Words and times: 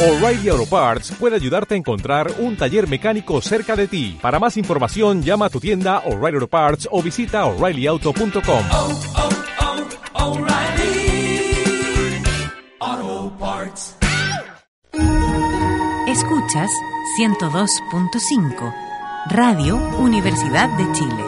O'Reilly 0.00 0.48
Auto 0.48 0.64
Parts 0.64 1.10
puede 1.18 1.34
ayudarte 1.34 1.74
a 1.74 1.76
encontrar 1.76 2.30
un 2.38 2.56
taller 2.56 2.86
mecánico 2.86 3.40
cerca 3.40 3.74
de 3.74 3.88
ti. 3.88 4.16
Para 4.22 4.38
más 4.38 4.56
información, 4.56 5.24
llama 5.24 5.46
a 5.46 5.50
tu 5.50 5.58
tienda 5.58 6.04
O'Reilly 6.06 6.36
Auto 6.36 6.46
Parts 6.46 6.88
o 6.92 7.02
visita 7.02 7.44
oreillyauto.com. 7.46 8.64
oh, 8.70 9.00
oh, 10.14 10.38
O'Reilly 10.38 11.50
Auto 12.78 13.36
Parts. 13.40 13.96
Escuchas 16.06 16.70
102.5 17.18 18.74
Radio 19.30 19.74
Universidad 19.98 20.68
de 20.78 20.92
Chile. 20.92 21.24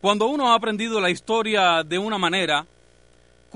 Cuando 0.00 0.28
uno 0.28 0.52
ha 0.52 0.54
aprendido 0.54 1.00
la 1.00 1.10
historia 1.10 1.82
de 1.82 1.98
una 1.98 2.16
manera, 2.16 2.64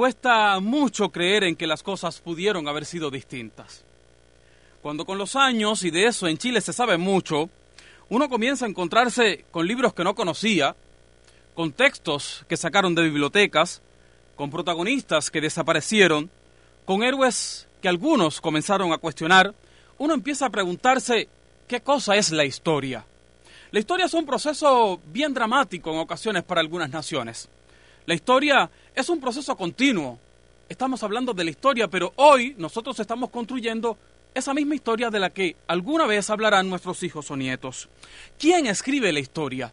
cuesta 0.01 0.59
mucho 0.61 1.11
creer 1.11 1.45
en 1.45 1.57
que 1.57 1.67
las 1.67 1.83
cosas 1.83 2.23
pudieron 2.23 2.67
haber 2.67 2.87
sido 2.87 3.11
distintas. 3.11 3.85
Cuando 4.81 5.05
con 5.05 5.19
los 5.19 5.37
años, 5.37 5.85
y 5.85 5.91
de 5.91 6.07
eso 6.07 6.27
en 6.27 6.39
Chile 6.39 6.63
se 6.63 6.73
sabe 6.73 6.97
mucho, 6.97 7.51
uno 8.09 8.31
comienza 8.31 8.65
a 8.65 8.69
encontrarse 8.71 9.45
con 9.51 9.67
libros 9.67 9.93
que 9.93 10.03
no 10.03 10.15
conocía, 10.15 10.75
con 11.55 11.73
textos 11.73 12.47
que 12.49 12.57
sacaron 12.57 12.95
de 12.95 13.03
bibliotecas, 13.03 13.83
con 14.37 14.51
protagonistas 14.51 15.31
que 15.31 15.43
desaparecieron, 15.43 16.31
con 16.87 17.03
héroes 17.03 17.69
que 17.83 17.89
algunos 17.91 18.41
comenzaron 18.41 18.95
a 18.95 18.97
cuestionar, 18.97 19.55
uno 19.99 20.15
empieza 20.15 20.47
a 20.47 20.51
preguntarse 20.51 21.29
qué 21.69 21.83
cosa 21.83 22.17
es 22.17 22.31
la 22.31 22.47
historia. 22.47 23.05
La 23.71 23.81
historia 23.81 24.07
es 24.07 24.15
un 24.15 24.25
proceso 24.25 24.99
bien 25.09 25.35
dramático 25.35 25.93
en 25.93 25.99
ocasiones 25.99 26.43
para 26.43 26.63
algunas 26.63 26.89
naciones. 26.89 27.51
La 28.11 28.17
historia 28.17 28.69
es 28.93 29.09
un 29.09 29.21
proceso 29.21 29.57
continuo. 29.57 30.19
Estamos 30.69 31.01
hablando 31.05 31.33
de 31.33 31.45
la 31.45 31.51
historia, 31.51 31.87
pero 31.87 32.13
hoy 32.17 32.57
nosotros 32.59 32.99
estamos 32.99 33.31
construyendo 33.31 33.97
esa 34.35 34.53
misma 34.53 34.75
historia 34.75 35.11
de 35.11 35.21
la 35.21 35.31
que 35.31 35.55
alguna 35.69 36.09
vez 36.09 36.29
hablarán 36.29 36.69
nuestros 36.69 37.05
hijos 37.05 37.31
o 37.31 37.37
nietos. 37.37 37.89
¿Quién 38.37 38.67
escribe 38.67 39.13
la 39.13 39.21
historia? 39.21 39.73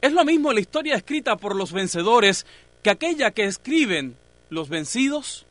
Es 0.00 0.12
lo 0.12 0.24
mismo 0.24 0.52
la 0.52 0.58
historia 0.58 0.96
escrita 0.96 1.36
por 1.36 1.54
los 1.54 1.72
vencedores 1.72 2.46
que 2.82 2.90
aquella 2.90 3.30
que 3.30 3.44
escriben 3.44 4.16
los 4.50 4.68
vencidos. 4.68 5.46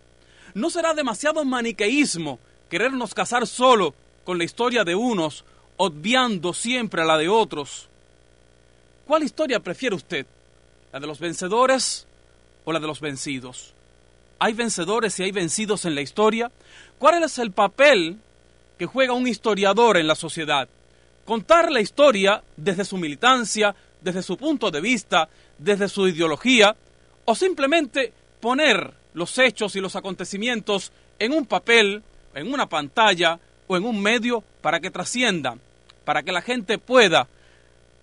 ¿No 0.54 0.70
será 0.70 0.94
demasiado 0.94 1.46
maniqueísmo 1.46 2.40
querernos 2.70 3.14
casar 3.14 3.48
solo 3.48 3.96
con 4.26 4.38
la 4.38 4.44
historia 4.44 4.84
de 4.84 4.96
unos, 4.96 5.46
obviando 5.78 6.52
siempre 6.52 7.04
a 7.04 7.06
la 7.06 7.18
de 7.18 7.30
otros? 7.30 7.88
¿Cuál 9.08 9.24
historia 9.24 9.62
prefiere 9.62 9.96
usted? 9.96 10.26
¿La 10.92 11.00
de 11.00 11.08
los 11.08 11.20
vencedores 11.20 12.06
o 12.66 12.74
la 12.74 12.80
de 12.80 12.88
los 12.88 13.00
vencidos? 13.00 13.74
¿Hay 14.40 14.54
vencedores 14.54 15.20
y 15.20 15.24
hay 15.24 15.32
vencidos 15.32 15.86
en 15.86 15.96
la 15.96 16.02
historia? 16.02 16.52
¿Cuál 17.00 17.24
es 17.24 17.38
el 17.38 17.52
papel 17.52 18.18
que 18.78 18.86
juega 18.86 19.14
un 19.14 19.28
historiador 19.28 19.98
en 19.98 20.08
la 20.08 20.16
sociedad? 20.16 20.68
Contar 21.26 21.72
la 21.72 21.80
historia 21.80 22.44
desde 22.58 22.84
su 22.84 22.98
militancia, 22.98 23.74
desde 24.02 24.22
su 24.22 24.36
punto 24.36 24.70
de 24.70 24.82
vista, 24.82 25.30
desde 25.58 25.88
su 25.88 26.08
ideología, 26.08 26.76
o 27.24 27.36
simplemente 27.36 28.12
poner 28.42 28.94
los 29.14 29.38
hechos 29.38 29.76
y 29.76 29.80
los 29.80 29.96
acontecimientos 29.96 30.92
en 31.20 31.32
un 31.32 31.46
papel, 31.46 32.04
en 32.34 32.54
una 32.54 32.68
pantalla 32.68 33.40
o 33.68 33.78
en 33.78 33.86
un 33.86 34.02
medio 34.02 34.44
para 34.62 34.80
que 34.80 34.92
trasciendan, 34.92 35.62
para 36.04 36.24
que 36.24 36.32
la 36.32 36.42
gente 36.42 36.78
pueda 36.80 37.28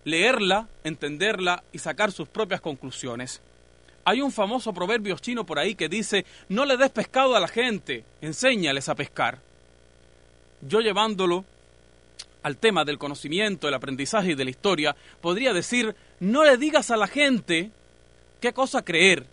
leerla, 0.09 0.69
entenderla 0.85 1.63
y 1.73 1.79
sacar 1.79 2.11
sus 2.11 2.29
propias 2.29 2.61
conclusiones. 2.61 3.41
Hay 4.05 4.21
un 4.23 4.33
famoso 4.33 4.73
proverbio 4.73 5.19
chino 5.19 5.45
por 5.45 5.59
ahí 5.59 5.75
que 5.75 5.89
dice, 5.89 6.25
no 6.49 6.65
le 6.65 6.77
des 6.77 6.91
pescado 6.91 7.37
a 7.37 7.41
la 7.41 7.49
gente, 7.49 8.05
enséñales 8.21 8.89
a 8.89 8.95
pescar. 8.95 9.39
Yo 10.63 10.81
llevándolo 10.81 11.45
al 12.43 12.57
tema 12.57 12.85
del 12.85 12.99
conocimiento, 12.99 13.69
el 13.69 13.75
aprendizaje 13.75 14.33
y 14.33 14.35
de 14.35 14.45
la 14.45 14.51
historia, 14.51 14.97
podría 15.21 15.53
decir, 15.53 15.95
no 16.21 16.45
le 16.45 16.57
digas 16.57 16.91
a 16.91 16.97
la 16.97 17.07
gente 17.07 17.71
qué 18.41 18.53
cosa 18.53 18.83
creer 18.83 19.27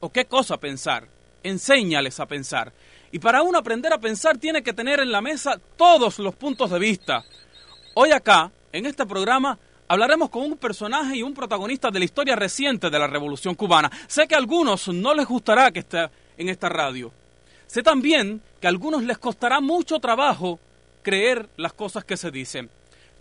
o 0.00 0.10
qué 0.10 0.26
cosa 0.26 0.58
pensar, 0.58 1.08
enséñales 1.42 2.20
a 2.20 2.26
pensar. 2.26 2.72
Y 3.10 3.20
para 3.20 3.42
uno 3.42 3.58
aprender 3.58 3.92
a 3.92 3.98
pensar 3.98 4.36
tiene 4.36 4.62
que 4.62 4.72
tener 4.72 5.00
en 5.00 5.12
la 5.12 5.22
mesa 5.22 5.58
todos 5.76 6.18
los 6.18 6.34
puntos 6.34 6.70
de 6.70 6.78
vista. 6.78 7.24
Hoy 7.94 8.10
acá, 8.10 8.50
en 8.72 8.86
este 8.86 9.06
programa, 9.06 9.58
hablaremos 9.94 10.28
con 10.28 10.42
un 10.42 10.56
personaje 10.56 11.16
y 11.16 11.22
un 11.22 11.34
protagonista 11.34 11.90
de 11.90 12.00
la 12.00 12.04
historia 12.04 12.36
reciente 12.36 12.90
de 12.90 12.98
la 12.98 13.06
Revolución 13.06 13.54
Cubana. 13.54 13.90
Sé 14.08 14.26
que 14.26 14.34
a 14.34 14.38
algunos 14.38 14.88
no 14.88 15.14
les 15.14 15.26
gustará 15.26 15.70
que 15.70 15.78
esté 15.80 16.10
en 16.36 16.48
esta 16.48 16.68
radio. 16.68 17.12
Sé 17.66 17.82
también 17.82 18.42
que 18.60 18.66
a 18.66 18.70
algunos 18.70 19.04
les 19.04 19.18
costará 19.18 19.60
mucho 19.60 20.00
trabajo 20.00 20.58
creer 21.02 21.48
las 21.56 21.72
cosas 21.72 22.04
que 22.04 22.16
se 22.16 22.30
dicen. 22.30 22.68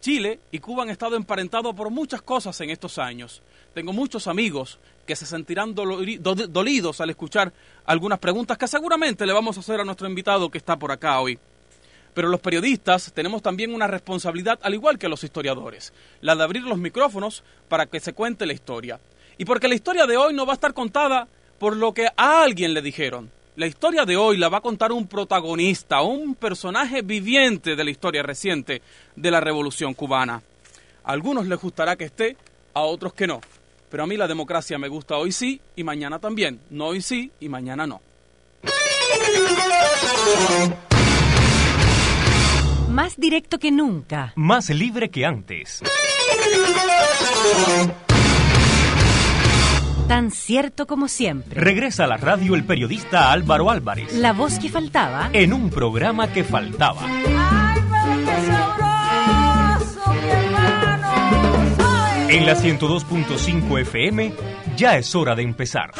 Chile 0.02 0.40
y 0.52 0.60
Cuba 0.60 0.84
han 0.84 0.90
estado 0.90 1.16
emparentados 1.16 1.74
por 1.76 1.90
muchas 1.90 2.22
cosas 2.22 2.60
en 2.62 2.72
estos 2.72 2.98
años. 2.98 3.42
Tengo 3.74 3.94
muchos 3.94 4.28
amigos 4.28 4.80
que 5.06 5.16
se 5.16 5.26
sentirán 5.26 5.74
dolidos 5.76 7.02
al 7.02 7.10
escuchar 7.10 7.54
algunas 7.86 8.20
preguntas 8.20 8.58
que 8.58 8.68
seguramente 8.68 9.26
le 9.26 9.34
vamos 9.34 9.58
a 9.58 9.60
hacer 9.60 9.80
a 9.80 9.86
nuestro 9.86 10.08
invitado 10.08 10.50
que 10.50 10.58
está 10.58 10.78
por 10.78 10.92
acá 10.92 11.20
hoy. 11.20 11.40
Pero 12.14 12.30
los 12.30 12.40
periodistas 12.40 13.12
tenemos 13.14 13.42
también 13.42 13.74
una 13.74 13.88
responsabilidad, 13.88 14.60
al 14.62 14.74
igual 14.74 15.00
que 15.00 15.10
los 15.10 15.24
historiadores, 15.24 15.94
la 16.22 16.36
de 16.36 16.44
abrir 16.44 16.64
los 16.64 16.78
micrófonos 16.78 17.44
para 17.70 17.88
que 17.88 18.00
se 18.00 18.14
cuente 18.14 18.46
la 18.46 18.54
historia. 18.54 19.00
Y 19.38 19.46
porque 19.46 19.68
la 19.68 19.76
historia 19.76 20.06
de 20.06 20.18
hoy 20.18 20.34
no 20.34 20.46
va 20.46 20.54
a 20.54 20.56
estar 20.56 20.74
contada 20.74 21.28
por 21.58 21.76
lo 21.76 21.94
que 21.94 22.08
a 22.16 22.44
alguien 22.44 22.74
le 22.74 22.82
dijeron. 22.82 23.32
La 23.56 23.68
historia 23.68 24.06
de 24.06 24.18
hoy 24.18 24.38
la 24.38 24.50
va 24.50 24.58
a 24.58 24.62
contar 24.62 24.92
un 24.92 25.08
protagonista, 25.08 26.02
un 26.02 26.36
personaje 26.36 27.04
viviente 27.04 27.76
de 27.76 27.84
la 27.84 27.92
historia 27.92 28.24
reciente 28.24 28.82
de 29.16 29.32
la 29.32 29.40
Revolución 29.40 29.94
cubana. 29.94 30.42
A 31.04 31.12
algunos 31.12 31.46
les 31.48 31.60
gustará 31.60 31.96
que 31.96 32.06
esté, 32.06 32.36
a 32.74 32.82
otros 32.82 33.14
que 33.14 33.28
no. 33.28 33.42
Pero 33.90 34.04
a 34.04 34.08
mí 34.08 34.18
la 34.18 34.28
democracia 34.28 34.80
me 34.80 34.88
gusta 34.88 35.18
hoy 35.18 35.32
sí 35.32 35.62
y 35.76 35.84
mañana 35.84 36.18
también. 36.18 36.60
No 36.72 36.88
hoy 36.88 37.02
sí 37.02 37.32
y 37.40 37.48
mañana 37.48 37.86
no. 37.86 38.02
Más 42.94 43.18
directo 43.18 43.58
que 43.58 43.72
nunca. 43.72 44.34
Más 44.36 44.70
libre 44.70 45.10
que 45.10 45.26
antes. 45.26 45.82
Tan 50.08 50.30
cierto 50.30 50.86
como 50.86 51.08
siempre. 51.08 51.60
Regresa 51.60 52.04
a 52.04 52.08
la 52.08 52.18
radio 52.18 52.54
el 52.54 52.66
periodista 52.66 53.32
Álvaro 53.32 53.72
Álvarez. 53.72 54.14
La 54.14 54.32
voz 54.32 54.60
que 54.60 54.70
faltaba. 54.70 55.32
En 55.34 55.54
un 55.54 55.72
programa 55.72 56.32
que 56.32 56.44
faltaba. 56.44 57.02
En 62.30 62.46
la 62.46 62.56
102.5 62.56 63.82
FM 63.82 64.34
ya 64.78 64.98
es 64.98 65.16
hora 65.16 65.34
de 65.34 65.42
empezar. 65.42 65.94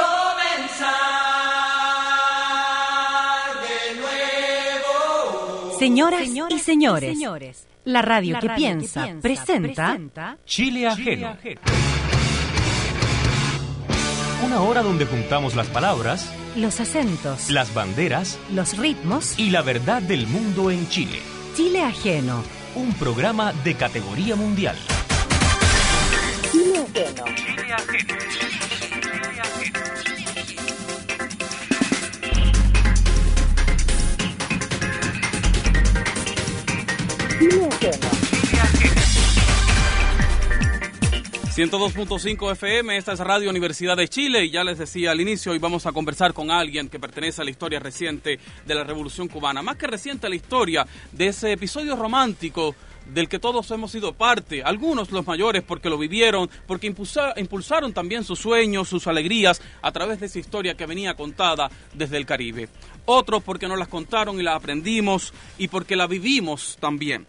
Señoras, 5.84 6.30
y 6.50 6.60
señores, 6.60 7.68
la 7.84 8.02
radio, 8.02 8.40
que, 8.40 8.48
piensa, 8.52 9.06
presenta, 9.22 10.38
Chile 10.46 10.88
ajeno. 10.88 11.36
Una 14.46 14.62
hora 14.62 14.82
donde 14.82 15.06
juntamos 15.06 15.56
las 15.56 15.68
palabras, 15.68 16.34
los 16.56 16.80
acentos, 16.80 17.50
las 17.50 17.74
banderas 17.74 18.40
los 18.54 18.78
ritmos, 18.78 19.38
y 19.38 19.50
la 19.50 19.62
verdad 19.62 20.02
del 20.02 20.26
mundo 20.26 20.72
en 20.72 20.88
Chile. 20.88 21.20
Chile 21.58 21.82
ajeno. 21.82 22.42
Un 22.76 22.94
programa 22.94 23.52
de 23.52 23.76
categoría 23.76 24.38
mundial. 24.38 24.78
Chile 26.54 26.78
ajeno. 26.78 27.26
Chile 27.36 28.73
102.5 41.56 42.52
FM, 42.54 42.98
esta 42.98 43.14
es 43.14 43.20
Radio 43.20 43.50
Universidad 43.52 43.96
de 43.96 44.08
Chile. 44.08 44.46
Y 44.46 44.50
ya 44.50 44.64
les 44.64 44.80
decía 44.80 45.12
al 45.12 45.22
inicio, 45.22 45.52
hoy 45.52 45.60
vamos 45.60 45.86
a 45.86 45.92
conversar 45.92 46.34
con 46.34 46.50
alguien 46.50 46.90
que 46.90 47.00
pertenece 47.00 47.42
a 47.42 47.46
la 47.46 47.52
historia 47.52 47.80
reciente 47.80 48.40
de 48.66 48.76
la 48.76 48.84
Revolución 48.84 49.28
Cubana, 49.28 49.62
más 49.62 49.76
que 49.76 49.86
reciente 49.86 50.28
la 50.30 50.36
historia 50.36 50.88
de 51.12 51.28
ese 51.28 51.52
episodio 51.52 51.96
romántico 51.96 52.76
del 53.08 53.30
que 53.30 53.40
todos 53.40 53.70
hemos 53.72 53.92
sido 53.92 54.14
parte, 54.14 54.64
algunos 54.64 55.12
los 55.12 55.26
mayores 55.26 55.64
porque 55.64 55.90
lo 55.90 55.98
vivieron, 55.98 56.50
porque 56.68 56.88
impulsa, 56.88 57.34
impulsaron 57.38 57.94
también 57.94 58.24
sus 58.24 58.40
sueños, 58.40 58.90
sus 58.90 59.08
alegrías 59.08 59.62
a 59.82 59.92
través 59.92 60.20
de 60.20 60.28
esa 60.28 60.40
historia 60.40 60.76
que 60.76 60.86
venía 60.86 61.16
contada 61.16 61.70
desde 61.94 62.18
el 62.18 62.26
Caribe. 62.26 62.70
Otros 63.06 63.44
porque 63.44 63.68
nos 63.68 63.80
las 63.80 63.88
contaron 63.88 64.40
y 64.40 64.44
las 64.44 64.56
aprendimos 64.56 65.34
y 65.58 65.68
porque 65.68 65.96
la 65.96 66.08
vivimos 66.08 66.78
también. 66.80 67.26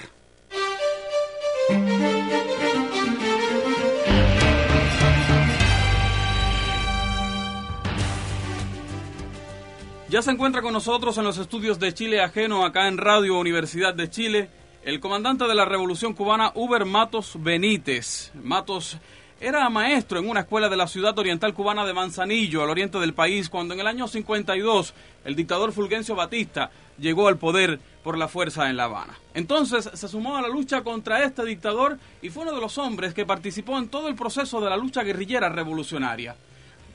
Ya 10.10 10.24
se 10.24 10.32
encuentra 10.32 10.64
con 10.64 10.74
nosotros 10.74 11.20
en 11.20 11.24
los 11.24 11.38
estudios 11.38 11.78
de 11.78 11.94
Chile 11.94 12.20
Ajeno, 12.20 12.66
acá 12.66 12.88
en 12.88 12.98
Radio 12.98 13.38
Universidad 13.38 13.94
de 13.94 14.10
Chile, 14.10 14.50
el 14.84 15.00
comandante 15.00 15.46
de 15.46 15.54
la 15.54 15.66
Revolución 15.66 16.16
Cubana, 16.16 16.52
Uber 16.56 16.84
Matos 16.84 17.34
Benítez. 17.40 18.32
Matos 18.34 18.98
era 19.40 19.70
maestro 19.70 20.18
en 20.18 20.28
una 20.28 20.40
escuela 20.40 20.68
de 20.68 20.78
la 20.78 20.88
ciudad 20.88 21.16
oriental 21.20 21.54
cubana 21.54 21.86
de 21.86 21.94
Manzanillo, 21.94 22.64
al 22.64 22.72
oriente 22.72 22.98
del 22.98 23.14
país, 23.14 23.50
cuando 23.50 23.76
en 23.76 23.82
el 23.82 23.88
año 23.88 24.08
52 24.08 24.96
el 25.26 25.36
dictador 25.36 25.74
Fulgencio 25.74 26.16
Batista 26.16 26.72
llegó 26.98 27.28
al 27.28 27.38
poder 27.38 27.80
por 28.04 28.18
la 28.18 28.28
fuerza 28.28 28.68
en 28.68 28.78
La 28.78 28.86
Habana. 28.86 29.14
Entonces 29.36 29.92
se 29.94 30.08
sumó 30.08 30.38
a 30.38 30.42
la 30.42 30.48
lucha 30.48 30.82
contra 30.82 31.24
este 31.24 31.46
dictador 31.46 32.00
y 32.24 32.30
fue 32.30 32.42
uno 32.42 32.56
de 32.56 32.62
los 32.62 32.80
hombres 32.80 33.14
que 33.14 33.28
participó 33.28 33.78
en 33.78 33.90
todo 33.90 34.08
el 34.08 34.16
proceso 34.16 34.60
de 34.60 34.72
la 34.72 34.78
lucha 34.78 35.04
guerrillera 35.04 35.50
revolucionaria. 35.50 36.36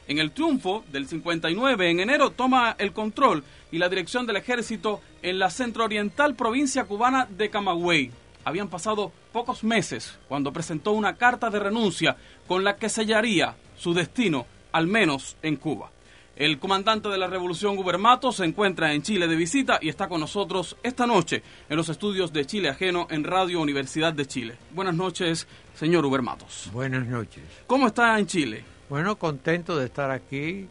En 0.06 0.18
el 0.18 0.32
triunfo 0.32 0.84
del 0.92 1.06
59, 1.06 1.90
en 1.90 2.00
enero, 2.00 2.30
toma 2.30 2.76
el 2.78 2.92
control 2.92 3.42
y 3.72 3.78
la 3.78 3.88
dirección 3.88 4.26
del 4.26 4.36
ejército 4.36 5.00
en 5.22 5.38
la 5.38 5.48
centrooriental 5.48 6.34
provincia 6.34 6.84
cubana 6.84 7.26
de 7.30 7.48
Camagüey. 7.48 8.10
Habían 8.44 8.68
pasado 8.68 9.12
pocos 9.32 9.64
meses 9.64 10.18
cuando 10.28 10.52
presentó 10.52 10.92
una 10.92 11.16
carta 11.16 11.48
de 11.48 11.58
renuncia 11.58 12.16
con 12.46 12.64
la 12.64 12.76
que 12.76 12.90
sellaría 12.90 13.56
su 13.76 13.94
destino, 13.94 14.46
al 14.72 14.86
menos 14.86 15.36
en 15.42 15.56
Cuba. 15.56 15.90
El 16.36 16.58
comandante 16.58 17.08
de 17.08 17.16
la 17.16 17.28
Revolución 17.28 17.76
Gubermato 17.76 18.32
se 18.32 18.44
encuentra 18.44 18.92
en 18.92 19.02
Chile 19.02 19.28
de 19.28 19.36
visita 19.36 19.78
y 19.80 19.88
está 19.88 20.08
con 20.08 20.20
nosotros 20.20 20.76
esta 20.82 21.06
noche 21.06 21.42
en 21.68 21.76
los 21.76 21.88
estudios 21.88 22.32
de 22.32 22.44
Chile 22.44 22.68
Ajeno 22.68 23.06
en 23.08 23.24
Radio 23.24 23.60
Universidad 23.60 24.12
de 24.12 24.26
Chile. 24.26 24.56
Buenas 24.72 24.96
noches, 24.96 25.46
señor 25.74 26.04
Ubermatos. 26.04 26.68
Buenas 26.72 27.06
noches. 27.06 27.44
¿Cómo 27.68 27.86
está 27.86 28.18
en 28.18 28.26
Chile? 28.26 28.73
Bueno, 28.94 29.16
contento 29.16 29.76
de 29.76 29.86
estar 29.86 30.12
aquí 30.12 30.68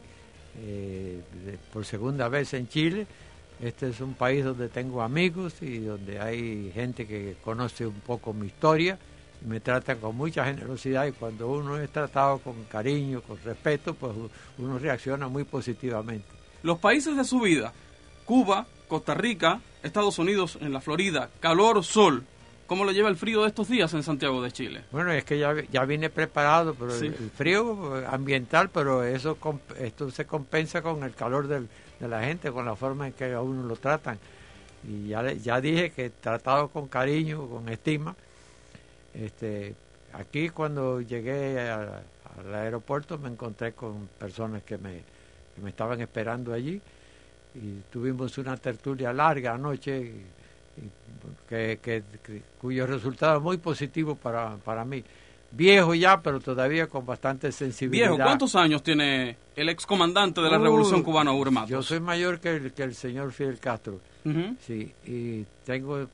eh, 0.57 1.21
por 1.73 1.83
segunda 1.83 2.29
vez 2.29 2.53
en 2.53 2.69
Chile. 2.69 3.05
Este 3.59 3.89
es 3.89 3.99
un 3.99 4.13
país 4.13 4.45
donde 4.45 4.69
tengo 4.69 5.01
amigos 5.01 5.55
y 5.59 5.79
donde 5.79 6.21
hay 6.21 6.71
gente 6.73 7.05
que 7.05 7.35
conoce 7.43 7.85
un 7.85 7.99
poco 7.99 8.31
mi 8.31 8.47
historia 8.47 8.97
me 9.45 9.59
tratan 9.59 9.97
con 9.99 10.15
mucha 10.15 10.45
generosidad 10.45 11.05
y 11.05 11.11
cuando 11.11 11.49
uno 11.49 11.77
es 11.77 11.91
tratado 11.91 12.37
con 12.37 12.63
cariño, 12.63 13.21
con 13.23 13.37
respeto, 13.43 13.93
pues 13.93 14.13
uno 14.57 14.79
reacciona 14.79 15.27
muy 15.27 15.43
positivamente. 15.43 16.27
Los 16.61 16.79
países 16.79 17.17
de 17.17 17.25
su 17.25 17.41
vida, 17.41 17.73
Cuba, 18.23 18.65
Costa 18.87 19.15
Rica, 19.15 19.59
Estados 19.83 20.17
Unidos, 20.17 20.57
en 20.61 20.71
la 20.71 20.79
Florida, 20.79 21.29
calor, 21.41 21.83
sol, 21.83 22.23
¿Cómo 22.67 22.85
lo 22.85 22.91
lleva 22.91 23.09
el 23.09 23.17
frío 23.17 23.41
de 23.41 23.49
estos 23.49 23.67
días 23.67 23.93
en 23.93 24.03
Santiago 24.03 24.41
de 24.41 24.51
Chile? 24.51 24.83
Bueno, 24.91 25.11
es 25.11 25.25
que 25.25 25.37
ya, 25.37 25.53
ya 25.71 25.85
vine 25.85 26.09
preparado, 26.09 26.73
pero 26.73 26.95
el, 26.95 27.13
frío 27.35 28.03
ambiental, 28.07 28.69
pero 28.69 29.03
eso 29.03 29.37
esto 29.79 30.09
se 30.11 30.25
compensa 30.25 30.81
con 30.81 31.03
el 31.03 31.13
calor 31.13 31.47
de 31.47 32.07
la 32.07 32.23
gente, 32.23 32.51
con 32.51 32.65
la 32.65 32.75
forma 32.75 33.07
en 33.07 33.13
que 33.13 33.33
a 33.33 33.41
uno 33.41 33.63
lo 33.63 33.75
tratan. 33.75 34.17
Y 34.87 35.09
ya, 35.09 35.31
ya 35.33 35.61
dije 35.61 35.91
que 35.91 36.09
tratado 36.09 36.69
con 36.69 36.87
cariño, 36.87 37.47
con 37.47 37.67
estima. 37.69 38.15
Este, 39.13 39.75
aquí 40.13 40.49
cuando 40.49 41.01
llegué 41.01 41.59
al 41.69 42.55
aeropuerto 42.55 43.17
me 43.17 43.29
encontré 43.29 43.73
con 43.73 44.07
personas 44.17 44.63
que 44.63 44.77
me, 44.77 45.01
que 45.55 45.61
me 45.61 45.69
estaban 45.69 46.01
esperando 46.01 46.53
allí 46.53 46.81
y 47.55 47.81
tuvimos 47.91 48.37
una 48.37 48.57
tertulia 48.57 49.13
larga 49.13 49.53
anoche 49.53 50.11
que, 51.49 51.79
que, 51.81 52.03
cuyo 52.59 52.87
resultado 52.87 53.37
es 53.37 53.43
muy 53.43 53.57
positivo 53.57 54.15
para, 54.15 54.55
para 54.57 54.83
mí. 54.85 55.03
Viejo 55.51 55.93
ya, 55.93 56.19
pero 56.19 56.39
todavía 56.39 56.87
con 56.87 57.05
bastante 57.05 57.51
sensibilidad. 57.51 58.09
Viejo, 58.09 58.23
¿cuántos 58.23 58.55
años 58.55 58.81
tiene 58.81 59.37
el 59.55 59.69
excomandante 59.69 60.41
de 60.41 60.49
la 60.49 60.57
Revolución 60.57 61.03
Cubana, 61.03 61.31
Urmatos? 61.31 61.69
Yo 61.69 61.83
soy 61.83 61.99
mayor 61.99 62.39
que 62.39 62.55
el, 62.55 62.73
que 62.73 62.81
el 62.83 62.95
señor 62.95 63.31
Fidel 63.31 63.59
Castro. 63.59 63.99
Sí, 64.65 64.91
y 65.05 65.45
tengo 65.65 66.07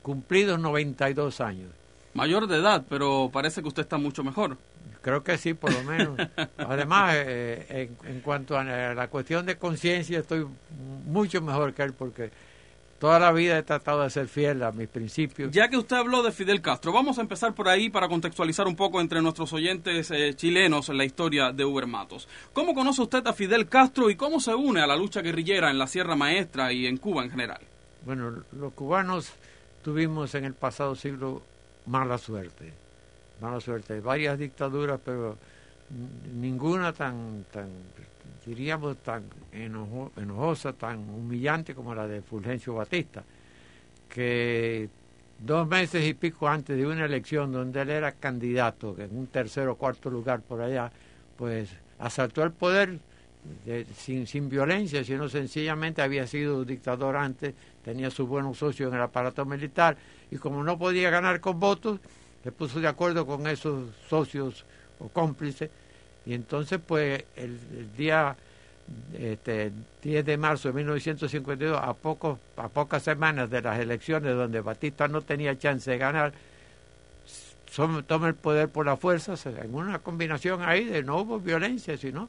cumplidos 0.00 0.58
92 0.60 1.40
años. 1.40 1.68
Mayor 2.14 2.46
de 2.46 2.56
edad, 2.56 2.84
pero 2.88 3.28
parece 3.30 3.60
que 3.60 3.68
usted 3.68 3.82
está 3.82 3.98
mucho 3.98 4.24
mejor. 4.24 4.56
Creo 5.02 5.22
que 5.22 5.36
sí, 5.36 5.52
por 5.52 5.72
lo 5.72 5.82
menos. 5.82 6.16
Además, 6.56 7.14
eh, 7.16 7.66
en, 8.02 8.14
en, 8.14 8.20
cuanto 8.20 8.56
a 8.56 8.64
la 8.64 9.08
cuestión 9.08 9.44
de 9.44 9.56
conciencia, 9.56 10.20
estoy 10.20 10.46
mucho 11.04 11.42
mejor 11.42 11.74
que 11.74 11.82
él 11.82 11.92
porque 11.92 12.30
Toda 12.98 13.18
la 13.18 13.30
vida 13.30 13.58
he 13.58 13.62
tratado 13.62 14.02
de 14.02 14.10
ser 14.10 14.26
fiel 14.26 14.62
a 14.62 14.72
mis 14.72 14.88
principios. 14.88 15.50
Ya 15.52 15.68
que 15.68 15.76
usted 15.76 15.96
habló 15.96 16.22
de 16.22 16.32
Fidel 16.32 16.62
Castro, 16.62 16.92
vamos 16.92 17.18
a 17.18 17.20
empezar 17.20 17.54
por 17.54 17.68
ahí 17.68 17.90
para 17.90 18.08
contextualizar 18.08 18.66
un 18.66 18.74
poco 18.74 19.02
entre 19.02 19.20
nuestros 19.20 19.52
oyentes 19.52 20.10
eh, 20.10 20.32
chilenos 20.34 20.88
en 20.88 20.96
la 20.96 21.04
historia 21.04 21.52
de 21.52 21.64
Uber 21.64 21.86
Matos. 21.86 22.26
¿Cómo 22.54 22.74
conoce 22.74 23.02
usted 23.02 23.26
a 23.26 23.34
Fidel 23.34 23.68
Castro 23.68 24.08
y 24.08 24.16
cómo 24.16 24.40
se 24.40 24.54
une 24.54 24.80
a 24.80 24.86
la 24.86 24.96
lucha 24.96 25.20
guerrillera 25.20 25.70
en 25.70 25.78
la 25.78 25.86
Sierra 25.86 26.16
Maestra 26.16 26.72
y 26.72 26.86
en 26.86 26.96
Cuba 26.96 27.22
en 27.22 27.30
general? 27.30 27.60
Bueno, 28.06 28.44
los 28.52 28.72
cubanos 28.72 29.32
tuvimos 29.84 30.34
en 30.34 30.46
el 30.46 30.54
pasado 30.54 30.94
siglo 30.94 31.42
mala 31.84 32.16
suerte, 32.16 32.72
mala 33.42 33.60
suerte. 33.60 34.00
Varias 34.00 34.38
dictaduras, 34.38 34.98
pero 35.04 35.36
ninguna 36.34 36.94
tan, 36.94 37.44
tan 37.52 37.68
diríamos, 38.46 38.96
tan 38.98 39.24
enojosa, 39.52 40.72
tan 40.72 40.98
humillante 41.10 41.74
como 41.74 41.94
la 41.94 42.06
de 42.06 42.22
Fulgencio 42.22 42.74
Batista, 42.74 43.24
que 44.08 44.88
dos 45.38 45.66
meses 45.66 46.06
y 46.06 46.14
pico 46.14 46.48
antes 46.48 46.76
de 46.76 46.86
una 46.86 47.04
elección 47.04 47.52
donde 47.52 47.82
él 47.82 47.90
era 47.90 48.12
candidato, 48.12 48.94
en 48.98 49.18
un 49.18 49.26
tercer 49.26 49.66
o 49.68 49.74
cuarto 49.74 50.08
lugar 50.08 50.40
por 50.40 50.62
allá, 50.62 50.90
pues 51.36 51.68
asaltó 51.98 52.44
el 52.44 52.52
poder 52.52 53.00
sin, 53.96 54.26
sin 54.28 54.48
violencia, 54.48 55.02
sino 55.04 55.28
sencillamente 55.28 56.00
había 56.00 56.26
sido 56.26 56.64
dictador 56.64 57.16
antes, 57.16 57.52
tenía 57.84 58.10
sus 58.10 58.28
buenos 58.28 58.58
socios 58.58 58.90
en 58.90 58.96
el 58.96 59.02
aparato 59.02 59.44
militar, 59.44 59.96
y 60.30 60.36
como 60.36 60.62
no 60.62 60.78
podía 60.78 61.10
ganar 61.10 61.40
con 61.40 61.58
votos, 61.58 61.98
se 62.44 62.52
puso 62.52 62.80
de 62.80 62.86
acuerdo 62.86 63.26
con 63.26 63.46
esos 63.48 63.90
socios 64.08 64.64
o 65.00 65.08
cómplices 65.08 65.68
y 66.26 66.34
entonces, 66.34 66.80
pues, 66.84 67.24
el, 67.36 67.58
día 67.96 68.36
este, 69.16 69.70
10 70.02 70.26
de 70.26 70.36
marzo 70.36 70.68
de 70.68 70.74
1952, 70.74 71.80
a, 71.80 71.94
poco, 71.94 72.40
a 72.56 72.68
pocas 72.68 73.04
semanas 73.04 73.48
de 73.48 73.62
las 73.62 73.78
elecciones 73.78 74.34
donde 74.34 74.60
Batista 74.60 75.06
no 75.06 75.22
tenía 75.22 75.56
chance 75.56 75.88
de 75.88 75.98
ganar, 75.98 76.32
toma 78.06 78.28
el 78.28 78.34
poder 78.34 78.68
por 78.68 78.86
la 78.86 78.96
fuerza, 78.96 79.34
en 79.44 79.74
una 79.74 80.00
combinación 80.00 80.62
ahí 80.62 80.84
de 80.84 81.02
no 81.02 81.18
hubo 81.18 81.38
violencia, 81.38 81.96
sino... 81.96 82.28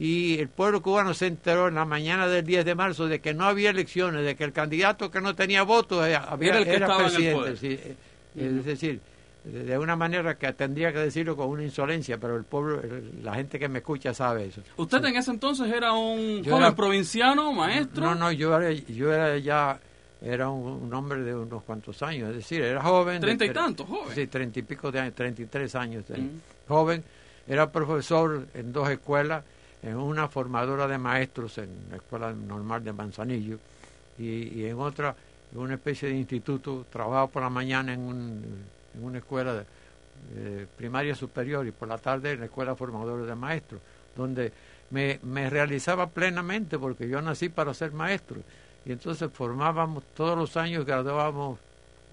Y 0.00 0.38
el 0.38 0.48
pueblo 0.48 0.80
cubano 0.80 1.12
se 1.12 1.26
enteró 1.26 1.66
en 1.66 1.74
la 1.74 1.84
mañana 1.84 2.28
del 2.28 2.46
10 2.46 2.64
de 2.64 2.76
marzo 2.76 3.08
de 3.08 3.20
que 3.20 3.34
no 3.34 3.46
había 3.46 3.70
elecciones, 3.70 4.24
de 4.24 4.36
que 4.36 4.44
el 4.44 4.52
candidato 4.52 5.10
que 5.10 5.20
no 5.20 5.34
tenía 5.34 5.64
votos 5.64 6.04
había, 6.04 6.22
era, 6.40 6.58
el 6.58 6.64
que 6.64 6.74
era 6.74 6.96
presidente. 6.96 7.56
Sí, 7.56 7.80
Es 8.36 8.64
decir, 8.64 9.00
de 9.52 9.78
una 9.78 9.96
manera 9.96 10.36
que 10.36 10.52
tendría 10.52 10.92
que 10.92 10.98
decirlo 10.98 11.36
con 11.36 11.48
una 11.48 11.62
insolencia, 11.64 12.18
pero 12.18 12.36
el 12.36 12.44
pueblo, 12.44 12.80
la 13.22 13.34
gente 13.34 13.58
que 13.58 13.68
me 13.68 13.78
escucha 13.78 14.12
sabe 14.14 14.46
eso. 14.46 14.60
¿Usted 14.76 15.04
en 15.04 15.16
ese 15.16 15.30
entonces 15.30 15.72
era 15.72 15.92
un 15.92 16.44
joven 16.44 16.74
provinciano, 16.74 17.52
maestro? 17.52 18.02
No, 18.04 18.14
no, 18.14 18.30
yo 18.32 18.56
era, 18.56 18.70
yo 18.72 19.12
era 19.12 19.38
ya 19.38 19.78
era 20.20 20.48
un, 20.50 20.82
un 20.84 20.94
hombre 20.94 21.22
de 21.22 21.34
unos 21.34 21.62
cuantos 21.62 22.02
años, 22.02 22.30
es 22.30 22.36
decir, 22.36 22.60
era 22.62 22.82
joven. 22.82 23.20
Treinta 23.20 23.44
y 23.44 23.50
tantos, 23.50 23.86
joven. 23.86 24.14
Sí, 24.14 24.26
treinta 24.26 24.58
y 24.58 24.62
pico 24.62 24.90
de 24.92 25.00
años, 25.00 25.14
treinta 25.14 25.42
y 25.42 25.46
tres 25.46 25.74
años. 25.74 26.04
él. 26.10 26.22
Mm. 26.22 26.40
Joven, 26.68 27.02
era 27.46 27.70
profesor 27.70 28.46
en 28.52 28.72
dos 28.72 28.90
escuelas, 28.90 29.44
en 29.82 29.96
una 29.96 30.26
formadora 30.28 30.86
de 30.88 30.98
maestros 30.98 31.56
en 31.58 31.68
la 31.90 31.96
Escuela 31.96 32.32
Normal 32.32 32.82
de 32.84 32.92
Manzanillo 32.92 33.58
y, 34.18 34.60
y 34.60 34.64
en 34.66 34.78
otra, 34.80 35.14
en 35.52 35.58
una 35.58 35.74
especie 35.74 36.08
de 36.08 36.16
instituto, 36.16 36.84
trabajaba 36.90 37.28
por 37.28 37.42
la 37.42 37.48
mañana 37.48 37.92
en, 37.94 38.00
un- 38.00 38.77
en 38.98 39.04
una 39.04 39.18
escuela 39.18 39.54
de, 39.54 39.64
eh, 40.36 40.66
primaria 40.76 41.14
superior 41.14 41.66
y 41.66 41.70
por 41.70 41.88
la 41.88 41.98
tarde 41.98 42.32
en 42.32 42.40
la 42.40 42.46
Escuela 42.46 42.74
Formadora 42.74 43.24
de 43.24 43.34
Maestros, 43.34 43.80
donde 44.16 44.52
me, 44.90 45.20
me 45.22 45.48
realizaba 45.48 46.08
plenamente 46.08 46.78
porque 46.78 47.08
yo 47.08 47.22
nací 47.22 47.48
para 47.48 47.72
ser 47.74 47.92
maestro 47.92 48.38
y 48.84 48.92
entonces 48.92 49.30
formábamos 49.32 50.02
todos 50.14 50.36
los 50.36 50.56
años, 50.56 50.84
graduábamos 50.84 51.58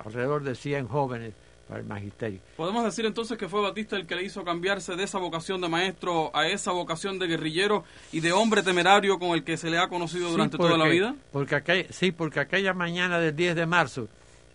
alrededor 0.03 0.43
de 0.43 0.55
100 0.55 0.87
jóvenes 0.87 1.33
para 1.67 1.79
el 1.79 1.85
magisterio. 1.87 2.39
Podemos 2.57 2.83
decir 2.83 3.05
entonces 3.07 3.37
que 3.39 3.49
fue 3.49 3.59
Batista 3.61 3.95
el 3.95 4.05
que 4.05 4.15
le 4.15 4.23
hizo 4.23 4.43
cambiarse 4.43 4.95
de 4.95 5.03
esa 5.03 5.17
vocación 5.17 5.61
de 5.61 5.67
maestro 5.69 6.29
a 6.35 6.47
esa 6.47 6.71
vocación 6.71 7.17
de 7.17 7.25
guerrillero 7.27 7.85
y 8.11 8.19
de 8.19 8.33
hombre 8.33 8.61
temerario 8.61 9.17
con 9.17 9.29
el 9.31 9.43
que 9.43 9.57
se 9.57 9.71
le 9.71 9.79
ha 9.79 9.87
conocido 9.87 10.27
Sí, 10.27 10.31
durante 10.33 10.57
toda 10.57 10.77
la 10.77 10.85
vida. 10.85 11.15
Porque 11.31 11.55
aquel- 11.55 11.87
sí, 11.91 12.11
porque 12.11 12.39
aquella 12.39 12.73
mañana 12.73 13.19
del 13.19 13.35
10 13.35 13.55
de 13.55 13.65
marzo, 13.65 14.07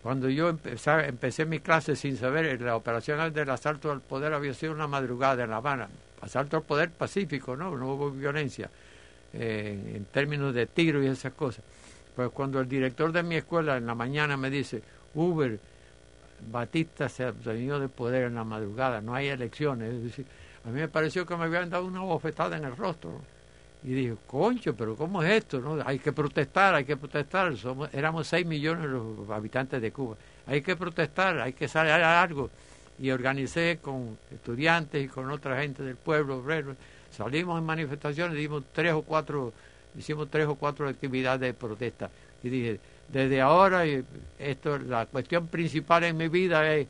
cuando 0.02 0.28
yo 0.28 0.48
empezaba- 0.48 1.04
empecé 1.06 1.44
mi 1.44 1.60
clase 1.60 1.94
sin 1.96 2.16
saber, 2.16 2.60
la 2.60 2.76
operación 2.76 3.32
del 3.32 3.50
asalto 3.50 3.90
al 3.92 4.00
poder 4.00 4.32
había 4.32 4.54
sido 4.54 4.72
una 4.72 4.86
madrugada 4.86 5.44
en 5.44 5.50
La 5.50 5.56
Habana. 5.56 5.88
Asalto 6.22 6.56
al 6.58 6.62
poder 6.62 6.90
pacífico, 6.90 7.56
¿no? 7.56 7.76
No 7.76 7.94
hubo 7.94 8.10
violencia 8.10 8.70
eh, 9.32 9.78
en, 9.90 9.96
en 9.96 10.04
términos 10.06 10.54
de 10.54 10.66
tiro 10.66 11.02
y 11.02 11.06
esas 11.06 11.32
cosas. 11.34 11.64
Pues 12.16 12.30
cuando 12.30 12.60
el 12.60 12.68
director 12.68 13.12
de 13.12 13.22
mi 13.22 13.36
escuela 13.36 13.76
en 13.76 13.86
la 13.86 13.94
mañana 13.94 14.36
me 14.36 14.50
dice, 14.50 14.82
Uber, 15.14 15.58
Batista 16.50 17.08
se 17.08 17.24
abstenió 17.24 17.78
de 17.78 17.88
poder 17.88 18.24
en 18.24 18.34
la 18.34 18.44
madrugada, 18.44 19.00
no 19.00 19.14
hay 19.14 19.28
elecciones. 19.28 19.94
Es 19.94 20.02
decir, 20.02 20.26
a 20.64 20.68
mí 20.68 20.80
me 20.80 20.88
pareció 20.88 21.26
que 21.26 21.36
me 21.36 21.44
habían 21.44 21.68
dado 21.70 21.84
una 21.84 22.00
bofetada 22.00 22.56
en 22.56 22.64
el 22.64 22.76
rostro. 22.76 23.20
Y 23.82 23.94
dije, 23.94 24.14
concho, 24.26 24.74
pero 24.74 24.94
¿cómo 24.94 25.22
es 25.22 25.30
esto? 25.32 25.58
no 25.60 25.82
Hay 25.86 25.98
que 25.98 26.12
protestar, 26.12 26.74
hay 26.74 26.84
que 26.84 26.96
protestar. 26.96 27.56
Somos, 27.56 27.92
éramos 27.94 28.26
6 28.26 28.44
millones 28.46 28.86
los 28.86 29.30
habitantes 29.30 29.80
de 29.80 29.90
Cuba. 29.90 30.16
Hay 30.46 30.60
que 30.60 30.76
protestar, 30.76 31.38
hay 31.40 31.54
que 31.54 31.66
salir 31.66 31.92
a 31.92 32.22
algo. 32.22 32.50
Y 32.98 33.10
organicé 33.10 33.78
con 33.80 34.18
estudiantes 34.30 35.02
y 35.02 35.08
con 35.08 35.30
otra 35.30 35.60
gente 35.62 35.82
del 35.82 35.96
pueblo, 35.96 36.38
obreros. 36.38 36.76
Salimos 37.10 37.58
en 37.58 37.64
manifestaciones, 37.64 38.36
dimos 38.36 38.64
tres 38.72 38.92
o 38.92 39.02
cuatro, 39.02 39.52
hicimos 39.98 40.30
tres 40.30 40.46
o 40.46 40.56
cuatro 40.56 40.86
actividades 40.86 41.40
de 41.40 41.54
protesta. 41.54 42.10
Y 42.42 42.50
dije, 42.50 42.80
desde 43.08 43.40
ahora, 43.40 43.86
eh, 43.86 44.04
esto, 44.38 44.78
la 44.78 45.06
cuestión 45.06 45.48
principal 45.48 46.04
en 46.04 46.16
mi 46.16 46.28
vida 46.28 46.74
es, 46.74 46.86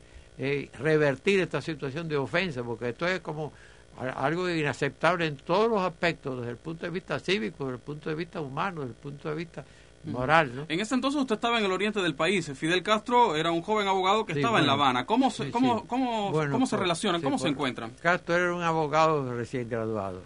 revertir 0.79 1.39
esta 1.39 1.61
situación 1.61 2.07
de 2.07 2.17
ofensa, 2.17 2.63
porque 2.63 2.89
esto 2.89 3.05
es 3.05 3.19
como 3.19 3.53
algo 3.99 4.49
inaceptable 4.49 5.25
en 5.27 5.37
todos 5.37 5.69
los 5.69 5.81
aspectos, 5.81 6.37
desde 6.39 6.51
el 6.51 6.57
punto 6.57 6.85
de 6.85 6.91
vista 6.91 7.19
cívico, 7.19 7.65
desde 7.65 7.75
el 7.77 7.81
punto 7.81 8.09
de 8.09 8.15
vista 8.15 8.41
humano, 8.41 8.81
desde 8.81 8.93
el 8.93 8.99
punto 8.99 9.29
de 9.29 9.35
vista 9.35 9.63
moral. 10.05 10.51
¿no? 10.55 10.65
En 10.67 10.79
ese 10.79 10.95
entonces 10.95 11.21
usted 11.21 11.35
estaba 11.35 11.59
en 11.59 11.65
el 11.65 11.71
oriente 11.71 12.01
del 12.01 12.15
país. 12.15 12.51
Fidel 12.55 12.81
Castro 12.81 13.35
era 13.35 13.51
un 13.51 13.61
joven 13.61 13.87
abogado 13.87 14.25
que 14.25 14.33
Sí, 14.33 14.39
estaba 14.39 14.59
en 14.59 14.65
La. 14.65 14.73
Habana. 14.73 15.05
¿Cómo 15.05 15.29
se, 15.29 15.45
Sí, 15.45 15.51
cómo, 15.51 15.85
cómo, 15.85 16.31
Bueno, 16.31 16.53
cómo 16.53 16.65
se 16.65 16.71
pues, 16.75 16.81
relacionan? 16.81 17.21
sí, 17.21 17.25
¿Cómo 17.25 17.37
se 17.37 17.43
pues, 17.43 17.51
encuentran? 17.53 17.91
Castro 18.01 18.35
era 18.35 18.53
un 18.55 18.63
abogado 18.63 19.31
recién 19.35 19.69
graduado 19.69 20.21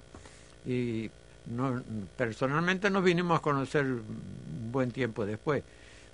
y 0.66 1.10
no- 1.48 1.82
personalmente 2.16 2.90
nos 2.90 3.04
vinimos 3.04 3.38
a 3.38 3.42
conocer 3.42 3.86
un 3.86 4.72
buen 4.72 4.92
tiempo 4.92 5.26
después, 5.26 5.64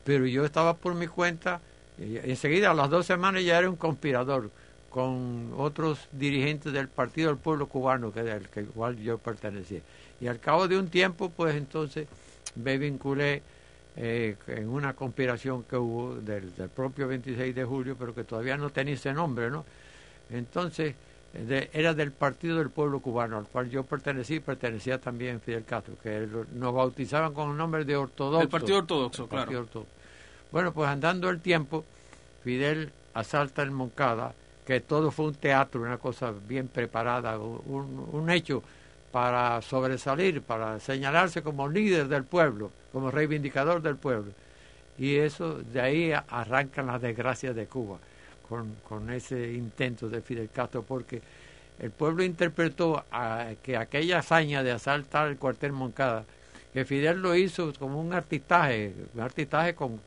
pero 0.03 0.25
yo 0.25 0.43
estaba 0.43 0.73
por 0.75 0.95
mi 0.95 1.05
cuenta 1.07 1.61
y 1.99 2.17
enseguida 2.17 2.71
a 2.71 2.73
las 2.73 2.89
dos 2.89 3.05
semanas 3.05 3.43
ya 3.43 3.59
era 3.59 3.69
un 3.69 3.75
conspirador 3.75 4.49
con 4.91 5.53
otros 5.57 6.07
dirigentes 6.11 6.71
del 6.73 6.87
Partido 6.89 7.29
del 7.29 7.37
Pueblo 7.37 7.65
Cubano, 7.67 8.11
que 8.13 8.21
del 8.23 8.47
que 8.49 8.61
igual 8.61 8.97
yo 8.97 9.17
pertenecía. 9.17 9.79
Y 10.19 10.27
al 10.27 10.39
cabo 10.39 10.67
de 10.67 10.77
un 10.77 10.89
tiempo, 10.89 11.29
pues 11.29 11.55
entonces 11.55 12.07
me 12.55 12.77
vinculé 12.77 13.41
eh, 13.95 14.35
en 14.47 14.69
una 14.69 14.93
conspiración 14.93 15.63
que 15.63 15.77
hubo 15.77 16.15
del, 16.15 16.53
del 16.55 16.69
propio 16.69 17.07
26 17.07 17.55
de 17.55 17.63
julio, 17.63 17.95
pero 17.97 18.13
que 18.13 18.23
todavía 18.25 18.57
no 18.57 18.69
tenía 18.69 18.93
ese 18.93 19.13
nombre, 19.13 19.49
¿no? 19.49 19.65
Entonces, 20.29 20.93
de- 21.33 21.69
era 21.73 21.93
del 21.93 22.11
Partido 22.11 22.57
del 22.57 22.69
Pueblo 22.69 22.99
Cubano, 22.99 23.37
al 23.37 23.45
cual 23.47 23.69
yo 23.69 23.83
pertenecí, 23.83 24.35
y 24.35 24.39
pertenecía 24.41 24.99
también 24.99 25.39
Fidel 25.41 25.63
Castro, 25.65 25.95
que 26.03 26.27
lo- 26.27 26.45
nos 26.53 26.73
bautizaban 26.73 27.33
con 27.33 27.51
el 27.51 27.57
nombre 27.57 27.85
de 27.85 27.95
ortodoxo. 27.95 28.41
El 28.43 28.49
Partido 28.49 28.77
Ortodoxo, 28.79 29.23
El 29.23 29.29
claro. 29.29 29.59
Ortodoxo. 29.59 29.85
Bueno, 30.51 30.73
pues 30.73 30.89
andando 30.89 31.29
el 31.29 31.39
tiempo, 31.39 31.85
Fidel 32.43 32.91
asalta 33.13 33.61
en 33.63 33.73
Moncada, 33.73 34.33
que 34.65 34.79
todo 34.79 35.11
fue 35.11 35.25
un 35.25 35.35
teatro, 35.35 35.81
una 35.81 35.97
cosa 35.97 36.33
bien 36.47 36.67
preparada, 36.67 37.37
un, 37.39 38.07
un 38.11 38.29
hecho 38.29 38.63
para 39.11 39.61
sobresalir, 39.61 40.41
para 40.41 40.79
señalarse 40.79 41.41
como 41.41 41.67
líder 41.67 42.07
del 42.07 42.23
pueblo, 42.23 42.71
como 42.91 43.11
reivindicador 43.11 43.81
del 43.81 43.97
pueblo. 43.97 44.31
Y 44.97 45.15
eso, 45.15 45.55
de 45.59 45.81
ahí 45.81 46.13
arrancan 46.29 46.87
las 46.87 47.01
desgracias 47.01 47.55
de 47.55 47.65
Cuba, 47.65 47.97
con, 48.47 48.75
con 48.87 49.09
ese 49.11 49.53
intento 49.53 50.07
de 50.09 50.21
Fidel 50.21 50.49
Castro, 50.53 50.83
porque 50.83 51.21
el 51.79 51.89
pueblo 51.91 52.23
interpretó 52.23 53.03
a- 53.11 53.49
que 53.63 53.75
aquella 53.75 54.19
hazaña 54.19 54.61
de 54.63 54.71
asaltar 54.71 55.29
el 55.29 55.37
cuartel 55.37 55.71
Moncada, 55.71 56.23
que 56.71 56.85
Fidel 56.85 57.21
lo 57.21 57.35
hizo 57.35 57.73
como 57.79 57.99
un 57.99 58.13
artistaje, 58.13 58.93
un 59.15 59.21
artistaje 59.21 59.73
con, 59.75 59.99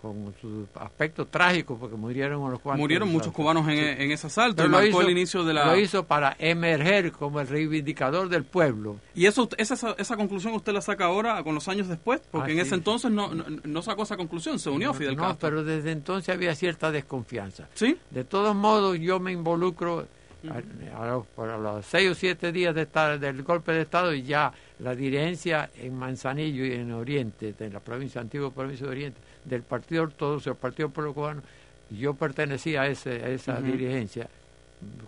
con 0.00 0.34
su 0.40 0.66
aspecto 0.74 1.26
trágico, 1.26 1.76
porque 1.78 1.96
murieron 1.96 2.40
unos 2.40 2.60
cuantos. 2.60 2.80
Murieron 2.80 3.08
muchos 3.10 3.32
cubanos 3.32 3.66
en, 3.68 3.78
en 3.78 4.10
ese 4.12 4.26
asalto 4.28 4.56
Pero 4.56 4.68
y 4.68 4.70
lo 4.70 4.76
marcó 4.78 4.88
hizo- 4.88 5.00
el 5.02 5.10
inicio 5.10 5.44
de 5.44 5.54
la... 5.54 5.66
Lo 5.66 5.76
hizo 5.78 6.04
para 6.04 6.36
emerger 6.38 7.12
como 7.12 7.40
el 7.40 7.48
reivindicador 7.48 8.28
del 8.28 8.44
pueblo. 8.44 8.96
Y 9.14 9.26
eso, 9.26 9.48
esa, 9.58 9.94
esa 9.98 10.16
conclusión 10.16 10.54
usted 10.54 10.72
la 10.72 10.80
saca 10.80 11.06
ahora, 11.06 11.42
con 11.42 11.54
los 11.54 11.66
años 11.68 11.88
después, 11.88 12.20
porque 12.30 12.52
en 12.52 12.58
ese 12.60 12.74
entonces 12.74 13.10
no, 13.10 13.34
no, 13.34 13.44
no 13.64 13.82
sacó 13.82 14.02
esa 14.04 14.16
conclusión, 14.16 14.58
se 14.58 14.70
unió 14.70 14.90
a 14.90 14.94
Fidel 14.94 15.16
no, 15.16 15.22
Castro. 15.22 15.48
pero 15.48 15.64
desde 15.64 15.92
entonces 15.92 16.34
había 16.34 16.54
cierta 16.54 16.90
desconfianza. 16.92 17.68
¿Sí? 17.74 17.96
De 18.10 18.24
todos 18.24 18.54
modos, 18.54 18.98
yo 18.98 19.18
me 19.20 19.32
involucro 19.32 20.06
a, 20.50 21.02
a 21.02 21.06
los, 21.06 21.26
para 21.26 21.58
los 21.58 21.84
seis 21.86 22.10
o 22.10 22.14
siete 22.14 22.52
días 22.52 22.74
de 22.74 22.82
estar, 22.82 23.18
del 23.18 23.42
golpe 23.42 23.72
de 23.72 23.82
Estado 23.82 24.12
y 24.14 24.22
ya 24.22 24.52
la 24.80 24.94
dirigencia 24.94 25.70
en 25.76 25.94
Manzanillo 25.94 26.64
y 26.64 26.72
en 26.72 26.92
Oriente, 26.92 27.54
en 27.58 27.72
la 27.72 27.80
provincia, 27.80 28.20
antigua 28.20 28.50
provincia 28.50 28.86
de 28.86 28.92
Oriente, 28.92 29.20
del 29.44 29.62
Partido 29.62 30.04
Ortodoxo, 30.04 30.50
el 30.50 30.56
Partido 30.56 30.88
Pueblo 30.90 31.14
Cubano, 31.14 31.42
yo 31.90 32.14
pertenecía 32.14 32.82
a, 32.82 32.88
ese, 32.88 33.10
a 33.10 33.28
esa 33.28 33.60
dirigencia, 33.60 34.28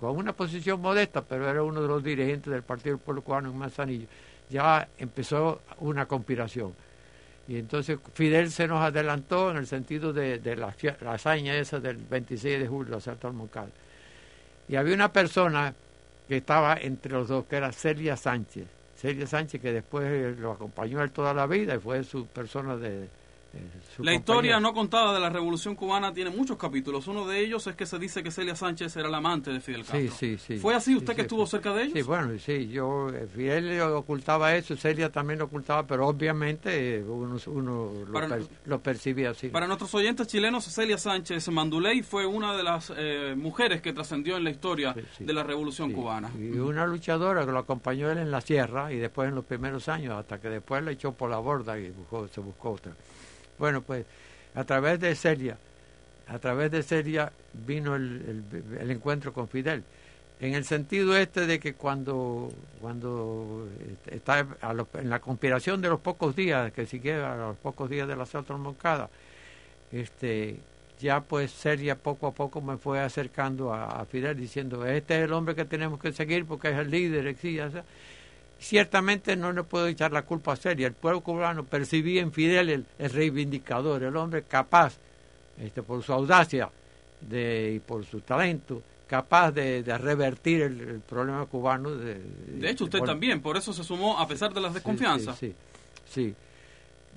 con 0.01 0.17
una 0.17 0.33
posición 0.33 0.81
modesta, 0.81 1.23
pero 1.23 1.49
era 1.49 1.63
uno 1.63 1.83
de 1.83 1.89
los 1.89 2.03
dirigentes 2.03 2.53
del 2.53 2.63
Partido 2.63 2.99
Pueblo 2.99 3.23
Cubano 3.23 3.51
en 3.51 3.59
Manzanillo. 3.59 4.07
Ya 4.49 4.89
empezó 4.99 5.61
una 5.81 6.07
conspiración. 6.07 6.73
Y 7.49 7.57
entonces 7.57 7.99
Fidel 8.15 8.51
se 8.51 8.69
nos 8.69 8.83
adelantó 8.83 9.51
en 9.51 9.57
el 9.57 9.67
sentido 9.67 10.13
de, 10.13 10.39
de 10.39 10.55
la, 10.55 10.75
la 11.01 11.13
hazaña 11.13 11.57
esa 11.57 11.81
del 11.81 11.97
26 11.97 12.61
de 12.61 12.69
julio, 12.69 12.97
asalto 12.97 13.27
al 13.27 13.33
Moncada. 13.33 13.69
Y 14.69 14.77
había 14.77 14.95
una 14.95 15.13
persona 15.13 15.75
que 16.29 16.37
estaba 16.37 16.77
entre 16.77 17.13
los 17.13 17.29
dos, 17.29 17.47
que 17.47 17.57
era 17.57 17.73
Celia 17.73 18.17
Sánchez. 18.17 18.67
Celia 18.97 19.27
Sánchez, 19.27 19.61
que 19.61 19.73
después 19.73 20.39
lo 20.39 20.53
acompañó 20.53 21.03
él 21.03 21.11
toda 21.11 21.33
la 21.33 21.47
vida 21.47 21.75
y 21.75 21.79
fue 21.79 22.05
su 22.05 22.27
persona 22.27 22.77
de... 22.77 23.09
La 23.99 24.15
historia 24.15 24.61
no 24.61 24.73
contada 24.75 25.13
de 25.15 25.21
la 25.21 25.31
Revolución 25.31 25.75
Cubana 25.75 26.13
tiene 26.13 26.31
muchos 26.31 26.57
capítulos. 26.57 27.09
Uno 27.09 27.27
de 27.27 27.41
ellos 27.41 27.67
es 27.67 27.75
que 27.75 27.87
se 27.87 27.99
dice 27.99 28.23
que 28.23 28.31
Celia 28.31 28.55
Sánchez 28.55 28.97
era 28.97 29.09
la 29.09 29.17
amante 29.17 29.51
de 29.51 29.61
Fidel 29.61 29.81
Castro. 29.81 29.99
Sí, 30.01 30.09
sí, 30.09 30.39
sí. 30.39 30.59
¿Fue 30.59 30.75
así 30.75 30.95
usted 30.95 31.13
Sí, 31.13 31.17
que 31.17 31.23
sí, 31.23 31.27
estuvo 31.27 31.47
cerca 31.47 31.73
de 31.73 31.83
ellos? 31.85 31.95
Sí, 31.95 32.03
bueno, 32.03 32.39
sí, 32.39 32.69
yo, 32.69 33.09
eh, 33.09 33.27
Fidel 33.27 33.81
ocultaba 33.81 34.55
eso, 34.55 34.77
Celia 34.77 35.11
también 35.11 35.39
lo 35.41 35.47
ocultaba, 35.47 35.85
pero 35.87 36.07
obviamente 36.07 36.97
eh, 36.99 37.03
uno, 37.03 37.37
uno 37.47 37.93
lo, 38.07 38.21
per- 38.29 38.47
lo 38.67 38.81
percibía 38.81 39.31
así. 39.31 39.49
Para 39.49 39.67
nuestros 39.67 39.93
oyentes 39.95 40.29
chilenos, 40.29 40.65
Celia 40.67 40.99
Sánchez 40.99 41.49
Manduley 41.49 42.03
fue 42.03 42.27
una 42.27 42.57
de 42.57 42.63
las 42.63 42.93
eh, 42.97 43.35
mujeres 43.37 43.81
que 43.81 43.93
trascendió 43.93 44.37
en 44.37 44.45
la 44.45 44.51
historia 44.51 44.95
Sí, 45.17 45.25
de 45.25 45.33
la 45.33 45.43
Revolución 45.43 45.93
Cubana. 45.93 46.31
Y 46.39 46.59
una 46.59 46.87
luchadora 46.87 47.45
que 47.45 47.51
lo 47.53 47.59
acompañó 47.59 48.11
él 48.11 48.19
en 48.19 48.31
la 48.31 48.41
sierra 48.41 48.93
y 48.93 48.99
después 48.99 49.29
en 49.29 49.35
los 49.35 49.45
primeros 49.45 49.89
años, 49.89 50.15
hasta 50.15 50.39
que 50.41 50.49
después 50.49 50.83
le 50.85 50.93
echó 50.93 51.13
por 51.13 51.31
la 51.31 51.39
borda 51.39 51.79
y 51.79 51.91
buscó, 51.91 52.29
se 52.29 52.41
buscó 52.41 52.73
otra. 52.73 52.93
Bueno, 53.59 53.83
pues 53.83 54.05
a 54.55 54.65
través 54.65 55.01
de 55.01 55.15
Celia, 55.15 55.57
a 56.29 56.39
través 56.39 56.71
de 56.71 56.83
Celia 56.83 57.33
vino 57.67 57.97
el, 57.97 58.45
el- 58.81 58.91
encuentro 58.91 59.33
con 59.33 59.49
Fidel. 59.49 59.83
En 60.41 60.55
el 60.55 60.65
sentido 60.65 61.17
este 61.17 61.47
de 61.47 61.59
que 61.61 61.75
cuando, 61.75 62.51
cuando 62.81 63.69
está 64.07 64.47
a 64.61 64.73
los- 64.75 64.89
en 64.95 65.11
la 65.11 65.21
conspiración 65.21 65.83
de 65.83 65.89
los 65.89 66.01
pocos 66.01 66.37
días, 66.37 66.73
que 66.73 66.87
siguieron 66.87 67.25
a 67.31 67.37
los 67.49 67.57
pocos 67.59 67.91
días 67.91 68.07
del 68.09 68.21
asalto 68.21 68.55
a 68.55 68.59
Moncada, 68.59 69.11
este, 69.93 70.57
ya 71.01 71.21
pues 71.21 71.53
Celia 71.53 71.97
poco 71.97 72.27
a 72.29 72.33
poco 72.33 72.61
me 72.61 72.77
fue 72.77 73.01
acercando 73.01 73.73
a, 73.75 74.01
a 74.03 74.05
Fidel 74.07 74.37
diciendo, 74.37 74.87
este 74.87 75.19
es 75.19 75.25
el 75.25 75.33
hombre 75.33 75.55
que 75.55 75.65
tenemos 75.65 76.01
que 76.01 76.13
seguir 76.13 76.45
porque 76.47 76.69
es 76.71 76.77
el 76.79 76.91
líder, 76.91 77.27
etcétera. 77.29 77.85
Ciertamente 78.61 79.37
no 79.37 79.53
le 79.53 79.63
puedo 79.63 79.87
echar 79.87 80.13
la 80.13 80.23
culpa 80.23 80.53
a 80.53 80.57
Seria. 80.57 80.87
El 80.89 80.93
pueblo 80.95 81.21
cubano 81.21 81.65
percibía 81.65 82.21
en 82.23 82.33
Fidel 82.33 82.69
el, 82.71 82.87
el 82.99 83.11
reivindicador, 83.11 84.03
el 84.03 84.17
hombre 84.17 84.43
capaz, 84.43 84.97
este, 85.61 85.83
por 85.83 86.03
su 86.03 86.13
audacia 86.13 86.69
de, 87.21 87.75
y 87.77 87.79
por 87.79 88.05
su 88.05 88.21
talento, 88.21 88.83
capaz 89.07 89.53
de, 89.53 89.83
de 89.83 89.97
revertir 89.99 90.63
el, 90.63 90.81
el 90.81 91.01
problema 91.01 91.47
cubano. 91.47 91.91
De, 91.95 92.19
De 92.21 92.71
hecho, 92.71 92.85
usted 92.85 92.99
por- 92.99 93.09
también, 93.09 93.41
por 93.41 93.57
eso 93.57 93.73
se 93.73 93.85
sumó 93.85 94.19
a 94.19 94.27
pesar 94.27 94.53
de 94.53 94.61
las 94.61 94.75
desconfianzas. 94.75 95.39
Sí, 95.39 95.55
sí, 96.07 96.13
sí. 96.29 96.35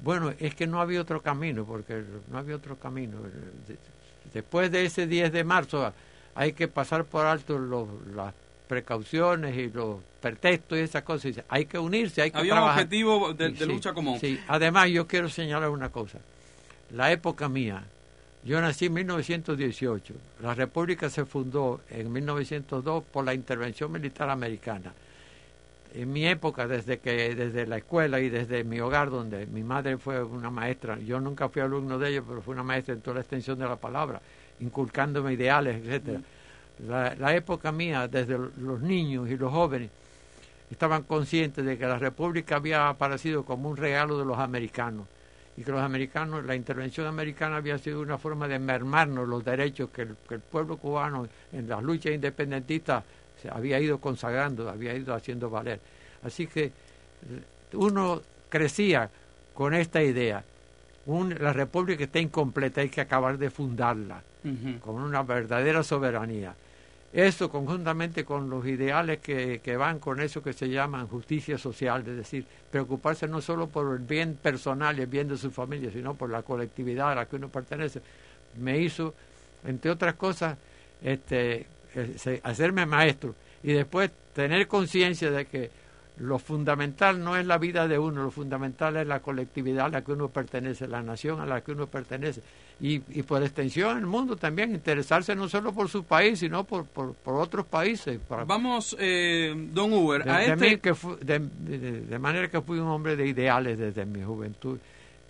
Bueno, 0.04 0.34
es 0.40 0.56
que 0.56 0.66
no 0.68 0.80
había 0.82 1.02
otro 1.02 1.22
camino, 1.22 1.66
porque 1.66 2.04
no 2.32 2.38
había 2.38 2.56
otro 2.56 2.76
camino. 2.78 3.18
De- 3.68 3.78
Después 4.34 4.72
de 4.72 4.86
ese 4.86 5.08
10 5.08 5.32
de 5.34 5.44
marzo 5.44 5.92
hay 6.36 6.54
que 6.54 6.68
pasar 6.70 7.04
por 7.04 7.26
alto 7.26 7.60
los, 7.60 7.88
las 8.16 8.34
precauciones 8.68 9.58
y 9.58 9.70
los 9.70 9.98
pretextos 10.22 10.78
y 10.78 10.82
esas 10.82 11.04
cosas. 11.04 11.38
Y 11.38 11.42
Hay 11.50 11.66
que 11.66 11.78
unirse, 11.80 12.22
hay 12.22 12.32
que 12.32 12.38
Había 12.38 12.54
un 12.54 12.58
trabajar. 12.60 12.84
objetivo 12.84 13.34
de, 13.34 13.48
Sí, 13.50 13.54
de 13.54 13.66
sí, 13.66 13.72
lucha 13.72 13.94
común. 13.94 14.20
Sí, 14.20 14.40
además 14.48 14.90
yo 14.90 15.08
quiero 15.08 15.28
señalar 15.30 15.70
una 15.70 15.90
cosa. 15.90 16.20
La 16.92 17.12
época 17.12 17.50
mía, 17.50 17.84
yo 18.44 18.62
nací 18.62 18.86
en 18.86 18.94
1918. 18.94 20.14
La 20.44 20.54
República 20.54 21.10
se 21.10 21.26
fundó 21.26 21.82
en 21.90 22.12
1902 22.12 23.04
por 23.12 23.26
la 23.26 23.34
intervención 23.34 23.92
militar 23.92 24.30
americana. 24.30 24.94
En 25.94 26.12
mi 26.14 26.26
época, 26.26 26.68
desde 26.68 27.00
que 27.00 27.36
desde 27.36 27.66
la 27.68 27.78
escuela 27.78 28.20
y 28.22 28.30
desde 28.30 28.64
mi 28.64 28.80
hogar, 28.80 29.10
donde 29.10 29.46
mi 29.48 29.62
madre 29.62 29.98
fue 29.98 30.24
una 30.24 30.50
maestra, 30.50 30.98
yo 31.00 31.20
nunca 31.20 31.50
fui 31.50 31.62
alumno 31.62 32.00
de 32.00 32.10
ella, 32.10 32.24
pero 32.26 32.42
fue 32.42 32.54
una 32.54 32.64
maestra 32.64 32.94
en 32.94 33.02
toda 33.02 33.16
la 33.16 33.22
extensión 33.22 33.60
de 33.60 33.66
la 33.66 33.76
palabra, 33.76 34.22
inculcándome 34.62 35.34
ideales, 35.34 35.84
etcétera. 35.84 36.22
La, 36.88 37.14
la 37.16 37.36
época 37.36 37.72
mía, 37.74 38.08
desde 38.08 38.38
los 38.38 38.80
niños 38.82 39.30
y 39.30 39.36
los 39.36 39.52
jóvenes, 39.52 39.90
estaban 40.72 41.04
conscientes 41.04 41.66
de 41.66 41.78
que 41.78 41.86
la 41.86 42.00
República 42.00 42.56
había 42.56 42.88
aparecido 42.90 43.44
como 43.46 43.70
un 43.70 43.78
regalo 43.78 44.18
de 44.18 44.26
los 44.26 44.40
americanos 44.40 45.06
y 45.58 45.64
que 45.64 45.72
los 45.72 45.82
americanos, 45.82 46.46
la 46.46 46.56
intervención 46.56 47.06
americana 47.08 47.58
había 47.58 47.78
sido 47.78 48.00
una 48.02 48.18
forma 48.18 48.48
de 48.48 48.58
mermarnos 48.58 49.28
los 49.28 49.44
derechos 49.44 49.90
que 49.90 50.04
el, 50.04 50.16
que 50.28 50.36
el 50.36 50.40
pueblo 50.42 50.78
cubano 50.78 51.28
en 51.52 51.68
las 51.68 51.84
luchas 51.84 52.14
independentistas 52.14 53.04
se 53.42 53.50
había 53.50 53.80
ido 53.80 53.98
consagrando, 54.00 54.70
había 54.70 54.94
ido 54.96 55.14
haciendo 55.14 55.50
valer. 55.50 55.80
Así 56.24 56.48
que 56.48 56.72
uno 57.74 58.22
crecía 58.50 59.10
con 59.54 59.74
esta 59.74 60.02
idea. 60.02 60.44
Un- 61.06 61.36
la 61.40 61.52
República 61.52 62.04
está 62.04 62.20
incompleta, 62.20 62.82
hay 62.82 62.90
que 62.90 63.02
acabar 63.02 63.38
de 63.38 63.50
fundarla 63.50 64.22
Ujú. 64.46 64.80
con 64.80 64.96
una 65.02 65.24
verdadera 65.24 65.84
soberanía. 65.84 66.54
Eso 67.14 67.50
conjuntamente 67.50 68.24
con 68.24 68.50
los 68.50 68.66
ideales 68.66 69.20
que, 69.20 69.60
que 69.62 69.76
van 69.76 70.00
con 70.00 70.22
eso 70.22 70.42
que 70.42 70.54
se 70.54 70.70
llaman 70.70 71.08
justicia 71.08 71.58
social, 71.58 72.02
es 72.08 72.16
decir, 72.16 72.46
preocuparse 72.72 73.28
no 73.28 73.42
solo 73.42 73.68
por 73.68 73.94
el 73.94 74.04
bien 74.04 74.38
personal 74.42 74.98
y 74.98 75.02
el 75.02 75.08
bien 75.08 75.28
de 75.28 75.38
su 75.38 75.52
familia, 75.52 75.92
sino 75.92 76.14
por 76.14 76.30
la 76.30 76.42
colectividad 76.42 77.12
a 77.12 77.16
la 77.16 77.26
que 77.26 77.36
uno 77.36 77.50
pertenece, 77.50 78.02
me 78.60 78.80
hizo, 78.80 79.14
entre 79.66 79.92
otras 79.92 80.16
cosas, 80.16 80.58
este, 81.02 81.66
eh, 81.96 82.40
hacerme 82.44 82.86
maestro 82.86 83.36
y 83.64 83.74
después 83.74 84.10
tener 84.34 84.68
conciencia 84.68 85.32
de 85.32 85.46
que 85.46 85.70
lo 86.18 86.40
fundamental 86.40 87.22
no 87.24 87.36
es 87.36 87.46
la 87.46 87.58
vida 87.58 87.88
de 87.88 87.98
uno, 87.98 88.24
lo 88.24 88.32
fundamental 88.32 88.96
es 88.98 89.08
la 89.08 89.22
colectividad 89.22 89.88
a 89.88 89.90
la 89.90 90.02
que 90.04 90.12
uno 90.12 90.30
pertenece, 90.30 90.88
la 90.88 91.02
nación 91.02 91.42
a 91.42 91.46
la 91.46 91.62
que 91.62 91.72
uno 91.72 91.88
pertenece. 91.88 92.42
Y, 92.84 92.96
y 93.12 93.22
por 93.22 93.44
extensión 93.44 94.00
el 94.00 94.08
mundo 94.08 94.36
también, 94.36 94.72
interesarse 94.74 95.36
no 95.36 95.48
solo 95.48 95.72
por 95.72 95.88
su 95.88 96.04
país, 96.04 96.40
sino 96.40 96.64
por, 96.64 96.86
por, 96.86 97.14
por 97.14 97.36
otros 97.36 97.66
países. 97.68 98.20
Para, 98.28 98.44
Vamos, 98.44 98.96
eh, 99.00 99.54
don 99.72 99.94
Uber, 99.94 100.24
de, 100.24 100.32
a 100.32 100.38
de 100.40 100.46
este... 100.54 100.80
que 100.80 100.96
fu- 100.96 101.16
de- 101.18 101.38
de 101.40 102.20
manera 102.20 102.50
que 102.50 102.60
fui 102.62 102.80
un 102.80 102.88
hombre 102.88 103.16
de 103.16 103.28
ideales 103.28 103.78
desde 103.78 104.04
mi 104.06 104.24
juventud. 104.24 104.80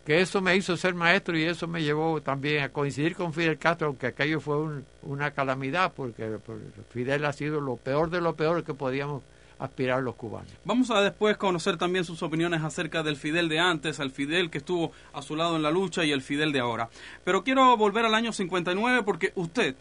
Que 0.05 0.21
eso 0.21 0.41
me 0.41 0.55
hizo 0.55 0.77
ser 0.77 0.95
maestro 0.95 1.37
y 1.37 1.43
eso 1.43 1.67
me 1.67 1.83
llevó 1.83 2.21
también 2.21 2.63
a 2.63 2.69
coincidir 2.69 3.15
con 3.15 3.33
Fidel 3.33 3.57
Castro, 3.57 3.87
aunque 3.87 4.07
aquello 4.07 4.39
fue 4.39 4.57
un- 4.57 4.85
una 5.03 5.31
calamidad, 5.31 5.91
porque, 5.93 6.25
porque 6.45 6.63
Fidel 6.91 7.25
ha 7.25 7.33
sido 7.33 7.59
lo 7.59 7.75
peor 7.75 8.09
de 8.09 8.21
lo 8.21 8.33
peor 8.33 8.63
que 8.63 8.73
podíamos 8.73 9.23
aspirar 9.61 10.01
los 10.01 10.15
cubanos. 10.15 10.51
Vamos 10.65 10.89
a 10.89 11.01
después 11.01 11.37
conocer 11.37 11.77
también 11.77 12.03
sus 12.03 12.23
opiniones 12.23 12.63
acerca 12.63 13.03
del 13.03 13.15
Fidel 13.15 13.47
de 13.47 13.59
antes, 13.59 13.99
al 13.99 14.09
Fidel 14.09 14.49
que 14.49 14.57
estuvo 14.57 14.91
a 15.13 15.21
su 15.21 15.35
lado 15.35 15.55
en 15.55 15.61
la 15.61 15.69
lucha 15.69 16.03
y 16.03 16.11
el 16.11 16.23
Fidel 16.23 16.51
de 16.51 16.59
ahora. 16.59 16.89
Pero 17.23 17.43
quiero 17.43 17.77
volver 17.77 18.05
al 18.05 18.15
año 18.15 18.33
59 18.33 19.03
porque 19.03 19.31
usted 19.35 19.75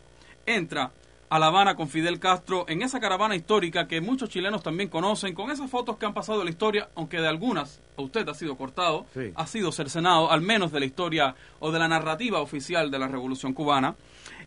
entra 0.45 0.93
a 1.31 1.39
La 1.39 1.47
Habana 1.47 1.77
con 1.77 1.89
Fidel 1.89 2.19
Castro 2.19 2.65
en 2.69 2.83
esa 2.83 2.99
caravana 2.99 3.37
histórica 3.37 3.87
que 3.87 4.01
muchos 4.01 4.29
chilenos 4.29 4.65
también 4.65 4.89
conocen, 4.89 5.33
con 5.33 5.51
esas 5.53 5.71
fotos 5.71 5.97
que 5.97 6.05
han 6.05 6.13
pasado 6.13 6.41
en 6.41 6.47
la 6.47 6.51
historia, 6.51 6.89
aunque 6.97 7.21
de 7.21 7.29
algunas 7.29 7.81
usted 7.97 8.29
ha 8.29 8.35
sido 8.35 8.57
cortado, 8.57 9.07
Sí. 9.15 9.31
ha 9.37 9.47
sido 9.47 9.71
cercenado, 9.71 10.31
al 10.31 10.41
menos 10.41 10.73
de 10.73 10.81
la 10.81 10.87
historia 10.87 11.35
o 11.61 11.71
de 11.71 11.79
la 11.79 11.87
narrativa 11.87 12.41
oficial 12.41 12.91
de 12.91 12.99
la 12.99 13.07
Revolución 13.07 13.53
Cubana. 13.53 13.95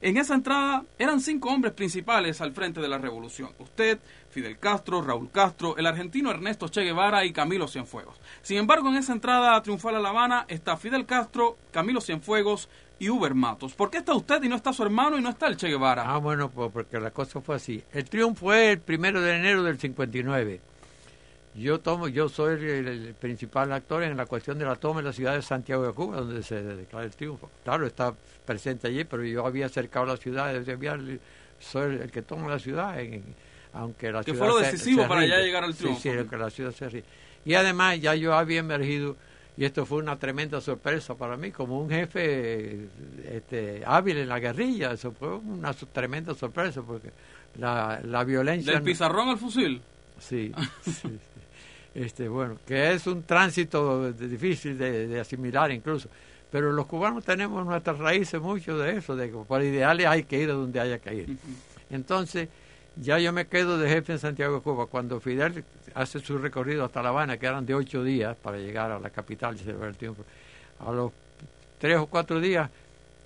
En 0.01 0.17
esa 0.17 0.33
entrada 0.33 0.83
eran 0.99 1.21
cinco 1.21 1.49
hombres 1.49 1.71
principales 1.73 2.41
al 2.41 2.51
frente 2.51 2.81
de 2.81 2.89
la 2.89 2.97
revolución. 2.97 3.51
Usted, 3.59 3.99
Fidel 4.31 4.57
Castro, 4.59 5.01
Raúl 5.01 5.29
Castro, 5.31 5.77
el 5.77 5.85
argentino 5.85 6.31
Ernesto 6.31 6.67
Che 6.67 6.81
Guevara 6.83 7.23
y 7.23 7.31
Camilo 7.31 7.67
Cienfuegos. 7.69 8.19
Sin 8.41 8.57
embargo, 8.57 8.89
en 8.89 8.95
esa 8.95 9.13
entrada 9.13 9.61
triunfal 9.61 9.95
a 9.95 9.99
La 10.01 10.09
Habana 10.09 10.45
está 10.49 10.75
Fidel 10.75 11.05
Castro, 11.05 11.55
Camilo 11.71 12.01
Cienfuegos 12.01 12.67
y 12.99 13.09
Uber 13.09 13.33
Matos. 13.33 13.73
¿Por 13.73 13.89
qué 13.89 13.97
está 13.97 14.13
usted 14.13 14.41
y 14.43 14.49
no 14.49 14.55
está 14.55 14.71
su 14.73 14.83
hermano 14.83 15.17
y 15.17 15.21
no 15.21 15.29
está 15.29 15.47
el 15.47 15.57
Che 15.57 15.67
Guevara? 15.67 16.03
Ah, 16.13 16.17
bueno, 16.17 16.49
pues 16.49 16.71
porque 16.71 16.99
la 16.99 17.11
cosa 17.11 17.41
fue 17.41 17.55
así. 17.55 17.83
El 17.91 18.05
triunfo 18.05 18.41
fue 18.45 18.71
el 18.71 18.79
primero 18.79 19.21
de 19.21 19.35
enero 19.35 19.63
del 19.63 19.77
59. 19.79 20.61
Yo 21.55 21.79
tomo, 21.79 22.07
yo 22.07 22.29
soy 22.29 22.53
el, 22.55 22.87
el 22.87 23.13
principal 23.13 23.71
actor 23.73 24.01
en 24.03 24.17
la 24.17 24.25
cuestión 24.25 24.57
de 24.57 24.65
la 24.65 24.75
toma 24.75 25.01
en 25.01 25.05
la 25.05 25.13
ciudad 25.13 25.35
de 25.35 25.41
Santiago 25.43 25.85
de 25.85 25.93
Cuba, 25.93 26.17
donde 26.17 26.41
se 26.41 26.63
declara 26.63 27.05
el 27.05 27.11
triunfo. 27.11 27.51
Claro, 27.63 27.85
está 27.85 28.13
presente 28.45 28.87
allí, 28.87 29.03
pero 29.03 29.23
yo 29.23 29.45
había 29.45 29.67
acercado 29.67 30.05
la 30.07 30.17
ciudad, 30.17 30.59
yo 30.63 30.73
había- 30.73 30.97
soy 31.59 31.95
el 31.97 32.09
que 32.11 32.23
toma 32.23 32.47
la 32.49 32.57
ciudad, 32.57 32.99
en- 32.99 33.23
aunque 33.73 34.11
la 34.11 34.19
Que 34.23 34.31
ciudad 34.31 34.39
fue 34.39 34.47
lo 34.47 34.57
decisivo 34.59 35.03
se 35.03 35.07
para 35.07 35.25
ya 35.27 35.37
llegar 35.37 35.63
al 35.63 35.73
Sí, 35.73 35.79
triunfo. 35.83 36.01
Sí, 36.01 36.09
que 36.29 36.37
la 36.37 36.49
ciudad 36.49 36.71
se 36.71 36.89
rinde. 36.89 37.07
Y 37.45 37.53
además 37.53 37.99
ya 38.01 38.15
yo 38.15 38.33
había 38.33 38.59
emergido, 38.59 39.15
y 39.55 39.65
esto 39.65 39.85
fue 39.85 39.99
una 39.99 40.17
tremenda 40.17 40.59
sorpresa 40.61 41.15
para 41.15 41.37
mí, 41.37 41.51
como 41.51 41.79
un 41.79 41.89
jefe 41.89 42.87
este, 43.29 43.83
hábil 43.85 44.17
en 44.17 44.29
la 44.29 44.39
guerrilla, 44.39 44.93
eso 44.93 45.11
fue 45.11 45.35
una 45.35 45.73
tremenda 45.73 46.33
sorpresa, 46.33 46.81
porque 46.81 47.11
la, 47.59 48.01
la 48.03 48.23
violencia... 48.23 48.73
Del 48.73 48.81
pizarrón 48.81 49.29
al 49.29 49.37
fusil. 49.37 49.81
Sí, 50.19 50.51
sí, 50.83 50.91
sí. 50.91 51.19
Este, 51.93 52.27
bueno, 52.27 52.57
que 52.65 52.93
es 52.93 53.05
un 53.05 53.23
tránsito 53.23 54.11
difícil 54.13 54.77
de, 54.77 55.07
de 55.07 55.19
asimilar 55.19 55.71
incluso. 55.71 56.09
Pero 56.49 56.71
los 56.71 56.85
cubanos 56.85 57.23
tenemos 57.23 57.65
nuestras 57.65 57.97
raíces 57.97 58.39
mucho 58.41 58.77
de 58.77 58.97
eso, 58.97 59.15
de 59.15 59.31
que 59.31 59.37
por 59.37 59.63
ideales 59.63 60.05
hay 60.05 60.23
que 60.23 60.39
ir 60.39 60.49
a 60.49 60.53
donde 60.53 60.79
haya 60.79 60.99
que 60.99 61.13
ir. 61.13 61.37
Entonces, 61.89 62.47
ya 62.95 63.19
yo 63.19 63.33
me 63.33 63.47
quedo 63.47 63.77
de 63.77 63.89
jefe 63.89 64.13
en 64.13 64.19
Santiago 64.19 64.55
de 64.55 64.61
Cuba. 64.61 64.85
Cuando 64.87 65.19
Fidel 65.19 65.63
hace 65.95 66.19
su 66.19 66.37
recorrido 66.37 66.85
hasta 66.85 67.01
La 67.01 67.09
Habana, 67.09 67.37
que 67.37 67.45
eran 67.47 67.65
de 67.65 67.73
ocho 67.75 68.03
días 68.03 68.35
para 68.37 68.57
llegar 68.57 68.91
a 68.91 68.99
la 68.99 69.09
capital 69.09 69.55
y 69.55 69.59
celebrar 69.59 69.89
el 69.89 69.97
triunfo, 69.97 70.23
a 70.79 70.91
los 70.91 71.11
tres 71.79 71.97
o 71.97 72.07
cuatro 72.07 72.39
días 72.39 72.69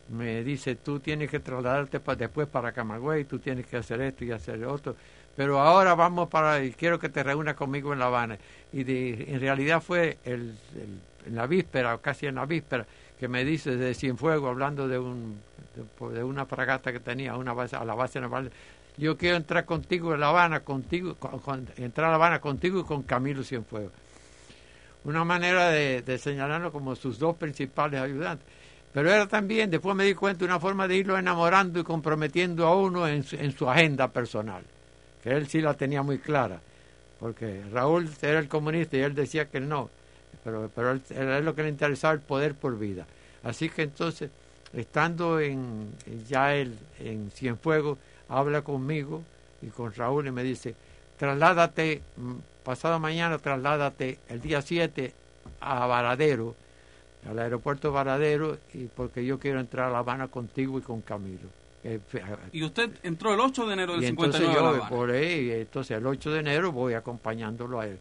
me 0.10 0.44
dice, 0.44 0.76
tú 0.76 1.00
tienes 1.00 1.30
que 1.30 1.40
trasladarte 1.40 2.00
después 2.18 2.48
para 2.48 2.72
Camagüey, 2.72 3.26
tú 3.26 3.40
tienes 3.40 3.66
que 3.68 3.78
hacer 3.78 4.02
esto 4.02 4.24
y 4.24 4.32
hacer 4.32 4.64
otro, 4.66 4.96
pero 5.36 5.60
ahora 5.60 5.96
vamos 5.96 6.30
para, 6.30 6.64
y 6.64 6.72
quiero 6.72 6.98
que 7.00 7.10
te 7.10 7.24
reúnas 7.24 7.56
conmigo 7.56 7.92
en 7.94 8.00
La 8.00 8.06
Habana. 8.06 8.38
Y 8.72 8.84
de- 8.84 9.26
en 9.34 9.40
realidad 9.42 9.82
fue 9.82 10.18
el, 10.24 10.56
el- 10.76 11.02
en 11.28 11.36
la 11.36 11.46
víspera, 11.46 11.96
o 11.96 12.00
casi 12.02 12.26
en 12.26 12.36
la 12.36 12.46
víspera, 12.46 12.86
que 13.20 13.28
me 13.28 13.44
dice 13.44 13.76
de 13.76 13.94
Cienfuegos, 13.94 14.50
hablando 14.50 14.88
de, 14.88 14.98
un, 14.98 15.42
de, 15.76 16.14
de 16.16 16.24
una 16.24 16.46
fragata 16.46 16.94
que 16.94 17.00
tenía 17.02 17.36
una 17.36 17.52
base, 17.54 17.76
a 17.76 17.84
la 17.84 17.94
base 17.96 18.22
naval, 18.22 18.50
yo 18.98 19.16
quiero 19.18 19.38
entrar 19.38 19.66
contigo 19.66 20.14
en 20.14 20.20
La 20.20 20.30
Habana, 20.30 20.62
contigo, 20.62 21.16
con- 21.16 21.68
entrar 21.78 22.08
a 22.08 22.10
La 22.10 22.16
Habana 22.16 22.42
contigo 22.42 22.80
y 22.80 22.84
con 22.84 23.04
Camilo 23.04 23.44
Cienfuegos. 23.44 23.92
Una 25.04 25.24
manera 25.24 25.70
de, 25.70 26.18
señalarlo 26.18 26.72
como 26.72 26.96
sus 26.96 27.20
dos 27.20 27.36
principales 27.38 28.02
ayudantes. 28.02 28.46
Pero 28.94 29.12
era 29.12 29.28
también, 29.28 29.70
después 29.70 29.96
me 29.96 30.04
di 30.04 30.16
cuenta, 30.16 30.44
una 30.44 30.60
forma 30.60 30.88
de 30.88 30.98
irlo 30.98 31.18
enamorando 31.18 31.80
y 31.80 31.84
comprometiendo 31.84 32.66
a 32.66 32.76
uno 32.76 33.08
en 33.08 33.24
su, 33.24 33.36
en 33.36 33.56
su 33.56 33.70
agenda 33.70 34.08
personal, 34.08 34.64
que 35.24 35.30
él 35.30 35.48
sí 35.48 35.62
la 35.62 35.76
tenía 35.76 36.02
muy 36.02 36.18
clara, 36.18 36.60
porque 37.20 37.62
Raúl 37.72 38.10
era 38.22 38.40
el 38.40 38.48
comunista 38.48 38.98
y 38.98 39.02
él 39.02 39.14
decía 39.14 39.46
que 39.46 39.60
no, 39.60 39.90
pero, 40.44 40.72
pero 40.74 40.92
él, 40.92 41.02
era 41.12 41.40
lo 41.42 41.54
que 41.54 41.64
le 41.64 41.70
interesaba 41.70 42.14
el 42.16 42.22
poder 42.22 42.56
por 42.56 42.80
vida. 42.80 43.06
Así 43.44 43.70
que 43.70 43.84
entonces, 43.84 44.32
estando 44.74 45.40
en 45.40 45.92
ya 46.28 46.56
él 46.56 46.76
en 47.00 47.30
Cienfuegos, 47.32 48.00
habla 48.30 48.62
conmigo 48.62 49.24
y 49.62 49.68
con 49.68 49.94
Raúl 49.94 50.28
y 50.28 50.32
me 50.32 50.44
dice, 50.44 50.76
trasládate, 51.18 52.02
mm, 52.18 52.34
pasado 52.64 53.00
mañana 53.00 53.38
trasládate 53.38 54.20
el 54.30 54.42
día 54.42 54.62
7 54.62 55.14
a 55.62 55.86
Varadero, 55.88 56.56
al 57.28 57.40
aeropuerto 57.40 57.92
Varadero, 57.92 58.58
y 58.74 58.86
porque 58.86 59.26
yo 59.26 59.40
quiero 59.40 59.60
entrar 59.60 59.88
a 59.90 59.92
La 59.92 60.00
Habana 60.00 60.28
contigo 60.28 60.78
y 60.78 60.82
con 60.82 61.02
Camilo. 61.02 61.48
Eh, 61.84 62.00
fe- 62.08 62.24
Y 62.52 62.64
usted 62.64 62.90
entró 63.04 63.34
el 63.34 63.40
8 63.40 63.66
de 63.68 63.74
enero 63.74 63.94
del 63.94 64.04
y 64.04 64.08
entonces 64.08 64.42
59 64.42 64.52
a 64.60 64.64
La 64.72 64.78
yo 64.78 64.84
Habana. 64.84 64.90
por 64.96 65.12
ahí, 65.12 65.52
entonces 65.52 65.98
el 65.98 66.06
8 66.06 66.32
de 66.32 66.40
enero 66.40 66.72
voy 66.72 66.94
acompañándolo 66.94 67.80
a 67.80 67.88
él. 67.88 68.00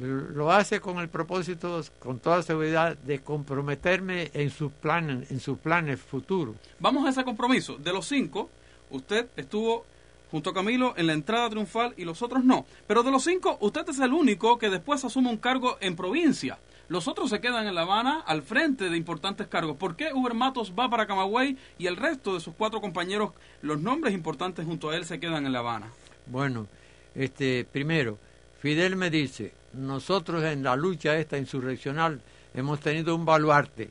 lo 0.00 0.50
hace 0.50 0.80
con 0.80 0.98
el 0.98 1.10
propósito, 1.10 1.82
con 1.98 2.18
toda 2.18 2.42
seguridad, 2.42 2.96
de 2.96 3.18
comprometerme 3.20 4.30
en 4.32 4.48
sus 4.48 4.72
planes, 4.72 5.30
en 5.30 5.40
sus 5.40 5.58
planes 5.58 6.00
futuros. 6.00 6.56
Vamos 6.80 7.06
a 7.06 7.10
ese 7.10 7.22
compromiso. 7.22 7.76
De 7.76 7.92
los 7.92 8.06
cinco, 8.06 8.48
usted 8.90 9.26
estuvo 9.36 9.84
junto 10.30 10.50
a 10.50 10.54
Camilo 10.54 10.94
en 10.96 11.06
la 11.06 11.12
entrada 11.12 11.48
triunfal 11.48 11.94
y 11.96 12.04
los 12.04 12.22
otros 12.22 12.44
no. 12.44 12.66
Pero 12.86 13.02
de 13.02 13.10
los 13.10 13.22
cinco, 13.22 13.56
usted 13.60 13.88
es 13.88 14.00
el 14.00 14.12
único 14.12 14.58
que 14.58 14.70
después 14.70 15.04
asume 15.04 15.30
un 15.30 15.36
cargo 15.36 15.76
en 15.80 15.94
provincia. 15.94 16.58
Los 16.88 17.08
otros 17.08 17.30
se 17.30 17.40
quedan 17.40 17.66
en 17.66 17.74
La 17.74 17.82
Habana 17.82 18.20
al 18.26 18.42
frente 18.42 18.90
de 18.90 18.96
importantes 18.96 19.46
cargos. 19.46 19.76
¿Por 19.76 19.96
qué 19.96 20.12
Uber 20.12 20.34
Matos 20.34 20.72
va 20.78 20.90
para 20.90 21.06
Camagüey 21.06 21.56
y 21.78 21.86
el 21.86 21.96
resto 21.96 22.34
de 22.34 22.40
sus 22.40 22.54
cuatro 22.54 22.80
compañeros, 22.80 23.30
los 23.62 23.80
nombres 23.80 24.12
importantes 24.12 24.66
junto 24.66 24.90
a 24.90 24.96
él, 24.96 25.04
se 25.04 25.20
quedan 25.20 25.46
en 25.46 25.52
La 25.52 25.60
Habana? 25.60 25.92
Bueno, 26.26 26.66
este, 27.14 27.64
primero, 27.64 28.18
Fidel 28.60 28.96
me 28.96 29.10
dice, 29.10 29.52
nosotros 29.72 30.42
en 30.44 30.62
la 30.62 30.76
lucha 30.76 31.16
esta 31.16 31.38
insurreccional 31.38 32.20
hemos 32.54 32.80
tenido 32.80 33.14
un 33.14 33.24
baluarte, 33.24 33.90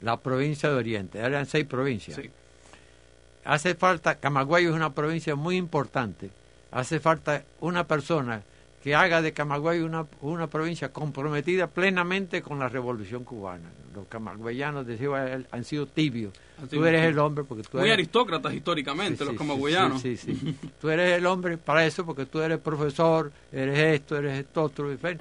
la 0.00 0.18
provincia 0.18 0.68
de 0.68 0.76
Oriente, 0.76 1.18
eran 1.18 1.46
seis 1.46 1.64
provincias. 1.64 2.16
Sí. 2.16 2.30
Hace 3.44 3.74
falta, 3.74 4.16
Camagüey 4.16 4.66
es 4.66 4.72
una 4.72 4.92
provincia 4.94 5.34
muy 5.34 5.56
importante, 5.56 6.30
hace 6.70 7.00
falta 7.00 7.42
una 7.60 7.84
persona 7.86 8.42
que 8.82 8.94
haga 8.94 9.20
de 9.22 9.32
Camagüey 9.32 9.80
una, 9.80 10.06
una 10.22 10.46
provincia 10.46 10.90
comprometida 10.92 11.66
plenamente 11.66 12.40
con 12.42 12.58
la 12.58 12.68
revolución 12.68 13.24
cubana. 13.24 13.68
Los 13.94 14.06
camagüeyanos 14.06 14.86
decía, 14.86 15.42
han 15.50 15.64
sido 15.64 15.86
tibios. 15.86 16.32
Así 16.58 16.76
Tú 16.76 16.84
eres 16.84 17.04
el 17.04 17.18
hombre 17.18 17.44
porque 17.44 17.62
tú 17.64 17.76
Muy 17.78 17.86
eres... 17.88 17.94
aristócratas 17.94 18.54
históricamente, 18.54 19.18
Sí, 19.18 19.24
los 19.24 19.32
sí, 19.32 19.38
camagüeyanos. 19.38 20.00
Sí, 20.00 20.16
sí, 20.16 20.34
sí. 20.34 20.56
Tú 20.80 20.88
eres 20.88 21.18
el 21.18 21.26
hombre 21.26 21.58
para 21.58 21.84
eso, 21.84 22.06
porque 22.06 22.24
tú 22.26 22.40
eres 22.40 22.58
profesor, 22.58 23.32
eres 23.52 23.78
esto, 24.00 24.16
eres 24.16 24.38
esto, 24.38 24.62
otro. 24.62 24.90
en 24.90 24.98
fin. 24.98 25.18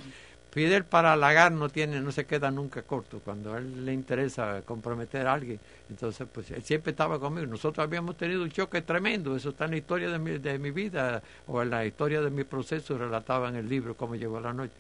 Fidel 0.52 0.84
para 0.84 1.14
halagar 1.14 1.52
no 1.52 1.70
tiene, 1.70 2.02
no 2.02 2.12
se 2.12 2.26
queda 2.26 2.50
nunca 2.50 2.82
corto. 2.82 3.22
Cuando 3.24 3.54
a 3.54 3.60
él 3.60 3.86
le 3.86 3.94
interesa 3.94 4.64
comprometer 4.66 5.28
a 5.28 5.34
alguien, 5.34 5.60
entonces 5.90 6.28
pues 6.32 6.50
él 6.50 6.64
siempre 6.64 6.92
estaba 6.92 7.20
conmigo. 7.20 7.46
Nosotros 7.46 7.84
habíamos 7.84 8.18
tenido 8.18 8.42
un 8.42 8.50
choque 8.50 8.82
tremendo. 8.82 9.36
Eso 9.36 9.50
está 9.50 9.66
en 9.66 9.72
la 9.72 9.78
historia 9.78 10.10
de 10.10 10.18
mi, 10.18 10.40
de 10.40 10.58
mi 10.58 10.72
vida 10.72 11.22
o 11.46 11.62
en 11.62 11.70
la 11.70 11.86
historia 11.86 12.22
de 12.22 12.32
mi 12.32 12.46
proceso 12.46 12.98
relataba 12.98 13.50
en 13.50 13.58
el 13.58 13.70
libro 13.70 13.96
cómo 13.96 14.16
llegó 14.16 14.40
la 14.40 14.52
noche. 14.52 14.74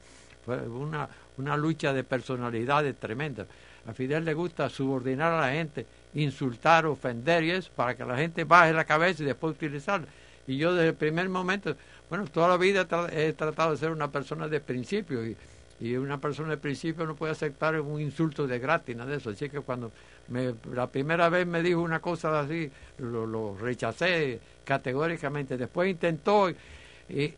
Fue 0.43 0.57
una, 0.57 1.07
una 1.37 1.55
lucha 1.55 1.93
de 1.93 2.03
personalidades 2.03 2.95
tremenda. 2.95 3.45
A 3.85 3.93
Fidel 3.93 4.25
le 4.25 4.33
gusta 4.33 4.69
subordinar 4.69 5.33
a 5.33 5.41
la 5.41 5.51
gente, 5.51 5.85
insultar, 6.15 6.87
ofender 6.87 7.43
y 7.43 7.51
eso, 7.51 7.69
para 7.75 7.95
que 7.95 8.03
la 8.03 8.17
gente 8.17 8.43
baje 8.43 8.73
la 8.73 8.85
cabeza 8.85 9.21
y 9.21 9.27
después 9.27 9.55
utilizarla. 9.55 10.07
Y 10.47 10.57
yo 10.57 10.73
desde 10.73 10.89
el 10.89 10.95
primer 10.95 11.29
momento, 11.29 11.75
bueno, 12.09 12.25
toda 12.25 12.47
la 12.47 12.57
vida 12.57 12.87
he 13.11 13.33
tratado 13.33 13.71
de 13.71 13.77
ser 13.77 13.91
una 13.91 14.11
persona 14.11 14.47
de 14.47 14.59
principio 14.59 15.25
y, 15.25 15.37
y 15.79 15.95
una 15.95 16.19
persona 16.19 16.49
de 16.49 16.57
principio 16.57 17.05
no 17.05 17.15
puede 17.15 17.31
aceptar 17.31 17.79
un 17.79 18.01
insulto 18.01 18.45
de 18.45 18.59
gratis, 18.59 18.95
nada 18.95 19.11
de 19.11 19.17
eso. 19.17 19.29
Así 19.29 19.49
que 19.49 19.61
cuando 19.61 19.91
me, 20.27 20.53
la 20.73 20.87
primera 20.87 21.29
vez 21.29 21.47
me 21.47 21.63
dijo 21.63 21.81
una 21.81 21.99
cosa 21.99 22.39
así, 22.39 22.69
lo, 22.97 23.25
lo 23.25 23.57
rechacé 23.57 24.39
categóricamente. 24.65 25.57
Después 25.57 25.89
intentó 25.89 26.49
y, 26.49 27.33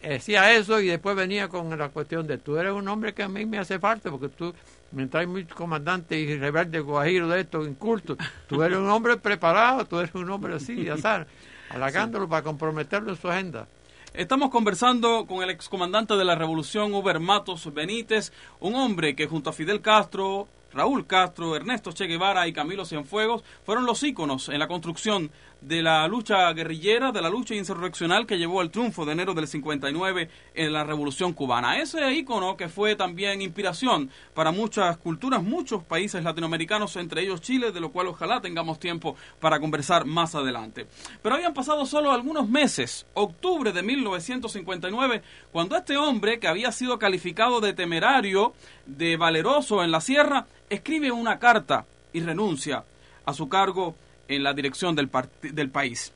decía 0.00 0.52
eso 0.54 0.80
y 0.80 0.88
después 0.88 1.16
venía 1.16 1.48
con 1.48 1.76
la 1.76 1.88
cuestión 1.88 2.26
de 2.26 2.38
tú 2.38 2.56
eres 2.56 2.72
un 2.72 2.86
hombre 2.88 3.14
que 3.14 3.22
a 3.22 3.28
mí 3.28 3.46
me 3.46 3.58
hace 3.58 3.78
falta 3.78 4.10
porque 4.10 4.28
tú 4.28 4.54
mientras 4.90 5.22
hay 5.22 5.26
muchos 5.26 5.56
comandantes 5.56 6.18
y 6.18 6.36
rebeldes 6.36 6.82
guajiros 6.82 7.30
de 7.30 7.40
estos 7.40 7.66
incultos, 7.66 8.18
tú 8.46 8.62
eres 8.62 8.78
un 8.78 8.90
hombre 8.90 9.16
preparado, 9.16 9.86
tú 9.86 9.98
eres 9.98 10.14
un 10.14 10.28
hombre 10.30 10.54
así, 10.54 10.88
azar, 10.88 11.26
halagándolo 11.70 12.28
para 12.28 12.42
comprometerlo 12.42 13.10
en 13.10 13.16
su 13.16 13.28
agenda. 13.28 13.66
Estamos 14.14 14.50
conversando 14.50 15.24
con 15.24 15.42
el 15.42 15.48
excomandante 15.48 16.16
de 16.16 16.24
la 16.26 16.34
Revolución, 16.34 16.92
Uber 16.92 17.18
Matos 17.18 17.72
Benítez, 17.72 18.30
un 18.60 18.74
hombre 18.74 19.16
que 19.16 19.26
junto 19.26 19.48
a 19.48 19.54
Fidel 19.54 19.80
Castro, 19.80 20.48
Raúl 20.70 21.06
Castro, 21.06 21.56
Ernesto 21.56 21.92
Che 21.92 22.06
Guevara 22.06 22.46
y 22.46 22.52
Camilo 22.52 22.84
Cienfuegos 22.84 23.42
fueron 23.64 23.86
los 23.86 24.02
íconos 24.02 24.50
en 24.50 24.58
la 24.58 24.68
construcción 24.68 25.30
de 25.62 25.80
la 25.80 26.06
lucha 26.08 26.52
guerrillera, 26.52 27.12
de 27.12 27.22
la 27.22 27.30
lucha 27.30 27.54
insurreccional 27.54 28.26
que 28.26 28.36
llevó 28.36 28.60
al 28.60 28.70
triunfo 28.70 29.04
de 29.04 29.12
enero 29.12 29.32
del 29.32 29.46
59 29.46 30.28
en 30.54 30.72
la 30.72 30.82
Revolución 30.82 31.32
Cubana. 31.32 31.78
Ese 31.78 32.12
ícono 32.12 32.56
que 32.56 32.68
fue 32.68 32.96
también 32.96 33.40
inspiración 33.40 34.10
para 34.34 34.50
muchas 34.50 34.96
culturas, 34.98 35.42
muchos 35.42 35.84
países 35.84 36.24
latinoamericanos, 36.24 36.96
entre 36.96 37.22
ellos 37.22 37.40
Chile, 37.40 37.70
de 37.70 37.80
lo 37.80 37.92
cual 37.92 38.08
ojalá 38.08 38.40
tengamos 38.40 38.80
tiempo 38.80 39.16
para 39.40 39.60
conversar 39.60 40.04
más 40.04 40.34
adelante. 40.34 40.86
Pero 41.22 41.36
habían 41.36 41.54
pasado 41.54 41.86
solo 41.86 42.10
algunos 42.10 42.48
meses, 42.48 43.06
octubre 43.14 43.72
de 43.72 43.82
1959, 43.82 45.22
cuando 45.52 45.76
este 45.76 45.96
hombre, 45.96 46.40
que 46.40 46.48
había 46.48 46.72
sido 46.72 46.98
calificado 46.98 47.60
de 47.60 47.72
temerario, 47.72 48.52
de 48.86 49.16
valeroso 49.16 49.84
en 49.84 49.92
la 49.92 50.00
sierra, 50.00 50.46
escribe 50.68 51.12
una 51.12 51.38
carta 51.38 51.86
y 52.12 52.20
renuncia 52.20 52.84
a 53.24 53.32
su 53.32 53.48
cargo 53.48 53.94
en 54.28 54.42
la 54.42 54.52
dirección 54.52 54.94
del, 54.94 55.10
del 55.42 55.70
país. 55.70 56.12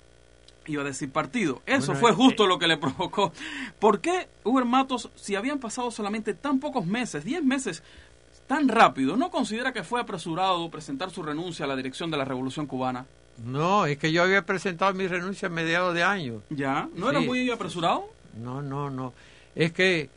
Iba 0.66 0.82
a 0.82 0.86
decir 0.86 1.10
partido. 1.10 1.62
Eso 1.64 1.92
Bueno, 1.92 2.00
fue 2.00 2.10
eh, 2.10 2.14
justo 2.14 2.46
lo 2.46 2.58
que 2.58 2.66
le 2.66 2.76
provocó. 2.76 3.32
¿Por 3.78 4.00
qué 4.00 4.28
Uber 4.44 4.64
Matos, 4.64 5.10
si 5.14 5.36
habían 5.36 5.58
pasado 5.58 5.90
solamente 5.90 6.34
tan 6.34 6.58
pocos 6.58 6.84
meses, 6.86 7.24
10 7.24 7.44
meses, 7.44 7.82
tan 8.46 8.68
rápido, 8.68 9.16
no 9.16 9.30
considera 9.30 9.72
que 9.72 9.84
fue 9.84 10.00
apresurado 10.00 10.68
presentar 10.70 11.10
su 11.10 11.22
renuncia 11.22 11.64
a 11.64 11.68
la 11.68 11.76
dirección 11.76 12.10
de 12.10 12.16
la 12.16 12.24
Revolución 12.24 12.66
Cubana? 12.66 13.06
No, 13.44 13.86
es 13.86 13.98
que 13.98 14.10
yo 14.12 14.22
había 14.22 14.42
presentado 14.46 14.92
mi 14.94 15.06
renuncia 15.06 15.46
a 15.46 15.50
mediados 15.50 15.94
de 15.94 16.02
año. 16.02 16.42
¿Ya? 16.50 16.88
¿No 16.94 17.10
era 17.10 17.20
muy 17.20 17.48
apresurado? 17.50 18.08
No, 18.42 18.62
no, 18.62 18.90
no. 18.90 19.12
Es 19.54 19.72
que 19.72 20.08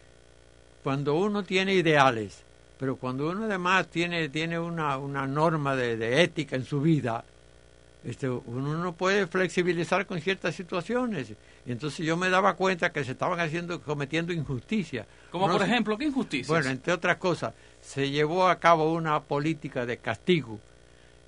cuando 0.84 1.16
uno 1.16 1.44
tiene 1.44 1.74
ideales, 1.74 2.44
pero 2.80 2.96
cuando 2.96 3.30
uno 3.30 3.46
además 3.46 3.88
tiene, 3.88 4.30
tiene 4.30 4.58
una, 4.58 4.98
una 4.98 5.28
norma 5.28 5.76
de, 5.76 5.98
de 5.98 6.24
ética 6.24 6.56
en 6.56 6.66
su 6.66 6.82
vida, 6.82 7.24
este, 8.04 8.30
uno 8.30 8.78
no 8.78 8.94
puede 8.94 9.28
flexibilizar 9.28 10.06
con 10.06 10.20
ciertas 10.22 10.56
situaciones. 10.56 11.34
Entonces 11.66 12.06
yo 12.06 12.16
me 12.18 12.30
daba 12.30 12.54
cuenta 12.56 12.92
que 12.92 13.04
se 13.04 13.12
estaban 13.12 13.40
haciendo, 13.40 13.82
cometiendo 13.82 14.32
injusticias. 14.34 15.06
Como 15.32 15.46
Uno 15.46 15.58
por 15.58 15.66
ejemplo, 15.68 15.98
¿qué 15.98 16.06
injusticias? 16.06 16.48
Bueno, 16.48 16.70
entre 16.70 16.94
otras 16.94 17.18
cosas, 17.18 17.54
se 17.82 18.10
llevó 18.10 18.48
a 18.48 18.60
cabo 18.60 18.94
una 18.94 19.20
política 19.22 19.86
de 19.86 19.98
castigo 19.98 20.60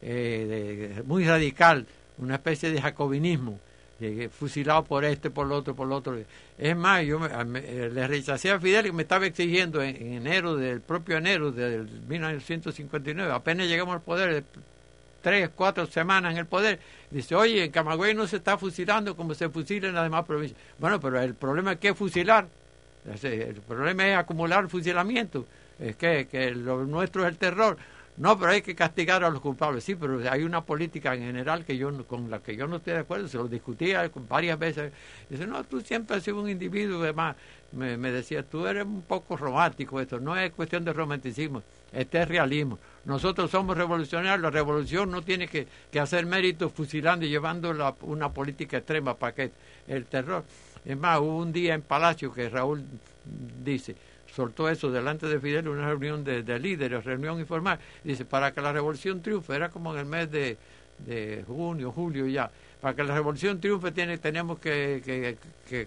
eh, 0.01 0.93
de- 0.97 1.03
muy 1.03 1.25
radical, 1.25 1.85
una 2.17 2.35
especie 2.35 2.71
de 2.71 2.81
jacobinismo, 2.81 3.59
eh, 3.99 4.29
fusilado 4.31 4.83
por 4.83 5.05
este, 5.05 5.29
por 5.29 5.45
lo 5.45 5.57
otro, 5.57 5.75
por 5.75 5.87
lo 5.87 5.97
otro. 5.97 6.17
Es 6.57 6.75
más, 6.75 7.03
yo 7.05 7.19
me- 7.19 7.45
me- 7.45 7.59
eh, 7.59 7.89
le 7.93 8.07
rechacé 8.07 8.49
a 8.49 8.59
Fidel 8.59 8.87
y 8.87 8.91
me 8.91 9.03
estaba 9.03 9.27
exigiendo 9.27 9.81
en, 9.83 9.95
en 9.95 10.13
enero, 10.13 10.55
del 10.55 10.81
propio 10.81 11.17
enero 11.17 11.51
del 11.51 11.87
1959, 12.07 13.31
apenas 13.31 13.67
llegamos 13.67 13.93
al 13.93 14.01
poder, 14.01 14.43
tres, 15.21 15.49
cuatro 15.55 15.85
semanas 15.85 16.33
en 16.33 16.39
el 16.39 16.45
poder, 16.45 16.79
dice, 17.09 17.35
oye, 17.35 17.65
en 17.65 17.71
Camagüey 17.71 18.13
no 18.13 18.27
se 18.27 18.37
está 18.37 18.57
fusilando 18.57 19.15
como 19.15 19.33
se 19.33 19.49
fusila 19.49 19.87
en 19.87 19.95
las 19.95 20.03
demás 20.03 20.25
provincias. 20.25 20.59
Bueno, 20.79 20.99
pero 20.99 21.21
el 21.21 21.35
problema 21.35 21.73
es 21.73 21.79
que 21.79 21.93
fusilar. 21.93 22.47
El 23.23 23.61
problema 23.61 24.07
es 24.07 24.17
acumular 24.17 24.67
fusilamiento. 24.69 25.45
Es 25.79 25.95
que, 25.95 26.27
que 26.27 26.51
lo 26.51 26.85
nuestro 26.85 27.23
es 27.23 27.29
el 27.29 27.37
terror. 27.37 27.77
No, 28.17 28.37
pero 28.37 28.51
hay 28.51 28.61
que 28.61 28.75
castigar 28.75 29.23
a 29.23 29.29
los 29.29 29.41
culpables. 29.41 29.83
Sí, 29.83 29.95
pero 29.95 30.21
hay 30.29 30.43
una 30.43 30.63
política 30.63 31.15
en 31.15 31.21
general 31.21 31.65
que 31.65 31.77
yo 31.77 32.05
con 32.05 32.29
la 32.29 32.39
que 32.39 32.55
yo 32.55 32.67
no 32.67 32.75
estoy 32.77 32.93
de 32.93 32.99
acuerdo. 32.99 33.27
Se 33.27 33.37
lo 33.37 33.47
discutía 33.47 34.09
varias 34.29 34.59
veces. 34.59 34.91
Dice, 35.29 35.47
no, 35.47 35.63
tú 35.63 35.81
siempre 35.81 36.17
has 36.17 36.23
sido 36.23 36.41
un 36.41 36.49
individuo. 36.49 37.01
Además, 37.03 37.35
me, 37.71 37.97
me 37.97 38.11
decía, 38.11 38.43
tú 38.43 38.67
eres 38.67 38.85
un 38.85 39.01
poco 39.01 39.37
romántico 39.37 39.99
esto. 39.99 40.19
No 40.19 40.37
es 40.37 40.51
cuestión 40.51 40.83
de 40.85 40.93
romanticismo, 40.93 41.63
este 41.91 42.21
es 42.21 42.27
realismo. 42.27 42.77
Nosotros 43.05 43.49
somos 43.49 43.75
revolucionarios. 43.77 44.41
La 44.41 44.51
revolución 44.51 45.09
no 45.09 45.21
tiene 45.23 45.47
que, 45.47 45.67
que 45.91 45.99
hacer 45.99 46.25
méritos 46.25 46.71
fusilando 46.73 47.25
y 47.25 47.29
llevando 47.29 47.73
la- 47.73 47.95
una 48.01 48.29
política 48.29 48.77
extrema 48.77 49.15
para 49.15 49.33
que 49.33 49.51
el 49.87 50.05
terror. 50.05 50.43
Es 50.85 50.97
más, 50.97 51.19
hubo 51.19 51.37
un 51.37 51.51
día 51.53 51.73
en 51.73 51.81
Palacio 51.81 52.31
que 52.33 52.49
Raúl 52.49 52.83
dice, 53.63 53.95
soltó 54.35 54.69
eso 54.69 54.91
delante 54.91 55.27
de 55.27 55.39
Fidel, 55.39 55.67
una 55.67 55.87
reunión 55.87 56.23
de, 56.23 56.43
de 56.43 56.59
líderes, 56.59 57.03
reunión 57.03 57.39
informal. 57.39 57.79
Dice, 58.03 58.25
para 58.25 58.53
que 58.53 58.61
la 58.61 58.71
revolución 58.71 59.21
triunfe, 59.21 59.55
era 59.55 59.69
como 59.69 59.93
en 59.93 59.99
el 59.99 60.05
mes 60.05 60.31
de, 60.31 60.57
de 60.99 61.43
junio, 61.47 61.91
julio 61.91 62.25
ya. 62.27 62.49
Para 62.79 62.95
que 62.95 63.03
la 63.03 63.13
revolución 63.13 63.59
triunfe 63.59 63.91
tiene, 63.91 64.17
tenemos 64.17 64.57
que, 64.59 65.01
que- 65.05 65.37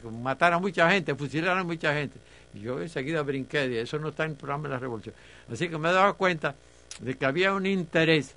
que 0.01 0.09
matar 0.09 0.53
a 0.53 0.59
mucha 0.59 0.89
gente, 0.91 1.15
fusilar 1.15 1.59
a 1.59 1.65
mucha 1.65 1.93
gente. 1.95 2.17
Y 2.55 2.61
yo 2.61 2.81
enseguida 2.81 3.23
brinqué, 3.23 3.67
dije, 3.69 3.81
eso 3.81 3.99
no 3.99 4.11
está 4.11 4.25
en 4.25 4.31
el 4.33 4.37
programa 4.37 4.65
de 4.69 4.75
la 4.75 4.79
revolución. 4.79 5.15
Así 5.53 5.69
que 5.69 5.77
me 5.77 5.91
daba 5.91 6.13
cuenta 6.13 6.55
de 7.01 7.15
que 7.17 7.27
había 7.27 7.53
un 7.53 7.67
interés, 7.67 8.35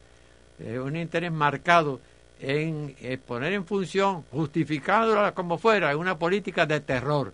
eh, 0.60 0.80
un 0.80 0.96
interés 0.96 1.32
marcado 1.32 2.00
en 2.40 2.96
eh, 3.02 3.18
poner 3.18 3.54
en 3.54 3.66
función, 3.66 4.24
justificándola 4.32 5.34
como 5.34 5.58
fuera, 5.60 5.96
una 5.96 6.18
política 6.18 6.66
de 6.66 6.80
terror. 6.80 7.34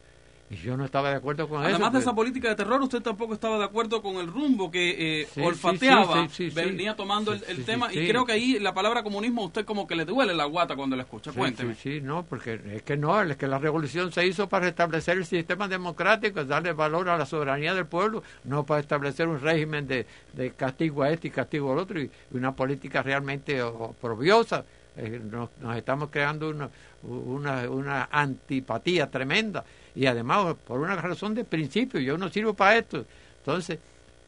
Y 0.54 0.58
yo 0.58 0.78
no 0.78 0.86
estaba 0.86 1.10
de 1.10 1.16
acuerdo 1.16 1.48
con 1.48 1.62
eso. 1.64 1.70
Además 1.70 1.94
de 1.94 2.00
esa 2.00 2.14
política 2.14 2.50
de 2.50 2.56
terror, 2.56 2.82
usted 2.82 3.02
tampoco 3.02 3.34
estaba 3.34 3.58
de 3.58 3.66
acuerdo 3.66 4.02
con 4.02 4.18
el 4.18 4.28
rumbo 4.28 4.70
que 4.70 5.22
eh, 5.22 5.28
Sí, 5.34 5.42
olfateaba, 5.42 6.28
sí, 6.30 6.50
sí, 6.50 6.56
venía 6.56 6.96
tomando 6.96 7.34
el, 7.34 7.66
tema, 7.66 7.92
y 7.92 8.08
creo 8.08 8.26
que 8.26 8.34
ahí 8.34 8.60
la 8.60 8.74
palabra 8.74 9.04
comunismo 9.04 9.42
a 9.42 9.46
usted 9.46 9.66
como 9.66 9.88
que 9.88 9.96
le 9.96 10.06
duele 10.06 10.34
la 10.34 10.46
guata 10.46 10.76
cuando 10.76 10.96
la 10.96 11.04
escucha. 11.04 11.32
Cuénteme. 11.32 11.76
Sí, 11.76 11.96
sí, 11.96 12.02
no, 12.02 12.24
porque 12.24 12.60
es 12.74 12.84
que 12.84 12.98
no, 12.98 13.20
es 13.22 13.36
que 13.38 13.48
la 13.48 13.58
revolución 13.58 14.12
se 14.12 14.26
hizo 14.28 14.48
para 14.48 14.66
restablecer 14.66 15.18
el 15.18 15.26
sistema 15.26 15.68
democrático, 15.68 16.44
darle 16.46 16.74
valor 16.74 17.10
a 17.10 17.18
la 17.18 17.26
soberanía 17.26 17.74
del 17.74 17.88
pueblo, 17.88 18.22
no 18.44 18.66
para 18.66 18.82
establecer 18.82 19.28
un 19.28 19.40
régimen 19.40 19.88
de, 19.88 20.06
de 20.34 20.52
castigo 20.52 21.04
a 21.04 21.10
este 21.10 21.30
y 21.30 21.32
castigo 21.32 21.72
al 21.72 21.80
otro, 21.80 22.00
y 22.00 22.10
una 22.32 22.56
política 22.56 23.02
realmente 23.02 23.62
oprobiosa. 23.62 24.66
Eh, 24.96 25.20
nos, 25.24 25.50
nos 25.60 25.76
estamos 25.76 26.10
creando 26.12 26.50
una, 26.50 26.70
una, 27.02 27.70
una 27.70 28.10
antipatía 28.12 29.10
tremenda, 29.10 29.64
y 29.96 30.06
además 30.06 30.56
por 30.66 30.80
una 30.80 30.96
razón 30.96 31.36
de 31.36 31.44
principio, 31.44 32.00
yo 32.00 32.18
no 32.18 32.30
sirvo 32.30 32.54
para 32.54 32.78
esto. 32.78 33.06
Entonces, 33.40 33.80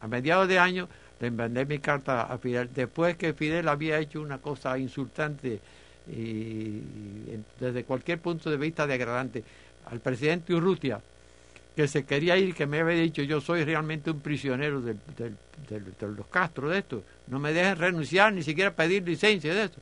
a 0.02 0.08
mediados 0.08 0.48
de 0.48 0.60
año 0.60 0.88
le 1.20 1.32
mandé 1.32 1.66
mi 1.66 1.80
carta 1.80 2.24
a 2.24 2.38
Fidel, 2.38 2.70
después 2.74 3.16
que 3.18 3.34
Fidel 3.34 3.68
había 3.68 4.00
hecho 4.00 4.22
una 4.22 4.38
cosa 4.40 4.78
insultante 4.78 5.60
y, 6.08 6.82
desde 7.60 7.84
cualquier 7.84 8.20
punto 8.20 8.50
de 8.50 8.58
vista 8.58 8.86
degradante 8.86 9.44
al 9.86 10.00
presidente 10.00 10.54
Urrutia, 10.54 11.02
que 11.76 11.88
se 11.88 12.06
quería 12.06 12.38
ir, 12.38 12.54
que 12.54 12.66
me 12.66 12.80
había 12.80 13.02
dicho 13.02 13.22
yo 13.24 13.42
soy 13.42 13.64
realmente 13.64 14.12
un 14.12 14.20
prisionero 14.20 14.82
de 14.82 14.96
los 16.02 16.28
Castro 16.28 16.70
de 16.70 16.80
esto, 16.80 17.04
no 17.28 17.40
me 17.40 17.54
dejen 17.54 17.78
renunciar, 17.78 18.34
ni 18.34 18.44
siquiera 18.44 18.72
pedir 18.72 19.04
licencia 19.04 19.54
de 19.54 19.64
esto. 19.64 19.80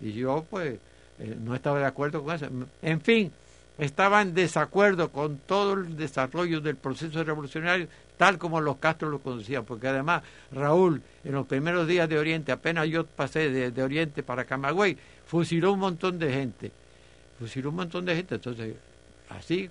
Y 0.00 0.12
yo 0.12 0.44
pues 0.48 0.78
eh, 1.18 1.36
no 1.40 1.54
estaba 1.54 1.80
de 1.80 1.86
acuerdo 1.86 2.22
con 2.22 2.34
eso. 2.34 2.48
En 2.82 3.00
fin, 3.00 3.32
estaba 3.78 4.20
en 4.22 4.34
desacuerdo 4.34 5.10
con 5.10 5.38
todo 5.38 5.74
el 5.74 5.96
desarrollo 5.96 6.60
del 6.60 6.76
proceso 6.76 7.22
revolucionario 7.24 7.86
tal 8.16 8.36
como 8.36 8.60
los 8.60 8.78
Castro 8.78 9.08
lo 9.08 9.20
conocían, 9.20 9.64
porque 9.64 9.86
además 9.86 10.22
Raúl 10.50 11.00
en 11.24 11.32
los 11.32 11.46
primeros 11.46 11.86
días 11.86 12.08
de 12.08 12.18
Oriente, 12.18 12.50
apenas 12.50 12.88
yo 12.88 13.06
pasé 13.06 13.48
de, 13.50 13.70
de 13.70 13.82
Oriente 13.82 14.24
para 14.24 14.44
Camagüey, 14.44 14.98
fusiló 15.26 15.72
un 15.72 15.78
montón 15.78 16.18
de 16.18 16.32
gente, 16.32 16.72
fusiló 17.38 17.70
un 17.70 17.76
montón 17.76 18.04
de 18.04 18.16
gente, 18.16 18.34
entonces 18.34 18.74
así, 19.28 19.70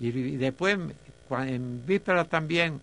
y, 0.00 0.10
después 0.36 0.78
en 1.30 1.82
víspera 1.86 2.24
también 2.26 2.80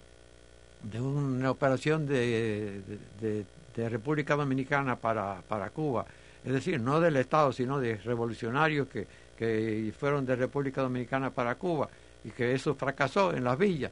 de 0.81 0.99
una 1.01 1.51
operación 1.51 2.07
de, 2.07 2.81
de- 2.87 2.99
de- 3.21 3.45
de 3.75 3.89
República 3.89 4.35
Dominicana 4.35 4.95
para, 4.95 5.41
para 5.47 5.69
Cuba, 5.69 6.05
es 6.43 6.51
decir, 6.53 6.79
no 6.79 6.99
del 7.01 7.17
Estado, 7.17 7.51
sino 7.51 7.79
de 7.79 7.97
revolucionarios 7.97 8.87
que, 8.87 9.05
que 9.37 9.93
fueron 9.97 10.25
de 10.25 10.35
República 10.35 10.81
Dominicana 10.81 11.29
para 11.29 11.55
Cuba 11.55 11.89
y 12.23 12.31
que 12.31 12.53
eso 12.53 12.75
fracasó 12.75 13.33
en 13.33 13.43
las 13.43 13.57
villas. 13.57 13.91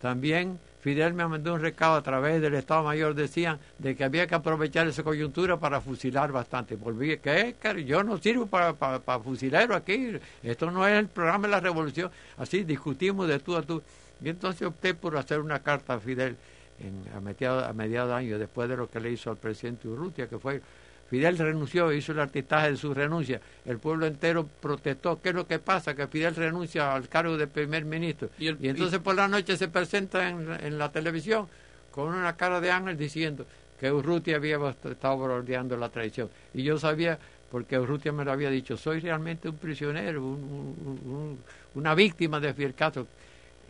También 0.00 0.58
Fidel 0.82 1.14
me 1.14 1.24
mandó 1.26 1.54
un 1.54 1.60
recado 1.60 1.94
a 1.94 2.02
través 2.02 2.42
del 2.42 2.54
Estado 2.54 2.82
Mayor, 2.82 3.14
decían 3.14 3.60
de 3.78 3.94
que 3.94 4.02
había 4.02 4.26
que 4.26 4.34
aprovechar 4.34 4.88
esa 4.88 5.04
coyuntura 5.04 5.56
para 5.56 5.80
fusilar 5.80 6.32
bastante. 6.32 6.74
Volví, 6.74 7.18
¿qué? 7.18 7.54
Que 7.60 7.84
Yo 7.84 8.02
no 8.02 8.18
sirvo 8.18 8.46
para, 8.46 8.72
para, 8.72 8.98
para 8.98 9.20
fusilero 9.20 9.76
aquí, 9.76 10.18
esto 10.42 10.72
no 10.72 10.86
es 10.88 10.98
el 10.98 11.06
programa 11.06 11.46
de 11.46 11.52
la 11.52 11.60
revolución. 11.60 12.10
Así 12.36 12.64
discutimos 12.64 13.28
de 13.28 13.38
tú 13.38 13.56
a 13.56 13.62
tú. 13.62 13.80
Y 14.20 14.28
entonces 14.28 14.66
opté 14.66 14.94
por 14.94 15.16
hacer 15.16 15.38
una 15.38 15.60
carta 15.60 15.94
a 15.94 16.00
Fidel 16.00 16.36
en, 16.80 17.04
a, 17.14 17.20
mediados, 17.20 17.62
a 17.62 17.72
mediados 17.72 18.12
año, 18.12 18.36
después 18.36 18.68
de 18.68 18.76
lo 18.76 18.90
que 18.90 18.98
le 18.98 19.12
hizo 19.12 19.30
al 19.30 19.36
presidente 19.36 19.86
Urrutia, 19.86 20.28
que 20.28 20.38
fue 20.40 20.60
Fidel 21.12 21.36
renunció, 21.36 21.92
hizo 21.92 22.12
el 22.12 22.20
artistaje 22.20 22.70
de 22.70 22.76
su 22.78 22.94
renuncia. 22.94 23.38
El 23.66 23.76
pueblo 23.78 24.06
entero 24.06 24.48
protestó. 24.62 25.20
¿Qué 25.20 25.28
es 25.28 25.34
lo 25.34 25.46
que 25.46 25.58
pasa? 25.58 25.94
Que 25.94 26.06
Fidel 26.06 26.34
renuncia 26.34 26.94
al 26.94 27.06
cargo 27.10 27.36
de 27.36 27.46
primer 27.46 27.84
ministro. 27.84 28.30
Y 28.38 28.46
el- 28.46 28.56
Y 28.58 28.68
entonces 28.70 28.98
por 28.98 29.14
la 29.14 29.28
noche 29.28 29.58
se 29.58 29.68
presenta 29.68 30.26
en, 30.30 30.48
en 30.58 30.78
la 30.78 30.90
televisión 30.90 31.48
con 31.90 32.08
una 32.14 32.34
cara 32.34 32.62
de 32.62 32.70
ángel 32.70 32.96
diciendo 32.96 33.44
que 33.78 33.92
Urrutia 33.92 34.36
había 34.36 34.56
estado 34.90 35.16
bordeando 35.18 35.76
la 35.76 35.90
traición. 35.90 36.30
Y 36.54 36.62
yo 36.62 36.78
sabía, 36.78 37.18
porque 37.50 37.78
Urrutia 37.78 38.10
me 38.10 38.24
lo 38.24 38.32
había 38.32 38.48
dicho, 38.48 38.78
soy 38.78 39.00
realmente 39.00 39.50
un 39.50 39.56
prisionero, 39.58 40.24
un- 40.24 40.78
un- 41.04 41.12
un- 41.12 41.38
una 41.74 41.94
víctima 41.94 42.40
de 42.40 42.54
Fidel 42.54 42.72
Castro. 42.72 43.06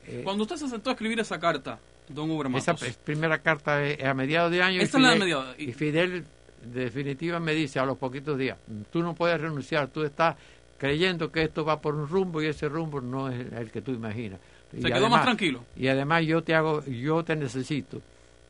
Eh, 0.07 0.21
Cuando 0.23 0.45
usted 0.45 0.55
se 0.59 0.69
sentó 0.69 0.91
a 0.91 0.93
escribir 0.93 1.19
esa 1.19 1.41
carta, 1.41 1.81
don 2.09 2.31
Uber 2.31 2.47
esa 2.57 2.77
primera 3.05 3.39
carta 3.39 3.83
es 3.85 4.05
a 4.05 4.15
mediados 4.15 4.53
de 4.53 4.63
año. 4.63 4.79
y 4.79 4.83
Esta 4.85 4.99
es 4.99 5.03
la 5.03 5.11
de 5.11 5.19
mediados. 5.19 5.57
Y- 5.59 5.71
Y 5.71 5.73
Fidel 5.73 6.25
definitiva 6.67 7.41
me 7.41 7.55
dice 7.55 7.79
a 7.79 7.85
los 7.87 7.99
poquitos 7.99 8.39
días, 8.39 8.57
tú 8.93 9.03
no 9.03 9.15
puedes 9.15 9.41
renunciar, 9.41 9.89
tú 9.89 10.03
estás 10.05 10.37
creyendo 10.79 11.31
que 11.31 11.43
esto 11.43 11.65
va 11.65 11.81
por 11.81 11.95
un 11.95 12.09
rumbo 12.09 12.43
y 12.43 12.47
ese 12.47 12.69
rumbo 12.69 13.01
no 13.01 13.29
es 13.31 13.53
el 13.53 13.71
que 13.71 13.83
tú 13.83 13.93
imaginas. 13.93 14.41
se 14.71 14.79
Y 14.79 14.83
quedó 14.83 14.95
además- 14.95 15.11
más 15.11 15.23
tranquilo. 15.25 15.65
Y 15.77 15.89
además 15.89 16.25
yo 16.25 16.43
te 16.43 16.55
hago, 16.55 16.85
yo 16.87 17.23
te 17.25 17.37
necesito, 17.37 18.01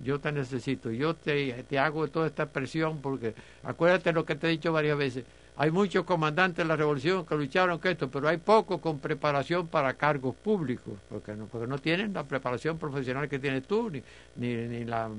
yo 0.01 0.19
te 0.19 0.33
necesito, 0.33 0.91
yo 0.91 1.15
te, 1.15 1.65
te 1.69 1.79
hago 1.79 2.09
toda 2.09 2.27
esta 2.29 2.47
presión 2.47 3.01
porque 3.03 3.35
acuérdate 3.65 4.13
lo 4.13 4.25
que 4.25 4.35
te 4.37 4.47
he 4.47 4.51
dicho 4.51 4.73
varias 4.73 4.97
veces, 4.97 5.25
hay 5.57 5.71
muchos 5.71 6.05
comandantes 6.07 6.57
de 6.59 6.65
la 6.65 6.77
revolución 6.77 7.27
que 7.27 7.35
lucharon 7.35 7.79
con 7.79 7.91
esto, 7.91 8.09
pero 8.11 8.27
hay 8.29 8.39
pocos 8.39 8.81
con 8.81 8.99
preparación 8.99 9.67
para 9.67 9.93
cargos 9.95 10.35
públicos, 10.35 10.95
porque 11.11 11.35
no, 11.35 11.45
porque 11.47 11.67
no 11.67 11.79
tienen 11.79 12.15
la 12.15 12.25
preparación 12.25 12.79
profesional 12.79 13.29
que 13.29 13.39
tienes 13.39 13.65
tú, 13.67 13.91
ni, 13.91 14.03
ni, 14.37 14.55
ni 14.55 14.85
la- 14.87 15.11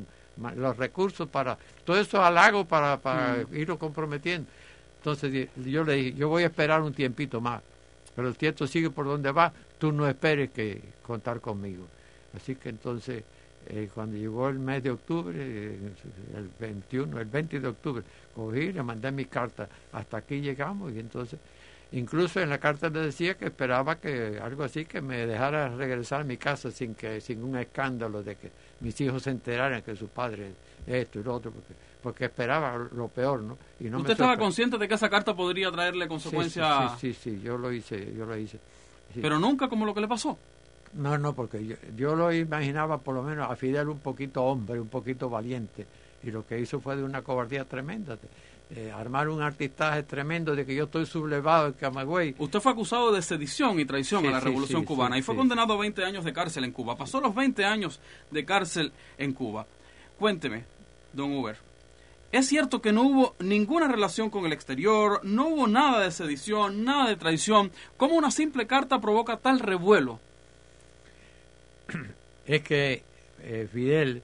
los 0.56 0.78
recursos 0.78 1.28
para, 1.30 1.58
todo 1.86 2.00
eso 2.00 2.24
halago 2.24 2.66
para, 2.66 2.98
para 2.98 3.46
irlo 3.52 3.78
comprometiendo. 3.78 4.48
Entonces 4.98 5.50
yo 5.56 5.84
le 5.84 5.94
dije, 5.94 6.14
yo 6.14 6.30
voy 6.30 6.44
a 6.44 6.48
esperar 6.48 6.82
un 6.82 6.94
tiempito 6.94 7.42
más, 7.42 7.62
pero 8.16 8.28
el 8.28 8.36
tiempo 8.36 8.66
sigue 8.68 8.90
por 8.90 9.06
donde 9.06 9.32
va, 9.32 9.52
tú 9.78 9.92
no 9.92 10.08
esperes 10.08 10.52
que 10.52 10.82
contar 11.06 11.42
conmigo. 11.42 11.86
Así 12.36 12.56
que 12.56 12.70
entonces, 12.70 13.24
eh, 13.68 13.90
cuando 13.94 14.18
llegó 14.18 14.50
el 14.50 14.60
mes 14.60 14.82
de 14.82 14.92
octubre, 14.92 15.36
eh, 15.38 15.78
el 16.36 16.50
21, 16.60 17.20
el 17.20 17.26
20 17.26 17.60
de 17.60 17.68
octubre, 17.68 18.04
cogí, 18.34 18.72
le 18.72 18.82
mandé 18.82 19.12
mi 19.12 19.26
carta, 19.26 19.68
hasta 19.92 20.18
aquí 20.18 20.42
llegamos 20.42 20.94
y 20.94 21.00
entonces, 21.00 21.40
incluso 21.94 22.42
en 22.42 22.50
la 22.50 22.58
carta 22.58 22.90
le 22.90 23.02
decía 23.02 23.36
que 23.36 23.46
esperaba 23.46 23.96
que 23.96 24.40
algo 24.42 24.64
así, 24.64 24.86
que 24.86 25.02
me 25.02 25.26
dejara 25.26 25.70
regresar 25.70 26.22
a 26.22 26.24
mi 26.24 26.38
casa 26.38 26.72
sin 26.72 26.96
que 26.96 27.22
sin 27.22 27.44
un 27.44 27.58
escándalo 27.58 28.24
de 28.24 28.36
que 28.36 28.52
mis 28.82 29.00
hijos 29.02 29.24
se 29.24 29.30
enteraran 29.30 29.82
que 29.82 29.96
su 29.96 30.08
padre 30.08 30.54
esto 30.86 31.20
y 31.20 31.24
lo 31.24 31.36
otro, 31.36 31.52
porque, 31.52 31.74
porque 32.02 32.26
esperaba 32.26 32.78
lo 32.78 33.08
peor, 33.08 33.42
¿no? 33.42 33.58
Y 33.80 33.86
no 33.86 33.98
me 33.98 34.02
¿Usted 34.02 34.14
estaba 34.14 34.38
consciente 34.38 34.78
de 34.78 34.88
que 34.88 34.96
esa 34.96 35.10
carta 35.10 35.34
podría 35.36 35.72
traerle 35.72 36.06
Sí, 36.06 36.10
consecuencias, 36.10 37.00
Sí, 37.00 37.14
sí, 37.14 37.20
sí, 37.22 37.38
sí, 37.38 37.42
yo 37.42 37.58
lo 37.58 37.72
hice, 37.72 38.14
yo 38.14 38.26
lo 38.26 38.38
hice. 38.38 38.60
Sí. 39.14 39.20
pero 39.22 39.38
nunca 39.38 39.68
como 39.68 39.86
lo 39.86 39.94
que 39.94 40.02
le 40.02 40.08
pasó? 40.08 40.38
No, 40.94 41.18
no, 41.18 41.34
porque 41.34 41.66
yo, 41.66 41.76
yo 41.96 42.16
lo 42.16 42.34
imaginaba 42.34 42.98
por 42.98 43.16
lo 43.16 43.24
menos 43.24 43.50
a 43.50 43.56
Fidel 43.56 43.90
un 43.90 44.00
poquito 44.00 44.44
hombre, 44.44 44.80
un 44.80 44.90
poquito 44.90 45.30
valiente, 45.30 45.86
y 46.24 46.32
lo 46.32 46.46
que 46.46 46.60
hizo 46.60 46.80
fue 46.80 46.96
de 46.96 47.04
una 47.04 47.22
cobardía 47.22 47.66
tremenda. 47.66 48.18
Eh, 48.76 48.92
armar 48.92 49.30
un 49.30 49.40
artistaje 49.40 50.02
tremendo 50.02 50.56
de 50.56 50.66
que 50.66 50.74
yo 50.74 50.86
estoy 50.86 51.06
sublevado 51.06 51.68
en 51.68 51.74
Camagüey. 51.74 52.34
Usted 52.40 52.60
fue 52.60 52.72
acusado 52.72 53.12
de 53.12 53.22
sedición 53.22 53.80
y 53.80 53.86
traición 53.86 54.22
Sí, 54.22 54.28
a 54.28 54.32
la 54.32 54.40
sí, 54.40 54.46
Revolución 54.46 54.82
sí, 54.82 54.88
Cubana 54.88 55.16
y 55.16 55.22
fue 55.22 55.36
condenado 55.36 55.74
a 55.74 55.78
20 55.78 56.04
años 56.04 56.26
de 56.26 56.34
cárcel 56.34 56.64
en 56.64 56.72
Cuba. 56.72 56.96
Pasó 56.96 57.22
los 57.22 57.36
20 57.36 57.66
años 57.66 58.00
de 58.32 58.44
cárcel 58.46 58.92
en 59.20 59.34
Cuba. 59.34 59.68
Cuénteme, 60.18 60.66
don 61.12 61.34
Uber. 61.34 61.56
¿Es 62.32 62.48
cierto 62.48 62.82
que 62.82 62.92
no 62.92 63.04
hubo 63.04 63.36
ninguna 63.38 63.88
relación 63.88 64.32
con 64.32 64.48
el 64.48 64.54
exterior, 64.54 65.20
no 65.24 65.50
hubo 65.50 65.68
nada 65.68 66.04
de 66.04 66.10
sedición, 66.10 66.84
nada 66.84 67.10
de 67.10 67.16
traición? 67.16 67.72
¿Cómo 67.96 68.16
una 68.16 68.32
simple 68.32 68.66
carta 68.66 69.00
provoca 69.00 69.38
tal 69.38 69.60
revuelo? 69.60 70.20
Es 72.48 72.64
que 72.64 73.04
eh, 73.44 73.70
Fidel, 73.72 74.24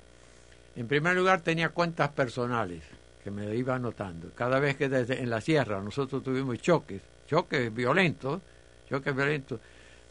en 0.75 0.87
primer 0.87 1.15
lugar, 1.15 1.41
tenía 1.41 1.69
cuentas 1.69 2.09
personales 2.09 2.81
que 3.23 3.31
me 3.31 3.55
iba 3.55 3.75
anotando. 3.75 4.31
Cada 4.35 4.59
vez 4.59 4.75
que 4.75 4.89
desde 4.89 5.21
en 5.21 5.29
la 5.29 5.41
sierra 5.41 5.81
nosotros 5.81 6.23
tuvimos 6.23 6.59
choques, 6.61 7.01
choques 7.27 7.73
violentos, 7.73 8.41
choques 8.89 9.15
violentos, 9.15 9.59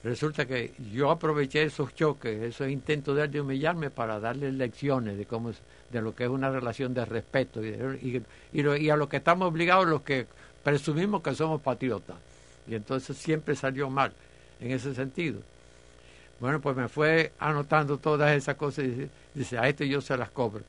resulta 0.05 0.47
que 0.47 0.73
yo 0.93 1.11
aproveché 1.11 1.63
esos 1.65 1.95
choques, 1.95 2.41
esos 2.43 2.69
intentos 2.69 3.17
de 3.31 3.41
humillarme 3.41 3.91
para 3.91 4.21
darle 4.21 4.53
lecciones 4.53 5.19
de 5.19 5.27
cómo 5.27 5.51
es- 5.51 5.61
de 5.91 6.01
lo 6.03 6.15
que 6.15 6.25
es 6.25 6.31
una 6.31 6.51
relación 6.51 6.95
de 6.95 7.05
respeto 7.05 7.65
y, 7.65 7.69
y- 7.71 8.23
y 8.53 8.63
lo- 8.63 8.77
y 8.77 8.91
a 8.91 8.97
lo 8.97 9.09
que 9.09 9.17
estamos 9.17 9.49
obligados 9.49 9.87
los 9.87 10.03
que 10.03 10.27
presumimos 10.63 11.23
que 11.23 11.35
somos 11.35 11.61
patriotas. 11.61 12.17
Y 12.69 12.75
entonces 12.75 13.17
siempre 13.17 13.57
salió 13.57 13.89
mal 13.91 14.13
en 14.61 14.71
ese 14.71 14.95
sentido. 14.95 15.41
Bueno, 16.41 16.61
pues 16.61 16.77
me 16.77 16.89
fue 16.89 17.33
anotando 17.41 17.97
todas 17.99 18.37
esas 18.37 18.55
cosas 18.55 18.85
y 18.85 18.89
dice, 18.89 19.09
dice, 19.35 19.59
a 19.59 19.69
este 19.69 19.89
yo 19.89 20.01
se 20.01 20.17
las 20.17 20.31
cobro. 20.31 20.63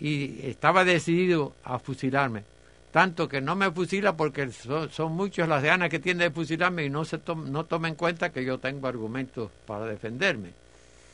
Y 0.00 0.46
estaba 0.46 0.84
decidido 0.84 1.54
a 1.64 1.78
fusilarme. 1.78 2.44
Tanto 2.92 3.28
que 3.28 3.40
no 3.40 3.56
me 3.56 3.70
fusila 3.70 4.16
porque 4.16 4.50
son, 4.50 4.90
son 4.90 5.12
muchas 5.12 5.48
las 5.48 5.62
ganas 5.62 5.88
que 5.90 5.98
tiene 5.98 6.24
de 6.24 6.30
fusilarme 6.30 6.84
y 6.84 6.90
no 6.90 7.04
se 7.04 7.18
tom- 7.18 7.50
no 7.50 7.64
toma 7.64 7.88
en 7.88 7.94
cuenta 7.94 8.30
que 8.30 8.44
yo 8.44 8.58
tengo 8.58 8.86
argumentos 8.88 9.50
para 9.66 9.86
defenderme. 9.86 10.50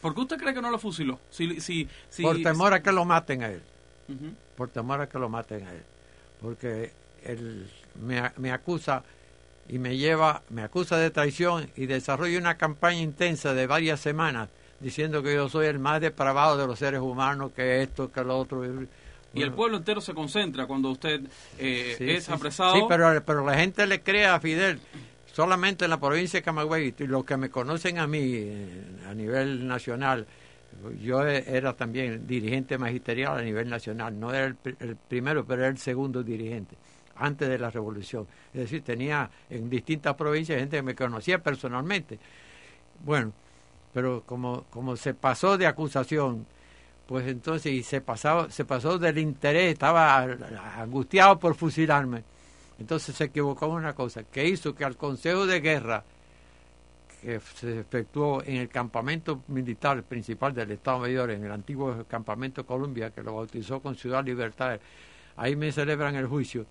¿Por 0.00 0.14
qué 0.14 0.20
usted 0.20 0.36
cree 0.36 0.54
que 0.54 0.62
no 0.62 0.70
lo 0.70 0.78
fusiló? 0.78 1.18
Si, 1.30 1.60
si, 1.60 1.88
si- 2.10 2.22
por 2.22 2.40
temor 2.42 2.72
a 2.74 2.82
que 2.82 2.92
lo 2.92 3.04
maten 3.04 3.42
a 3.42 3.48
él. 3.50 3.62
Por 4.56 4.68
temor 4.68 5.00
a 5.00 5.08
que 5.08 5.18
lo 5.18 5.28
maten 5.28 5.66
a 5.66 5.72
él. 5.72 5.82
Porque 6.40 6.90
él 7.24 7.68
me, 8.04 8.30
me 8.36 8.50
acusa 8.50 9.02
y 9.68 9.78
me 9.78 9.96
lleva, 9.96 10.42
me 10.50 10.62
acusa 10.62 10.96
de 10.98 11.10
traición 11.10 11.70
y 11.76 11.86
desarrolla 11.86 12.38
una 12.38 12.56
campaña 12.58 13.00
intensa 13.00 13.54
de 13.54 13.66
varias 13.66 14.00
semanas 14.00 14.48
diciendo 14.82 15.22
que 15.22 15.34
yo 15.34 15.48
soy 15.48 15.66
el 15.66 15.78
más 15.78 16.00
depravado 16.00 16.56
de 16.56 16.66
los 16.66 16.78
seres 16.78 17.00
humanos, 17.00 17.52
que 17.54 17.82
esto, 17.82 18.10
que 18.10 18.22
lo 18.24 18.38
otro. 18.38 18.64
Y 19.34 19.42
el 19.42 19.52
pueblo 19.52 19.78
entero 19.78 20.00
se 20.00 20.12
concentra 20.12 20.66
cuando 20.66 20.90
usted 20.90 21.22
eh, 21.58 21.94
Sí, 21.96 22.10
es 22.10 22.24
sí, 22.24 22.32
apresado. 22.32 22.74
Sí, 22.74 22.82
pero, 22.88 23.22
pero 23.24 23.44
la 23.46 23.54
gente 23.54 23.86
le 23.86 24.02
cree 24.02 24.26
a 24.26 24.38
Fidel 24.40 24.80
solamente 25.32 25.84
en 25.84 25.90
la 25.90 25.98
provincia 26.00 26.38
de 26.40 26.44
Camagüey. 26.44 26.94
Y 26.98 27.06
los 27.06 27.24
que 27.24 27.36
me 27.36 27.48
conocen 27.48 27.98
a 27.98 28.06
mí 28.06 28.20
eh, 28.22 28.84
a 29.08 29.14
nivel 29.14 29.66
nacional, 29.66 30.26
yo 31.02 31.26
e- 31.26 31.44
era 31.46 31.72
también 31.74 32.26
dirigente 32.26 32.76
magisterial 32.76 33.38
a 33.38 33.42
nivel 33.42 33.70
nacional. 33.70 34.18
No 34.18 34.34
era 34.34 34.46
el 34.80 34.96
primero, 35.08 35.44
pero 35.46 35.62
era 35.62 35.70
el 35.70 35.78
segundo 35.78 36.22
dirigente 36.22 36.76
antes 37.16 37.48
de 37.48 37.58
la 37.58 37.70
revolución. 37.70 38.26
Es 38.52 38.60
decir, 38.62 38.82
tenía 38.82 39.30
en 39.48 39.70
distintas 39.70 40.14
provincias 40.14 40.58
gente 40.58 40.76
que 40.76 40.82
me 40.82 40.94
conocía 40.94 41.38
personalmente. 41.38 42.18
Bueno, 43.04 43.32
pero 43.92 44.22
como, 44.24 44.64
como 44.70 44.96
se 44.96 45.14
pasó 45.14 45.58
de 45.58 45.66
acusación, 45.66 46.46
pues 47.06 47.26
entonces 47.26 47.72
y 47.72 47.82
se 47.82 48.00
pasaba, 48.00 48.50
se 48.50 48.64
pasó 48.64 48.98
del 48.98 49.18
interés, 49.18 49.72
estaba 49.72 50.22
angustiado 50.78 51.38
por 51.38 51.54
fusilarme. 51.54 52.24
Entonces 52.78 53.14
se 53.14 53.24
equivocó 53.24 53.66
en 53.66 53.72
una 53.72 53.94
cosa, 53.94 54.24
que 54.24 54.48
hizo 54.48 54.74
que 54.74 54.84
al 54.84 54.96
Consejo 54.96 55.46
de 55.46 55.60
Guerra 55.60 56.04
que 57.22 57.38
se 57.54 57.80
efectuó 57.80 58.42
en 58.42 58.56
el 58.56 58.68
campamento 58.68 59.42
militar 59.46 60.02
principal 60.02 60.52
del 60.52 60.72
Estado 60.72 60.98
Mayor, 60.98 61.30
en 61.30 61.44
el 61.44 61.52
antiguo 61.52 62.04
campamento 62.08 62.66
Colombia, 62.66 63.10
que 63.10 63.22
lo 63.22 63.36
bautizó 63.36 63.80
con 63.80 63.94
Ciudad 63.94 64.24
Libertad, 64.24 64.80
ahí 65.36 65.54
me 65.54 65.70
celebran 65.70 66.16
el 66.16 66.26
juicio. 66.26 66.66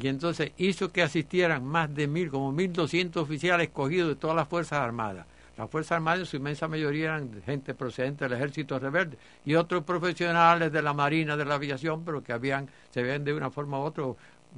Y 0.00 0.06
entonces 0.06 0.52
hizo 0.58 0.92
que 0.92 1.02
asistieran 1.02 1.64
más 1.64 1.92
de 1.92 2.06
mil, 2.06 2.30
como 2.30 2.52
mil 2.52 2.72
doscientos 2.72 3.24
oficiales 3.24 3.66
escogidos 3.66 4.10
de 4.10 4.14
todas 4.14 4.36
las 4.36 4.46
Fuerzas 4.46 4.78
Armadas. 4.78 5.26
Las 5.56 5.70
Fuerzas 5.70 5.92
Armadas 5.92 6.20
en 6.20 6.26
su 6.26 6.36
inmensa 6.36 6.68
mayoría 6.68 7.06
eran 7.06 7.42
gente 7.44 7.72
procedente 7.74 8.24
del 8.24 8.34
Ejército 8.34 8.78
Rebelde 8.78 9.16
y 9.44 9.54
otros 9.54 9.84
profesionales 9.84 10.70
de 10.70 10.82
la 10.82 10.92
Marina, 10.92 11.36
de 11.36 11.44
la 11.46 11.54
Aviación, 11.54 12.04
pero 12.04 12.22
que 12.22 12.32
habían, 12.32 12.68
se 12.90 13.02
ven 13.02 13.24
de 13.24 13.32
una 13.32 13.50
forma 13.50 13.78
u 13.78 13.82
otra 13.82 14.04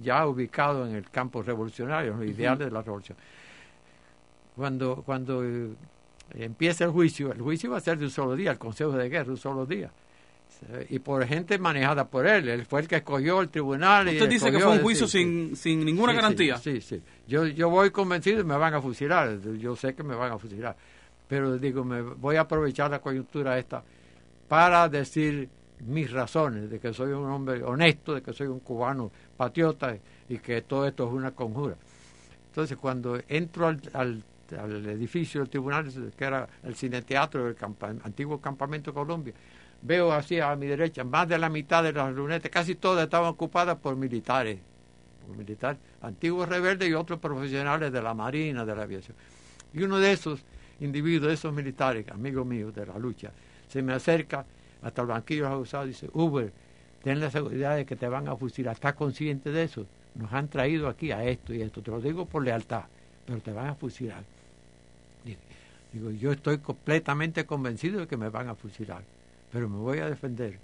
ya 0.02 0.26
ubicados 0.26 0.88
en 0.88 0.96
el 0.96 1.08
campo 1.10 1.42
revolucionario, 1.42 2.12
en 2.12 2.20
los 2.20 2.28
ideales 2.28 2.66
de 2.66 2.70
la 2.70 2.82
revolución. 2.82 3.16
Cuando, 4.56 5.02
cuando 5.06 5.44
eh, 5.44 5.70
empieza 6.34 6.84
el 6.84 6.90
juicio, 6.90 7.32
el 7.32 7.40
juicio 7.40 7.70
va 7.70 7.78
a 7.78 7.80
ser 7.80 7.98
de 7.98 8.06
un 8.06 8.10
solo 8.10 8.34
día, 8.34 8.50
el 8.50 8.58
Consejo 8.58 8.92
de 8.92 9.08
Guerra, 9.08 9.30
un 9.30 9.36
solo 9.36 9.66
día. 9.66 9.90
Y 10.90 10.98
por 10.98 11.24
gente 11.26 11.58
manejada 11.58 12.08
por 12.08 12.26
él, 12.26 12.48
él 12.48 12.66
fue 12.66 12.80
el 12.80 12.88
que 12.88 12.96
escogió 12.96 13.40
el 13.40 13.48
tribunal. 13.48 14.08
y 14.08 14.12
usted 14.14 14.28
dice 14.28 14.50
que 14.50 14.58
fue 14.58 14.72
un 14.72 14.82
juicio 14.82 15.06
sí. 15.06 15.18
sin, 15.18 15.56
sin 15.56 15.84
ninguna 15.84 16.12
Sí, 16.12 16.16
garantía. 16.16 16.56
Sí, 16.58 16.80
sí. 16.80 17.00
Yo, 17.26 17.46
yo 17.46 17.70
voy 17.70 17.90
convencido 17.90 18.40
y 18.40 18.44
me 18.44 18.56
van 18.56 18.74
a 18.74 18.80
fusilar. 18.82 19.40
Yo 19.58 19.76
sé 19.76 19.94
que 19.94 20.02
me 20.02 20.14
van 20.16 20.32
a 20.32 20.38
fusilar. 20.38 20.76
Pero 21.28 21.58
digo, 21.58 21.84
me 21.84 22.02
voy 22.02 22.36
a 22.36 22.40
aprovechar 22.40 22.90
la 22.90 23.00
coyuntura 23.00 23.58
esta 23.58 23.84
para 24.48 24.88
decir 24.88 25.48
mis 25.86 26.10
razones 26.10 26.70
de 26.70 26.80
que 26.80 26.92
soy 26.92 27.12
un 27.12 27.30
hombre 27.30 27.62
honesto, 27.62 28.14
de 28.14 28.22
que 28.22 28.32
soy 28.32 28.48
un 28.48 28.60
cubano 28.60 29.12
patriota 29.36 29.96
y 30.28 30.38
que 30.38 30.62
todo 30.62 30.86
esto 30.86 31.06
es 31.06 31.12
una 31.12 31.30
conjura. 31.32 31.76
Entonces, 32.48 32.76
cuando 32.76 33.20
entro 33.28 33.68
al, 33.68 33.80
al, 33.92 34.24
al 34.58 34.86
edificio 34.86 35.40
del 35.40 35.50
tribunal, 35.50 35.86
que 36.16 36.24
era 36.24 36.48
el 36.64 36.74
cineteatro 36.74 37.44
del 37.44 37.56
antiguo 38.02 38.40
campamento 38.40 38.92
Colombia, 38.92 39.34
veo 39.82 40.12
así 40.12 40.40
a 40.40 40.54
mi 40.56 40.66
derecha, 40.66 41.04
más 41.04 41.28
de 41.28 41.38
la 41.38 41.48
mitad 41.48 41.82
de 41.82 41.92
las 41.92 42.12
lunetas, 42.12 42.50
casi 42.50 42.74
todas 42.74 43.04
estaban 43.04 43.28
ocupadas 43.28 43.76
por 43.78 43.96
militares, 43.96 44.58
por 45.26 45.36
militares, 45.36 45.80
antiguos 46.02 46.48
rebeldes 46.48 46.88
y 46.88 46.94
otros 46.94 47.18
profesionales 47.18 47.92
de 47.92 48.02
la 48.02 48.14
marina, 48.14 48.64
de 48.64 48.74
la 48.74 48.82
aviación. 48.82 49.16
Y 49.72 49.82
uno 49.82 49.98
de 49.98 50.12
esos 50.12 50.40
individuos, 50.80 51.28
de 51.28 51.34
esos 51.34 51.52
militares, 51.52 52.06
amigos 52.10 52.46
míos 52.46 52.74
de 52.74 52.86
la 52.86 52.98
lucha, 52.98 53.30
se 53.68 53.82
me 53.82 53.92
acerca 53.92 54.44
hasta 54.82 55.02
el 55.02 55.08
banquillo 55.08 55.48
acusados 55.48 55.86
y 55.86 55.88
dice, 55.90 56.10
Uber, 56.12 56.52
ten 57.02 57.20
la 57.20 57.30
seguridad 57.30 57.76
de 57.76 57.84
que 57.84 57.96
te 57.96 58.08
van 58.08 58.28
a 58.28 58.36
fusilar, 58.36 58.74
¿estás 58.74 58.94
consciente 58.94 59.50
de 59.50 59.64
eso? 59.64 59.86
Nos 60.14 60.32
han 60.32 60.48
traído 60.48 60.88
aquí 60.88 61.12
a 61.12 61.24
esto 61.24 61.54
y 61.54 61.62
esto, 61.62 61.82
te 61.82 61.90
lo 61.90 62.00
digo 62.00 62.26
por 62.26 62.42
lealtad, 62.42 62.84
pero 63.26 63.40
te 63.40 63.52
van 63.52 63.68
a 63.68 63.74
fusilar. 63.74 64.22
Digo, 65.92 66.10
yo 66.10 66.32
estoy 66.32 66.58
completamente 66.58 67.46
convencido 67.46 68.00
de 68.00 68.06
que 68.06 68.16
me 68.16 68.28
van 68.28 68.48
a 68.48 68.54
fusilar, 68.54 69.02
pero 69.52 69.68
me 69.68 69.78
voy 69.78 69.98
a 69.98 70.08
defender. 70.08 70.58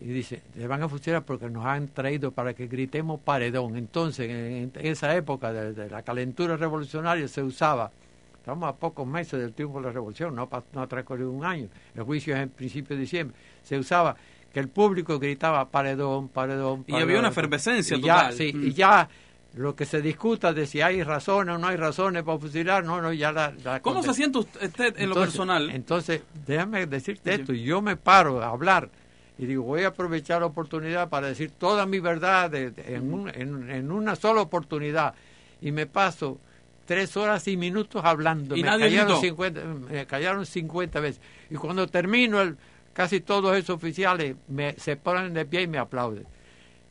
Y 0.00 0.06
dice, 0.08 0.42
te 0.52 0.66
van 0.66 0.82
a 0.82 0.88
fusilar 0.88 1.22
porque 1.22 1.48
nos 1.48 1.64
han 1.64 1.88
traído 1.88 2.32
para 2.32 2.52
que 2.52 2.66
gritemos 2.66 3.20
paredón. 3.20 3.76
Entonces, 3.76 4.28
en, 4.28 4.72
esa 4.80 5.14
época 5.14 5.52
de, 5.52 5.72
de 5.72 5.88
la 5.88 6.02
calentura 6.02 6.56
revolucionaria 6.56 7.28
se 7.28 7.42
usaba, 7.42 7.92
estamos 8.36 8.68
a 8.68 8.74
pocos 8.74 9.06
meses 9.06 9.40
del 9.40 9.52
triunfo 9.52 9.78
de 9.78 9.86
la 9.86 9.92
revolución, 9.92 10.34
no, 10.34 10.48
no 10.72 10.82
ha 10.82 10.86
transcurrido 10.86 11.30
un 11.30 11.44
año, 11.44 11.68
el 11.94 12.02
juicio 12.02 12.34
es 12.34 12.42
en 12.42 12.48
principio 12.50 12.96
de 12.96 13.02
diciembre, 13.02 13.36
se 13.62 13.78
usaba 13.78 14.16
que 14.52 14.60
el 14.60 14.68
público 14.68 15.18
gritaba 15.18 15.64
paredón, 15.68 16.28
paredón, 16.28 16.80
Y 16.86 16.92
paredón. 16.92 17.08
había 17.08 17.18
una 17.20 17.28
efervescencia 17.28 17.96
Y 17.96 18.02
ya, 18.02 18.30
sí, 18.32 18.52
Mm. 18.52 18.66
y 18.66 18.72
ya 18.72 19.08
lo 19.56 19.76
que 19.76 19.84
se 19.86 20.00
discuta 20.02 20.52
de 20.52 20.66
si 20.66 20.80
hay 20.80 21.02
razones 21.02 21.54
o 21.54 21.58
no 21.58 21.68
hay 21.68 21.76
razones 21.76 22.22
para 22.24 22.38
fusilar, 22.38 22.84
no, 22.84 23.00
no, 23.00 23.12
ya 23.12 23.30
la... 23.32 23.52
la 23.62 23.80
¿Cómo 23.80 24.02
se 24.02 24.14
siente 24.14 24.38
usted 24.38 24.94
en 24.98 25.08
lo 25.08 25.14
personal? 25.14 25.70
Entonces, 25.70 26.22
déjame 26.46 26.86
decirte 26.86 27.34
esto. 27.34 27.52
Yo 27.52 27.80
me 27.80 27.96
paro 27.96 28.42
a 28.42 28.48
hablar 28.48 28.90
y 29.38 29.46
digo, 29.46 29.62
voy 29.62 29.82
a 29.82 29.88
aprovechar 29.88 30.40
la 30.40 30.46
oportunidad 30.46 31.08
para 31.08 31.28
decir 31.28 31.50
toda 31.56 31.86
mi 31.86 32.00
verdad 32.00 32.50
de- 32.50 32.70
de- 32.72 32.94
en, 32.96 33.12
un- 33.12 33.28
en- 33.28 33.70
en 33.70 33.92
una 33.92 34.16
sola 34.16 34.40
oportunidad. 34.42 35.14
Y 35.60 35.70
me 35.72 35.86
paso 35.86 36.38
tres 36.84 37.16
horas 37.16 37.46
y 37.48 37.56
minutos 37.56 38.02
hablando. 38.04 38.56
¿Y 38.56 38.62
me, 38.62 38.68
nadie 38.70 38.86
callaron 38.86 39.06
gritó? 39.08 39.20
50, 39.20 39.60
me 39.64 40.06
callaron 40.06 40.46
50 40.46 41.00
veces. 41.00 41.20
Y 41.50 41.54
cuando 41.54 41.86
termino, 41.86 42.40
el, 42.40 42.56
casi 42.92 43.20
todos 43.20 43.56
esos 43.56 43.76
oficiales 43.76 44.34
me, 44.48 44.74
se 44.78 44.96
ponen 44.96 45.32
de 45.32 45.44
pie 45.46 45.62
y 45.62 45.66
me 45.68 45.78
aplauden. 45.78 46.26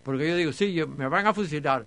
Porque 0.03 0.27
yo 0.29 0.35
digo, 0.37 0.51
sí, 0.53 0.73
yo- 0.73 0.87
me 0.87 1.07
van 1.07 1.27
a 1.27 1.33
fusilar, 1.33 1.85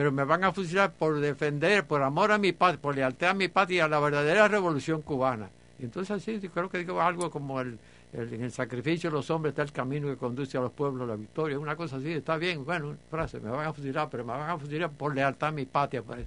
pero 0.00 0.12
me 0.12 0.24
van 0.24 0.44
a 0.44 0.50
fusilar 0.50 0.92
por 0.94 1.20
defender, 1.20 1.84
por 1.86 2.02
amor 2.02 2.32
a 2.32 2.38
mi 2.38 2.52
patria, 2.52 2.80
por 2.80 2.94
lealtad 2.94 3.28
a 3.28 3.34
mi 3.34 3.48
patria 3.48 3.84
a 3.84 3.88
la 3.88 4.00
verdadera 4.00 4.48
revolución 4.48 5.02
cubana. 5.02 5.50
Y 5.78 5.84
entonces 5.84 6.16
así 6.16 6.40
creo 6.48 6.70
que 6.70 6.78
digo 6.78 7.02
algo 7.02 7.30
como 7.30 7.60
el, 7.60 7.78
el- 8.14 8.32
en 8.32 8.44
el 8.44 8.50
sacrificio 8.50 9.10
de 9.10 9.16
los 9.16 9.28
hombres 9.30 9.52
está 9.52 9.60
el 9.60 9.72
camino 9.72 10.08
que 10.08 10.16
conduce 10.16 10.56
a 10.56 10.62
los 10.62 10.72
pueblos 10.72 11.02
a 11.02 11.10
la 11.10 11.16
victoria, 11.16 11.58
una 11.58 11.76
cosa 11.76 11.96
así, 11.96 12.12
está 12.12 12.38
bien, 12.38 12.64
bueno, 12.64 12.96
frase, 13.10 13.40
me 13.40 13.50
van 13.50 13.66
a 13.66 13.74
fusilar, 13.74 14.08
pero 14.10 14.24
me 14.24 14.32
van 14.32 14.48
a 14.48 14.56
fusilar 14.58 14.88
por 14.90 15.14
lealtad 15.14 15.50
a 15.50 15.52
mi 15.52 15.66
patria. 15.66 16.00
pues. 16.02 16.20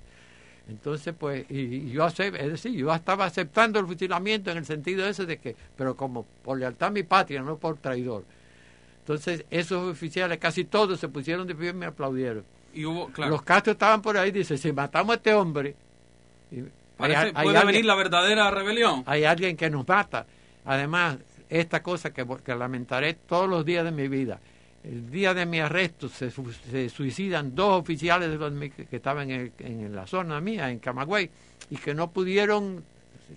Entonces, 0.70 1.16
pues, 1.18 1.44
y, 1.50 1.90
yo 1.90 2.06
es 2.06 2.16
decir, 2.52 2.74
yo 2.74 2.94
estaba 2.94 3.26
aceptando 3.26 3.80
el 3.80 3.88
fusilamiento 3.88 4.52
en 4.52 4.58
el 4.60 4.66
sentido 4.66 5.04
ese 5.08 5.26
de 5.26 5.38
que, 5.40 5.56
pero 5.76 5.98
como 5.98 6.28
por 6.44 6.60
lealtad 6.60 6.90
a 6.90 6.92
mi 6.92 7.02
patria, 7.02 7.42
no 7.42 7.58
por 7.58 7.78
traidor. 7.80 8.24
Entonces, 9.00 9.46
esos 9.50 9.92
oficiales, 9.92 10.38
casi 10.38 10.64
todos 10.64 11.00
se 11.00 11.08
pusieron 11.10 11.48
de 11.48 11.56
pie 11.56 11.70
y 11.72 11.74
me 11.74 11.88
aplaudieron. 11.88 12.44
Y 12.74 12.86
hubo, 12.86 13.08
claro, 13.10 13.32
Los 13.32 13.42
Castro 13.44 13.74
estaban 13.74 14.02
por 14.02 14.18
ahí, 14.18 14.32
dice, 14.32 14.58
si 14.58 14.72
matamos 14.72 15.14
a 15.14 15.16
este 15.18 15.34
hombre, 15.34 15.76
parece- 16.98 17.20
hay- 17.20 17.26
hay 17.28 17.44
puede 17.46 17.58
alguien- 17.58 17.68
venir 17.68 17.86
la 17.86 17.96
verdadera 17.96 18.52
rebelión. 18.52 19.04
hay 19.06 19.24
alguien 19.26 19.56
que 19.58 19.70
nos 19.70 19.88
mata. 19.88 20.26
Además, 20.66 21.18
esta 21.50 21.84
cosa 21.84 22.14
que, 22.14 22.26
que 22.44 22.56
lamentaré 22.56 23.14
todos 23.14 23.50
los 23.50 23.66
días 23.66 23.84
de 23.86 23.92
mi 23.92 24.08
vida. 24.08 24.40
El 24.84 25.10
día 25.10 25.34
de 25.34 25.46
mi 25.46 25.60
arresto 25.60 26.10
se, 26.10 26.30
su- 26.30 26.52
se 26.52 26.90
suicidan 26.90 27.56
dos 27.56 27.80
oficiales 27.82 28.30
de 28.30 28.38
los 28.38 28.52
que 28.90 28.96
estaban 28.96 29.30
en, 29.32 29.40
el- 29.42 29.66
en 29.66 29.96
la 29.96 30.06
zona 30.08 30.42
mía, 30.42 30.70
en 30.70 30.80
Camagüey, 30.80 31.30
y 31.70 31.78
que 31.78 31.94
no 31.94 32.12
pudieron 32.12 32.84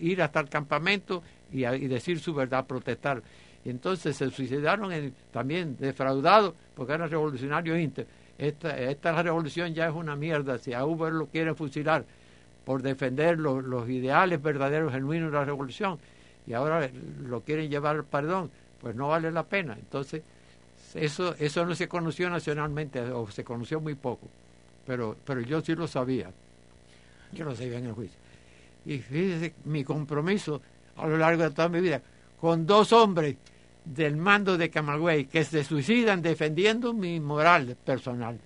ir 0.00 0.22
hasta 0.22 0.40
el 0.40 0.48
campamento 0.48 1.22
y, 1.52 1.60
decir 1.86 2.18
su 2.20 2.34
verdad, 2.34 2.66
protestar. 2.66 3.22
Y 3.64 3.70
entonces 3.70 4.16
se 4.16 4.30
suicidaron 4.30 4.92
en- 4.92 5.14
también 5.32 5.76
defraudados 5.78 6.54
porque 6.74 6.94
eran 6.94 7.08
revolucionarios 7.10 7.78
íntegros. 7.78 8.12
Esta, 8.38 8.78
esta 8.78 9.22
revolución 9.22 9.74
ya 9.74 9.88
es 9.88 9.94
una 9.94 10.16
mierda. 10.16 10.58
Si 10.58 10.72
a 10.72 10.84
Uber 10.84 11.12
lo 11.12 11.26
quieren 11.26 11.56
fusilar 11.56 12.04
por 12.64 12.82
defender 12.82 13.38
los, 13.38 13.64
los 13.64 13.88
ideales 13.88 14.42
verdaderos, 14.42 14.92
genuinos 14.92 15.30
de 15.30 15.38
la 15.38 15.44
revolución, 15.44 15.98
y 16.46 16.52
ahora 16.52 16.90
lo 17.22 17.40
quieren 17.40 17.70
llevar 17.70 17.96
al 17.96 18.04
perdón, 18.04 18.50
pues 18.80 18.94
no 18.94 19.08
vale 19.08 19.30
la 19.30 19.44
pena. 19.44 19.74
Entonces, 19.78 20.22
eso, 20.94 21.34
eso 21.38 21.64
no 21.64 21.74
se 21.74 21.88
conoció 21.88 22.30
nacionalmente, 22.30 23.00
o 23.00 23.30
se 23.30 23.44
conoció 23.44 23.80
muy 23.80 23.94
poco, 23.94 24.28
pero, 24.86 25.16
pero 25.24 25.40
yo 25.40 25.60
sí 25.60 25.74
lo 25.74 25.86
sabía. 25.86 26.30
Yo 27.32 27.44
lo 27.44 27.54
sabía 27.54 27.78
en 27.78 27.86
el 27.86 27.92
juicio. 27.92 28.18
Y 28.84 28.98
fíjese 28.98 29.54
mi 29.64 29.82
compromiso 29.82 30.62
a 30.96 31.06
lo 31.06 31.16
largo 31.18 31.42
de 31.42 31.50
toda 31.50 31.68
mi 31.68 31.80
vida 31.80 32.00
con 32.40 32.66
dos 32.66 32.92
hombres 32.92 33.36
del 33.86 34.16
mando 34.16 34.58
de 34.58 34.68
Camagüey 34.68 35.26
que 35.26 35.44
se 35.44 35.64
suicidan 35.64 36.20
defendiendo 36.20 36.92
mi 36.92 37.20
moral 37.20 37.76
personal. 37.84 38.38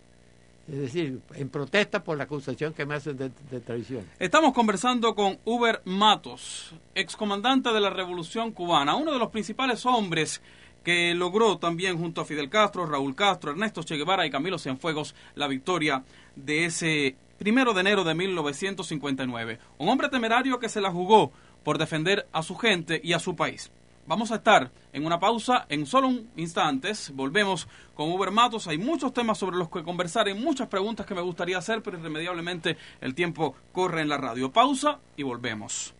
Es 0.70 0.78
decir, 0.78 1.20
en 1.34 1.48
protesta 1.48 2.04
por 2.04 2.16
la 2.16 2.24
acusación 2.24 2.72
que 2.72 2.86
me 2.86 2.94
hacen 2.94 3.16
de, 3.16 3.60
traición. 3.60 4.04
Estamos 4.20 4.52
conversando 4.52 5.16
con 5.16 5.38
Uber 5.44 5.80
Matos, 5.84 6.72
excomandante 6.94 7.70
de 7.70 7.80
la 7.80 7.90
Revolución 7.90 8.52
Cubana, 8.52 8.94
uno 8.94 9.12
de 9.12 9.18
los 9.18 9.30
principales 9.30 9.84
hombres 9.84 10.40
que 10.84 11.12
logró 11.14 11.58
también 11.58 11.98
junto 11.98 12.20
a 12.20 12.24
Fidel 12.24 12.48
Castro, 12.48 12.86
Raúl 12.86 13.16
Castro, 13.16 13.50
Ernesto 13.50 13.82
Che 13.82 13.96
Guevara 13.96 14.26
y 14.26 14.30
Camilo 14.30 14.58
Cienfuegos 14.58 15.14
la 15.34 15.48
victoria 15.48 16.04
de 16.36 16.66
ese 16.66 17.16
primero 17.38 17.74
de 17.74 17.80
enero 17.80 18.04
de 18.04 18.14
1959. 18.14 19.58
Un 19.78 19.88
hombre 19.88 20.08
temerario 20.08 20.58
que 20.60 20.68
se 20.68 20.80
la 20.80 20.92
jugó 20.92 21.32
por 21.64 21.78
defender 21.78 22.28
a 22.32 22.42
su 22.42 22.56
gente 22.56 23.00
y 23.02 23.12
a 23.12 23.18
su 23.18 23.34
país. 23.34 23.72
Vamos 24.06 24.32
a 24.32 24.36
estar 24.36 24.70
en 24.92 25.06
una 25.06 25.20
pausa 25.20 25.66
en 25.68 25.86
solo 25.86 26.08
un 26.08 26.30
instantes. 26.36 27.12
Volvemos 27.14 27.68
con 27.94 28.10
Uber 28.10 28.30
Matos. 28.30 28.66
Hay 28.66 28.78
muchos 28.78 29.12
temas 29.12 29.38
sobre 29.38 29.56
los 29.56 29.68
que 29.68 29.82
conversar 29.82 30.28
y 30.28 30.34
muchas 30.34 30.68
preguntas 30.68 31.06
que 31.06 31.14
me 31.14 31.20
gustaría 31.20 31.58
hacer, 31.58 31.82
pero 31.82 31.98
irremediablemente 31.98 32.76
el 33.00 33.14
tiempo 33.14 33.54
corre 33.72 34.02
en 34.02 34.08
la 34.08 34.18
radio. 34.18 34.50
Pausa 34.50 34.98
y 35.16 35.22
volvemos. 35.22 35.94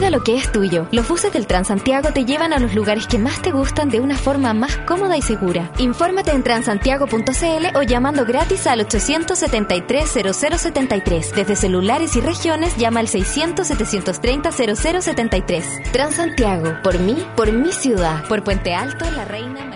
Cuida 0.00 0.16
lo 0.16 0.24
que 0.24 0.34
es 0.34 0.50
tuyo. 0.50 0.88
Los 0.92 1.06
buses 1.06 1.30
del 1.30 1.46
Transantiago 1.46 2.10
te 2.10 2.24
llevan 2.24 2.54
a 2.54 2.58
los 2.58 2.74
lugares 2.74 3.06
que 3.06 3.18
más 3.18 3.42
te 3.42 3.50
gustan 3.50 3.90
de 3.90 4.00
una 4.00 4.16
forma 4.16 4.54
más 4.54 4.78
cómoda 4.86 5.18
y 5.18 5.20
segura. 5.20 5.70
Infórmate 5.76 6.30
en 6.30 6.42
transantiago.cl 6.42 7.76
o 7.76 7.82
llamando 7.82 8.24
gratis 8.24 8.66
al 8.66 8.80
873-0073. 8.88 11.34
Desde 11.34 11.54
celulares 11.54 12.16
y 12.16 12.22
regiones 12.22 12.74
llama 12.78 13.00
al 13.00 13.08
600-730-0073. 13.08 15.92
Transantiago, 15.92 16.78
por 16.82 16.98
mí, 16.98 17.22
por 17.36 17.52
mi 17.52 17.70
ciudad. 17.70 18.26
Por 18.26 18.42
Puente 18.42 18.72
Alto, 18.72 19.04
La 19.10 19.26
Reina. 19.26 19.69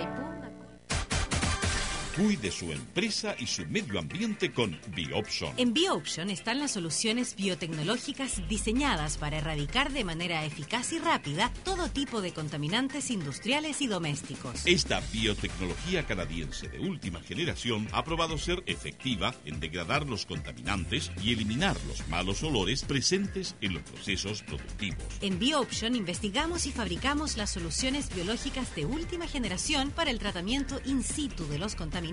Cuide 2.17 2.53
su 2.53 2.71
empresa 2.71 3.35
y 3.41 3.47
su 3.49 3.67
medio 3.67 3.99
ambiente 3.99 4.53
con 4.53 4.79
Biopson. 4.95 5.53
En 5.57 5.75
BioOption 5.75 6.31
están 6.31 6.61
las 6.61 6.71
soluciones 6.71 7.35
biotecnológicas 7.35 8.41
diseñadas 8.49 9.17
para 9.17 9.39
erradicar 9.39 9.93
de 9.93 10.05
manera 10.05 10.45
eficaz 10.45 10.93
y 10.93 11.01
rápida 11.01 11.53
todo 11.65 11.89
tipo 11.89 12.21
de 12.21 12.33
contaminantes 12.33 13.11
industriales 13.11 13.83
y 13.83 13.89
domésticos. 13.89 14.65
Esta 14.65 15.01
biotecnología 15.13 16.07
canadiense 16.07 16.69
de 16.69 16.79
última 16.79 17.21
generación 17.21 17.89
ha 17.91 18.05
probado 18.05 18.39
ser 18.39 18.63
efectiva 18.67 19.35
en 19.45 19.59
degradar 19.59 20.07
los 20.07 20.25
contaminantes 20.25 21.11
y 21.21 21.33
eliminar 21.33 21.77
los 21.89 22.07
malos 22.07 22.45
olores 22.45 22.85
presentes 22.85 23.57
en 23.61 23.75
los 23.75 23.83
procesos 23.83 24.45
productivos. 24.45 25.03
En 25.21 25.41
BioOption 25.41 25.97
investigamos 25.97 26.67
y 26.67 26.71
fabricamos 26.71 27.37
las 27.37 27.51
soluciones 27.51 28.15
biológicas 28.15 28.73
de 28.77 28.87
última 28.87 29.27
generación 29.27 29.91
para 29.91 30.13
el 30.13 30.21
tratamiento 30.21 30.81
in 30.85 31.03
situ 31.03 31.49
de 31.49 31.59
los 31.59 31.75
contaminantes 31.75 32.04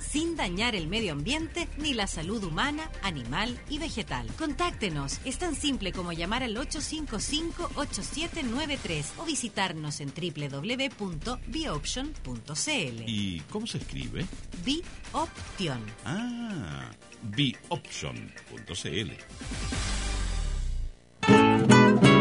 sin 0.00 0.36
dañar 0.36 0.74
el 0.74 0.88
medio 0.88 1.12
ambiente 1.12 1.68
ni 1.76 1.92
la 1.92 2.06
salud 2.06 2.42
humana, 2.44 2.90
animal 3.02 3.60
y 3.68 3.78
vegetal. 3.78 4.26
Contáctenos. 4.38 5.20
Es 5.24 5.36
tan 5.38 5.54
simple 5.54 5.92
como 5.92 6.12
llamar 6.12 6.42
al 6.42 6.56
855-8793 6.56 9.04
o 9.18 9.24
visitarnos 9.24 10.00
en 10.00 10.12
www.bioption.cl. 10.14 13.02
¿Y 13.06 13.40
cómo 13.50 13.66
se 13.66 13.78
escribe? 13.78 14.24
Bioption. 14.64 15.80
Ah, 16.04 16.90
bioption.cl. 17.22 19.10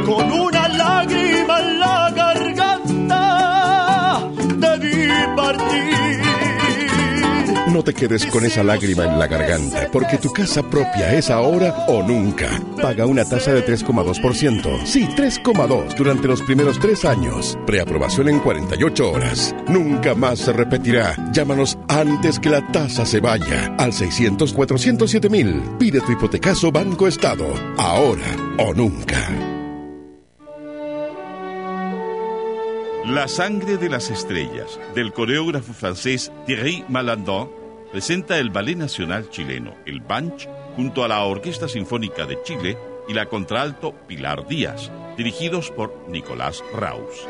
Con 0.05 0.32
una 0.32 0.67
lágrima 0.67 1.59
en 1.59 1.80
la 1.80 2.11
garganta 2.11 3.24
debí 4.57 5.07
partir. 5.36 6.22
No 7.74 7.84
te 7.84 7.95
quedes 7.95 8.28
con 8.28 8.45
esa 8.45 8.63
lágrima 8.63 9.03
en 9.05 9.17
la 9.17 9.26
garganta, 9.26 9.89
porque 9.91 10.19
tu 10.19 10.32
casa 10.32 10.61
propia 10.61 11.11
es 11.15 11.32
ahora 11.32 11.86
o 11.88 12.03
nunca. 12.03 12.47
Paga 12.80 13.07
una 13.07 13.26
tasa 13.26 13.51
de 13.51 13.65
3,2%. 13.65 14.86
Sí, 14.86 15.07
3,2 15.07 15.95
durante 15.95 16.28
los 16.28 16.43
primeros 16.43 16.80
tres 16.80 17.03
años. 17.03 17.57
Preaprobación 17.65 18.30
en 18.30 18.41
48 18.41 19.11
horas. 19.11 19.55
Nunca 19.67 20.13
más 20.13 20.38
se 20.38 20.53
repetirá. 20.53 21.15
Llámanos 21.32 21.80
antes 21.88 22.39
que 22.39 22.51
la 22.51 22.71
tasa 22.71 23.07
se 23.07 23.19
vaya. 23.19 23.74
Al 23.80 23.91
600-407 23.91 25.32
mil. 25.32 25.63
Pide 25.80 25.99
tu 26.01 26.11
hipotecaso 26.11 26.71
Banco 26.71 27.07
Estado. 27.07 27.47
Ahora 27.80 28.38
o 28.59 28.71
nunca. 28.76 29.17
La 33.05 33.28
sangre 33.28 33.78
de 33.78 33.89
las 33.89 34.11
estrellas, 34.11 34.80
del 34.93 35.11
coreógrafo 35.11 35.74
francés 35.74 36.32
Thierry 36.45 36.86
Malandon, 36.88 37.62
presenta 37.94 38.39
el 38.39 38.50
Ballet 38.50 38.76
Nacional 38.76 39.30
Chileno, 39.30 39.76
el 39.86 40.02
Banch, 40.02 40.50
junto 40.76 41.04
a 41.04 41.08
la 41.08 41.24
Orquesta 41.24 41.68
Sinfónica 41.68 42.26
de 42.26 42.41
Chile 42.41 42.76
y 43.08 43.14
la 43.14 43.28
contralto 43.28 43.94
Pilar 44.08 44.48
Díaz, 44.48 44.91
dirigidos 45.16 45.70
por 45.70 46.10
Nicolás 46.10 46.64
Raus. 46.74 47.28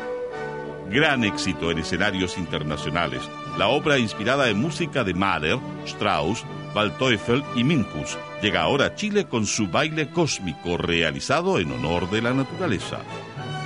Gran 0.88 1.22
éxito 1.22 1.70
en 1.70 1.80
escenarios 1.80 2.38
internacionales, 2.38 3.20
la 3.58 3.68
obra 3.68 3.98
inspirada 3.98 4.48
en 4.48 4.58
música 4.58 5.04
de 5.04 5.12
Mahler, 5.12 5.58
Strauss, 5.84 6.46
Waldteufel 6.74 7.44
y 7.54 7.62
Minkus 7.62 8.16
llega 8.40 8.62
ahora 8.62 8.86
a 8.86 8.94
Chile 8.94 9.26
con 9.26 9.44
su 9.44 9.68
baile 9.68 10.08
cósmico 10.08 10.78
realizado 10.78 11.58
en 11.58 11.72
honor 11.72 12.08
de 12.08 12.22
la 12.22 12.32
naturaleza. 12.32 13.00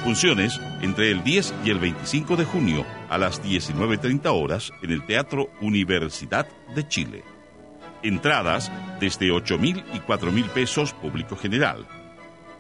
Funciones 0.05 0.61
entre 0.81 1.11
el 1.11 1.23
10 1.25 1.55
y 1.65 1.71
el 1.71 1.79
25 1.79 2.37
de 2.37 2.45
junio 2.45 2.87
a 3.11 3.19
las 3.19 3.43
19.30 3.43 4.27
horas 4.33 4.73
en 4.83 4.93
el 4.93 5.05
Teatro 5.05 5.51
Universidad 5.61 6.47
de 6.75 6.87
Chile. 6.87 7.25
Entradas 8.03 8.71
desde 9.01 9.33
8 9.33 9.59
mil 9.59 9.85
y 9.93 9.99
4 9.99 10.31
mil 10.31 10.47
pesos 10.47 10.93
público 10.93 11.37
general. 11.37 11.87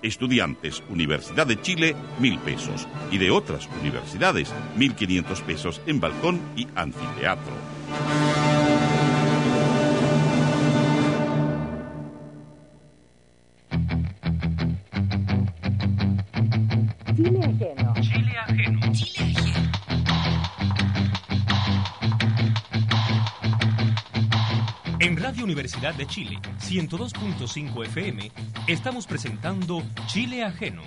Estudiantes, 0.02 0.82
Universidad 0.88 1.46
de 1.46 1.60
Chile, 1.60 1.96
mil 2.18 2.38
pesos. 2.40 2.86
Y 3.10 3.18
de 3.18 3.30
otras 3.30 3.68
universidades, 3.80 4.52
1.500 4.76 5.42
pesos 5.42 5.80
en 5.86 6.00
balcón 6.00 6.40
y 6.56 6.66
anfiteatro. 6.74 7.52
Radio 25.28 25.44
Universidad 25.44 25.94
de 25.94 26.06
Chile, 26.06 26.38
102.5 26.58 27.84
FM, 27.84 28.32
estamos 28.66 29.06
presentando 29.06 29.82
Chile 30.06 30.42
ajeno. 30.42 30.80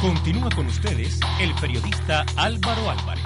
Continúa 0.00 0.48
con 0.56 0.68
ustedes 0.68 1.20
el 1.38 1.54
periodista 1.60 2.24
Álvaro 2.36 2.88
Álvarez. 2.88 3.24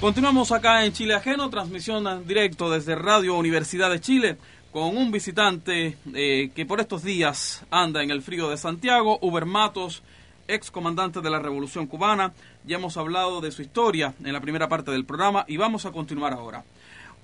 Continuamos 0.00 0.52
acá 0.52 0.84
en 0.84 0.92
Chile 0.92 1.14
Ajeno, 1.14 1.48
transmisión 1.48 2.06
en 2.06 2.26
directo 2.26 2.70
desde 2.70 2.94
Radio 2.94 3.36
Universidad 3.36 3.90
de 3.90 4.00
Chile, 4.00 4.38
con 4.74 4.96
un 4.96 5.12
visitante 5.12 5.96
eh, 6.14 6.50
que 6.52 6.66
por 6.66 6.80
estos 6.80 7.04
días 7.04 7.64
anda 7.70 8.02
en 8.02 8.10
el 8.10 8.22
frío 8.22 8.50
de 8.50 8.56
Santiago, 8.56 9.20
Uber 9.22 9.46
Matos, 9.46 10.02
ex 10.48 10.68
comandante 10.72 11.20
de 11.20 11.30
la 11.30 11.38
Revolución 11.38 11.86
Cubana. 11.86 12.32
Ya 12.66 12.78
hemos 12.78 12.96
hablado 12.96 13.40
de 13.40 13.52
su 13.52 13.62
historia 13.62 14.14
en 14.24 14.32
la 14.32 14.40
primera 14.40 14.68
parte 14.68 14.90
del 14.90 15.04
programa 15.04 15.44
y 15.46 15.58
vamos 15.58 15.86
a 15.86 15.92
continuar 15.92 16.32
ahora. 16.32 16.64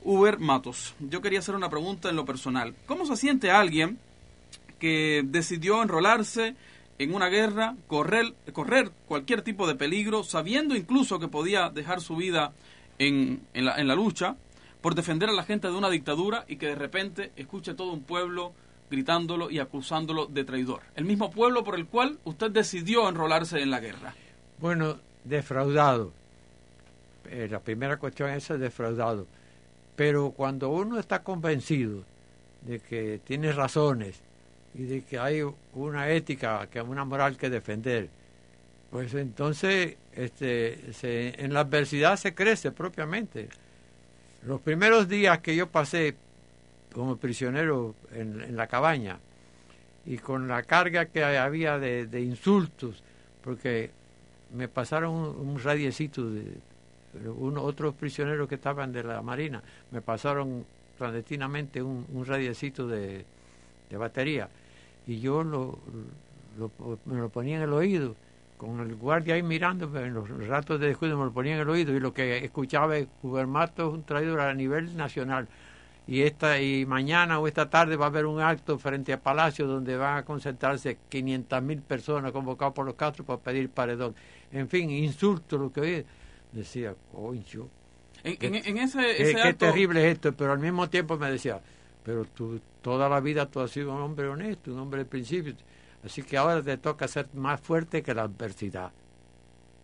Uber 0.05 0.39
Matos, 0.39 0.95
yo 1.01 1.21
quería 1.21 1.41
hacer 1.41 1.57
una 1.57 1.69
pregunta 1.69 2.09
en 2.09 2.15
lo 2.15 2.25
personal. 2.25 2.73
¿Cómo 2.87 3.05
se 3.05 3.17
siente 3.17 3.51
alguien 3.51 3.99
que 4.79 5.23
decidió 5.25 5.83
enrolarse 5.83 6.55
en 7.01 7.13
una 7.13 7.27
guerra, 7.31 7.75
correr, 7.89 8.33
correr 8.53 8.93
cualquier 9.09 9.43
tipo 9.43 9.67
de 9.67 9.75
peligro, 9.75 10.23
sabiendo 10.23 10.77
incluso 10.77 11.19
que 11.19 11.27
podía 11.27 11.69
dejar 11.69 12.01
su 12.01 12.15
vida 12.15 12.53
en, 13.01 13.43
la 13.55 13.95
lucha 13.97 14.37
por 14.81 14.95
defender 14.95 15.29
a 15.29 15.33
la 15.33 15.45
gente 15.45 15.69
de 15.69 15.75
una 15.75 15.91
dictadura 15.91 16.45
y 16.49 16.57
que 16.57 16.67
de 16.67 16.75
repente 16.75 17.33
escuche 17.37 17.75
todo 17.75 17.93
un 17.93 18.03
pueblo 18.03 18.53
gritándolo 18.91 19.51
y 19.51 19.59
acusándolo 19.59 20.27
de 20.27 20.45
traidor? 20.45 20.81
El 20.97 21.05
mismo 21.05 21.31
pueblo 21.31 21.65
por 21.65 21.75
el 21.75 21.87
cual 21.87 22.19
usted 22.25 22.51
decidió 22.51 23.09
enrolarse 23.09 23.61
en 23.61 23.71
la 23.71 23.81
guerra. 23.81 24.15
Bueno, 24.59 24.99
defraudado. 25.25 26.13
Eh, 27.29 27.49
la 27.51 27.61
primera 27.61 27.97
cuestión 27.99 28.31
es 28.31 28.49
defraudado. 28.49 29.27
Pero 29.97 30.31
cuando 30.31 30.71
uno 30.71 30.99
está 30.99 31.23
convencido 31.23 32.05
de 32.63 32.81
que 32.81 33.21
tiene 33.25 33.53
razones 33.53 34.21
y 34.75 34.85
de 34.85 35.03
que 35.03 35.19
hay 35.19 35.43
una 35.75 36.11
ética, 36.11 36.67
que 36.71 36.81
una 36.81 37.05
moral 37.05 37.37
que 37.37 37.51
defender, 37.51 38.09
pues 38.91 39.15
entonces 39.15 39.97
este, 40.15 40.93
se, 40.93 41.43
en 41.43 41.53
la 41.53 41.61
adversidad 41.61 42.17
se 42.17 42.35
crece 42.35 42.73
propiamente. 42.73 43.49
Los 44.43 44.61
primeros 44.61 45.09
días 45.09 45.39
que 45.41 45.55
yo 45.55 45.67
pasé 45.67 46.17
como 46.93 47.17
prisionero 47.17 47.95
en, 48.13 48.57
la 48.57 48.67
cabaña 48.67 49.19
y 50.07 50.17
con 50.17 50.49
la 50.49 50.63
carga 50.63 51.07
que 51.07 51.25
había 51.25 51.79
de, 51.79 52.21
insultos, 52.21 53.03
porque 53.45 53.91
me 54.55 54.67
pasaron 54.67 55.13
un, 55.15 55.61
radiecito 55.63 56.31
de, 56.31 56.45
uno, 57.37 57.63
otros 57.63 57.95
prisioneros 57.95 58.49
que 58.49 58.55
estaban 58.55 58.93
de 58.93 59.03
la 59.05 59.21
Marina 59.21 59.63
me 59.91 60.01
pasaron 60.01 60.65
clandestinamente 60.97 61.83
un, 61.83 62.25
radiecito 62.27 62.89
de, 62.89 63.25
batería 63.93 64.49
y 65.07 65.21
yo 65.21 65.43
lo- 65.43 65.79
me 67.05 67.19
lo 67.19 67.29
ponía 67.29 67.57
en 67.57 67.63
el 67.63 67.73
oído 67.73 68.15
con 68.61 68.79
el 68.81 68.95
guardia 68.95 69.37
ahí 69.37 69.43
mirando 69.43 69.87
en 69.99 70.13
los 70.13 70.29
ratos 70.47 70.79
de 70.79 70.89
descuido 70.89 71.17
me 71.17 71.25
lo 71.25 71.33
ponía 71.33 71.55
en 71.55 71.61
el 71.61 71.69
oído 71.71 71.95
y 71.95 72.01
lo 72.01 72.13
que 72.13 72.45
escuchaba 72.45 72.99
es 72.99 73.09
Gubermato 73.23 73.89
es 73.89 73.95
un 73.95 74.03
traidor 74.05 74.41
a 74.41 74.53
nivel 74.53 74.95
nacional 74.99 75.49
y 76.07 76.21
esta 76.23 76.61
y 76.61 76.85
mañana 76.85 77.39
o 77.39 77.47
esta 77.49 77.71
tarde 77.71 77.97
va 77.97 78.05
a 78.07 78.09
haber 78.09 78.27
un 78.27 78.41
acto 78.41 78.79
frente 78.79 79.15
a 79.15 79.21
Palacio 79.21 79.67
donde 79.67 79.97
van 79.97 80.19
a 80.19 80.25
concentrarse 80.27 80.99
500 81.09 81.63
mil 81.63 81.81
personas 81.81 82.33
convocadas 82.33 82.75
por 82.75 82.85
los 82.85 82.97
Castro 82.97 83.25
para 83.25 83.41
pedir 83.41 83.71
paredón. 83.71 84.15
En 84.53 84.69
fin, 84.69 84.91
insulto 84.91 85.57
lo 85.57 85.73
que 85.73 85.81
oí. 85.81 86.05
Decía, 86.53 86.95
coño, 87.13 87.69
En, 88.25 88.37
Qué- 88.37 88.47
en- 88.49 88.55
en 88.57 88.79
ese, 88.79 88.99
qué, 88.99 89.23
ese 89.23 89.35
qué 89.37 89.41
acto, 89.41 89.67
terrible 89.67 90.05
es 90.07 90.15
esto, 90.15 90.33
pero 90.35 90.53
al 90.53 90.59
mismo 90.59 90.89
tiempo 90.91 91.17
me 91.17 91.31
decía, 91.31 91.61
pero 92.05 92.25
tú 92.25 92.61
toda 92.83 93.09
la 93.09 93.21
vida 93.21 93.47
tú 93.47 93.61
has 93.61 93.71
sido 93.71 93.95
un 93.95 94.03
hombre 94.03 94.27
honesto, 94.29 94.73
un 94.73 94.81
hombre 94.81 95.01
de 95.01 95.05
principios, 95.07 95.57
así 96.05 96.23
que 96.23 96.37
ahora 96.37 96.63
te 96.63 96.77
toca 96.79 97.07
ser 97.09 97.29
más 97.35 97.61
fuerte 97.61 98.03
que 98.03 98.15
la 98.15 98.23
adversidad. 98.23 98.93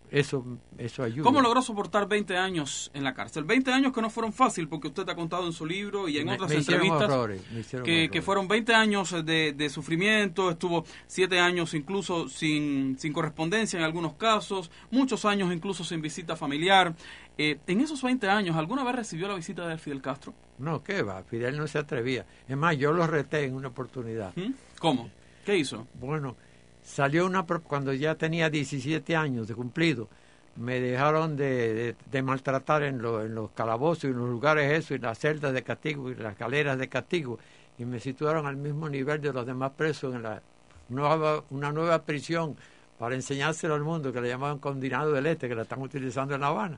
Eso, 0.09 0.45
eso 0.79 1.03
ayuda. 1.03 1.25
¿Cómo 1.25 1.41
logró 1.41 1.61
soportar 1.63 2.07
20 2.07 2.37
años 2.37 2.93
en 2.95 3.03
la 3.03 3.13
cárcel? 3.13 3.43
20 3.43 3.73
años 3.73 3.93
que 3.93 4.01
no 4.01 4.09
fueron 4.09 4.33
fácil, 4.33 4.69
porque 4.69 4.87
usted 4.87 5.09
ha 5.09 5.17
contado 5.17 5.45
en 5.47 5.53
su 5.53 5.67
libro 5.67 6.09
y 6.09 6.19
en 6.19 6.27
Me- 6.27 6.35
otras 6.35 6.51
me 6.51 6.57
entrevistas 6.59 7.03
horrores, 7.11 7.43
que, 7.85 8.23
fueron 8.23 8.47
20 8.47 8.73
años 8.73 9.11
de, 9.25 9.53
de 9.53 9.69
sufrimiento, 9.69 10.53
estuvo 10.53 10.85
7 11.09 11.41
años 11.41 11.75
incluso 11.75 12.29
sin, 12.29 12.97
sin 13.01 13.13
correspondencia 13.13 13.79
en 13.81 13.85
algunos 13.85 14.15
casos, 14.15 14.71
muchos 14.93 15.25
años 15.25 15.53
incluso 15.53 15.83
sin 15.83 16.01
visita 16.01 16.37
familiar. 16.37 16.95
Eh, 17.37 17.59
en 17.67 17.81
esos 17.81 18.01
20 18.01 18.29
años, 18.29 18.55
¿alguna 18.57 18.85
vez 18.85 18.95
recibió 18.95 19.27
la 19.27 19.35
visita 19.35 19.67
de 19.67 19.77
Fidel 19.77 20.01
Castro? 20.01 20.33
No, 20.59 20.85
¿qué 20.85 21.03
va? 21.03 21.25
Fidel 21.25 21.57
no 21.59 21.67
se 21.67 21.79
atrevía. 21.79 22.25
Es 22.49 22.57
más, 22.57 22.79
yo 22.79 22.93
lo 22.93 23.09
reté 23.09 23.43
en 23.45 23.55
una 23.55 23.69
oportunidad. 23.69 24.33
¿Mm? 24.37 24.53
¿Cómo? 24.79 25.11
¿Qué 25.47 25.57
hizo? 25.57 25.87
Bueno, 25.95 26.35
salió 26.83 27.25
una 27.25 27.45
cuando 27.45 27.93
ya 27.93 28.17
tenía 28.17 28.51
17 28.51 29.15
años 29.15 29.47
de 29.47 29.55
cumplido. 29.55 30.09
Me 30.57 30.81
dejaron 30.81 31.37
de, 31.37 31.95
maltratar 32.25 32.83
en 32.83 33.01
los 33.01 33.53
calabozos 33.53 34.05
y 34.05 34.07
en 34.09 34.19
los 34.19 34.29
lugares 34.29 34.73
eso, 34.73 34.97
y 34.97 34.99
las 34.99 35.21
celdas 35.21 35.53
de 35.53 35.63
castigo 35.63 36.11
y 36.11 36.17
las 36.17 36.37
galeras 36.37 36.77
de 36.77 36.89
castigo. 36.89 37.39
Y 37.79 37.85
me 37.85 38.01
situaron 38.01 38.45
al 38.45 38.57
mismo 38.57 38.89
nivel 38.89 39.21
de 39.21 39.33
los 39.33 39.47
demás 39.47 39.71
presos 39.77 40.17
en 40.17 40.25
la 40.25 40.43
nueva, 40.89 41.45
una 41.51 41.71
nueva 41.71 42.03
prisión 42.03 42.57
para 42.99 43.15
enseñárselo 43.15 43.75
al 43.75 43.85
mundo 43.85 44.13
que 44.13 44.21
le 44.21 44.31
llamaban 44.31 44.59
Condinado 44.59 45.13
del 45.13 45.27
Este, 45.27 45.49
que 45.49 45.55
la 45.55 45.63
están 45.63 45.81
utilizando 45.81 46.35
en 46.35 46.41
La 46.41 46.49
Habana. 46.49 46.77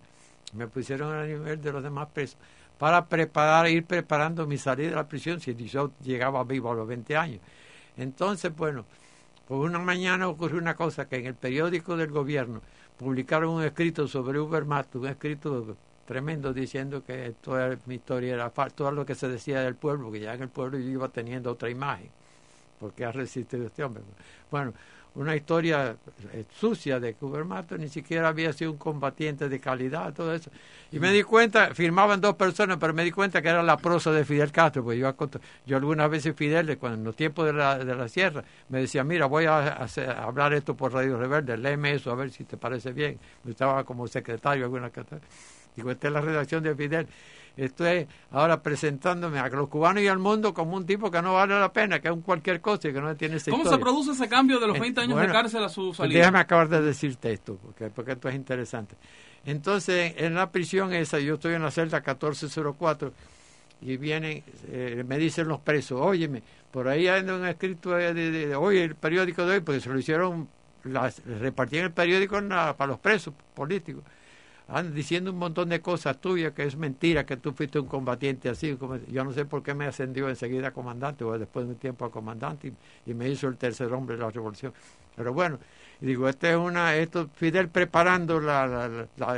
Me 0.52 0.66
pusieron 0.66 1.14
al 1.14 1.26
nivel 1.26 1.62
de 1.62 1.72
los 1.72 1.82
demás 1.82 2.08
presos 2.12 2.36
para 2.76 3.06
preparar, 3.06 3.66
ir 3.70 3.86
preparando 3.86 4.46
mi 4.46 4.58
salida 4.58 4.90
de 4.90 4.96
la 4.96 5.08
prisión 5.08 5.40
si 5.40 5.54
yo 5.54 5.92
llegaba 6.02 6.44
vivo 6.44 6.70
a 6.70 6.74
los 6.74 6.86
20 6.86 7.16
años. 7.16 7.40
Entonces, 7.98 8.54
bueno, 8.54 8.84
pues 9.46 9.60
una 9.60 9.78
mañana 9.78 10.28
ocurrió 10.28 10.58
una 10.58 10.74
cosa 10.74 11.08
que 11.08 11.16
en 11.16 11.26
el 11.26 11.34
periódico 11.34 11.96
del 11.96 12.10
gobierno 12.10 12.62
publicaron 12.96 13.50
un 13.50 13.62
escrito 13.62 14.08
sobre 14.08 14.40
Ubermat, 14.40 14.94
un 14.96 15.06
escrito 15.06 15.76
tremendo 16.06 16.54
diciendo 16.54 17.04
que 17.04 17.34
toda 17.40 17.76
mi 17.86 17.96
historia 17.96 18.34
era 18.34 18.50
falsa, 18.50 18.76
todo 18.76 18.92
lo 18.92 19.04
que 19.04 19.14
se 19.14 19.28
decía 19.28 19.60
del 19.60 19.74
pueblo, 19.74 20.10
que 20.10 20.20
ya 20.20 20.34
en 20.34 20.42
el 20.42 20.48
pueblo 20.48 20.78
yo 20.78 20.88
iba 20.88 21.08
teniendo 21.08 21.52
otra 21.52 21.68
imagen, 21.68 22.08
porque 22.80 23.04
ha 23.04 23.12
resistido 23.12 23.66
este 23.66 23.84
hombre. 23.84 24.02
Bueno, 24.50 24.72
una 25.14 25.34
historia 25.34 25.96
eh, 26.32 26.44
sucia 26.58 27.00
de 27.00 27.14
que 27.14 27.24
Ubermato 27.24 27.76
ni 27.76 27.88
siquiera 27.88 28.28
había 28.28 28.52
sido 28.52 28.72
un 28.72 28.78
combatiente 28.78 29.48
de 29.48 29.60
calidad, 29.60 30.12
todo 30.12 30.34
eso. 30.34 30.50
Y 30.92 30.98
me 30.98 31.10
di 31.12 31.22
cuenta, 31.22 31.74
firmaban 31.74 32.20
dos 32.20 32.34
personas, 32.36 32.78
pero 32.78 32.94
me 32.94 33.04
di 33.04 33.10
cuenta 33.10 33.42
que 33.42 33.48
era 33.48 33.62
la 33.62 33.76
prosa 33.76 34.10
de 34.12 34.24
Fidel 34.24 34.52
Castro, 34.52 34.84
porque 34.84 34.98
yo, 34.98 35.76
algunas 35.76 36.10
veces 36.10 36.34
Fidel, 36.34 36.78
cuando 36.78 36.98
en 36.98 37.04
los 37.04 37.16
tiempos 37.16 37.46
de 37.46 37.52
la, 37.52 37.78
de 37.78 37.94
la 37.94 38.08
sierra, 38.08 38.42
me 38.68 38.80
decía, 38.80 39.04
mira, 39.04 39.26
voy 39.26 39.46
a, 39.46 39.86
hablar 40.22 40.54
esto 40.54 40.76
por 40.76 40.92
Radio 40.92 41.18
Rebelde, 41.18 41.56
léeme 41.56 41.94
eso, 41.94 42.10
a 42.10 42.14
ver 42.14 42.30
si 42.30 42.44
te 42.44 42.56
parece 42.56 42.92
bien. 42.92 43.18
Estaba 43.46 43.84
como 43.84 44.06
secretario 44.06 44.64
alguna 44.64 44.90
cosa. 44.90 45.18
Digo, 45.78 45.92
esta 45.92 46.08
es 46.08 46.12
la 46.12 46.20
redacción 46.20 46.64
de 46.64 46.74
Fidel. 46.74 47.06
Estoy 47.56 48.06
ahora 48.32 48.60
presentándome 48.64 49.38
a 49.38 49.48
los 49.48 49.68
cubanos 49.68 50.02
y 50.02 50.08
al 50.08 50.18
mundo 50.18 50.52
como 50.52 50.76
un 50.76 50.84
tipo 50.84 51.08
que 51.08 51.22
no 51.22 51.34
vale 51.34 51.58
la 51.58 51.72
pena, 51.72 52.00
que 52.00 52.08
es 52.08 52.14
un 52.14 52.20
cualquier 52.22 52.60
cosa 52.60 52.88
y 52.88 52.92
que 52.92 53.00
no 53.00 53.14
tiene 53.16 53.36
esa 53.36 53.52
¿Cómo 53.52 53.64
se 53.64 53.78
produce 53.78 54.10
ese 54.12 54.28
cambio 54.28 54.58
de 54.58 54.66
los 54.66 54.76
Eh, 54.76 54.80
20 54.80 55.00
años 55.02 55.12
bueno, 55.14 55.28
de 55.28 55.32
cárcel 55.32 55.62
a 55.62 55.68
su 55.68 55.86
Pues 55.86 55.96
salida? 55.98 56.18
déjame 56.18 56.38
acabar 56.40 56.68
de 56.68 56.82
decirte 56.82 57.32
esto, 57.32 57.56
porque, 57.62 57.90
porque 57.90 58.12
esto 58.12 58.28
es 58.28 58.34
interesante. 58.34 58.96
Entonces, 59.44 60.14
en 60.16 60.34
la 60.34 60.50
prisión 60.50 60.92
esa, 60.92 61.20
yo 61.20 61.34
estoy 61.34 61.54
en 61.54 61.62
la 61.62 61.70
celda 61.70 61.98
1404 61.98 63.12
y 63.80 63.96
vienen, 63.96 64.42
eh, 64.68 65.04
me 65.06 65.16
dicen 65.18 65.46
los 65.46 65.60
presos, 65.60 66.00
óyeme, 66.00 66.42
por 66.72 66.88
ahí 66.88 67.06
hay 67.06 67.22
un 67.22 67.46
escrito 67.46 67.90
de, 67.90 68.12
de- 68.14 68.46
de 68.48 68.54
hoy, 68.56 68.78
el 68.78 68.96
periódico 68.96 69.46
de 69.46 69.54
hoy, 69.54 69.60
porque 69.60 69.80
se 69.80 69.88
lo 69.88 69.98
hicieron, 69.98 70.48
las, 70.84 71.22
repartían 71.24 71.84
el 71.86 71.92
periódico 71.92 72.38
en 72.38 72.48
la- 72.50 72.76
para 72.76 72.88
los 72.92 72.98
presos 73.00 73.34
políticos. 73.54 74.02
Andan 74.68 74.94
diciendo 74.94 75.30
un 75.30 75.38
montón 75.38 75.70
de 75.70 75.80
cosas 75.80 76.20
tuyas, 76.20 76.52
que 76.52 76.62
es 76.64 76.76
mentira, 76.76 77.24
que 77.24 77.38
tú 77.38 77.52
fuiste 77.52 77.78
un 77.80 77.86
combatiente 77.86 78.50
así. 78.50 78.76
como- 78.76 78.96
yo 79.10 79.24
no 79.24 79.32
sé 79.32 79.46
por 79.46 79.62
qué 79.62 79.72
me 79.74 79.86
ascendió 79.86 80.28
enseguida 80.28 80.68
a 80.68 80.72
comandante, 80.72 81.24
o 81.24 81.38
después 81.38 81.66
de 81.66 81.72
un 81.72 81.78
tiempo 81.78 82.04
a 82.04 82.10
comandante, 82.10 82.72
y, 83.06 83.14
me 83.14 83.28
hizo 83.30 83.48
el 83.48 83.56
tercer 83.56 83.90
hombre 83.94 84.16
de 84.16 84.22
la 84.22 84.30
revolución. 84.30 84.74
Pero 85.16 85.32
bueno, 85.32 85.58
digo, 86.00 86.28
este 86.28 86.50
es 86.50 86.56
una, 86.56 86.94
esto, 86.96 87.28
Fidel 87.34 87.68
preparando 87.70 88.40
la, 88.40 88.66
la, 88.66 88.88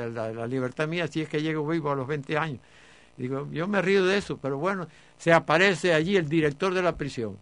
la, 0.08 0.32
la- 0.32 0.46
libertad 0.48 0.88
mía, 0.88 1.06
si 1.06 1.22
es 1.22 1.28
que 1.28 1.40
llego 1.42 1.64
vivo 1.66 1.90
a 1.92 1.94
los 1.94 2.06
20 2.08 2.36
años. 2.36 2.58
Digo, 3.16 3.48
yo 3.52 3.68
me 3.68 3.82
río 3.82 4.04
de 4.06 4.18
eso, 4.18 4.38
pero 4.38 4.58
bueno, 4.58 4.88
se 5.18 5.32
aparece 5.32 5.94
allí 5.94 6.16
el 6.16 6.28
director 6.28 6.74
de 6.74 6.82
la 6.82 6.96
prisión, 6.96 7.38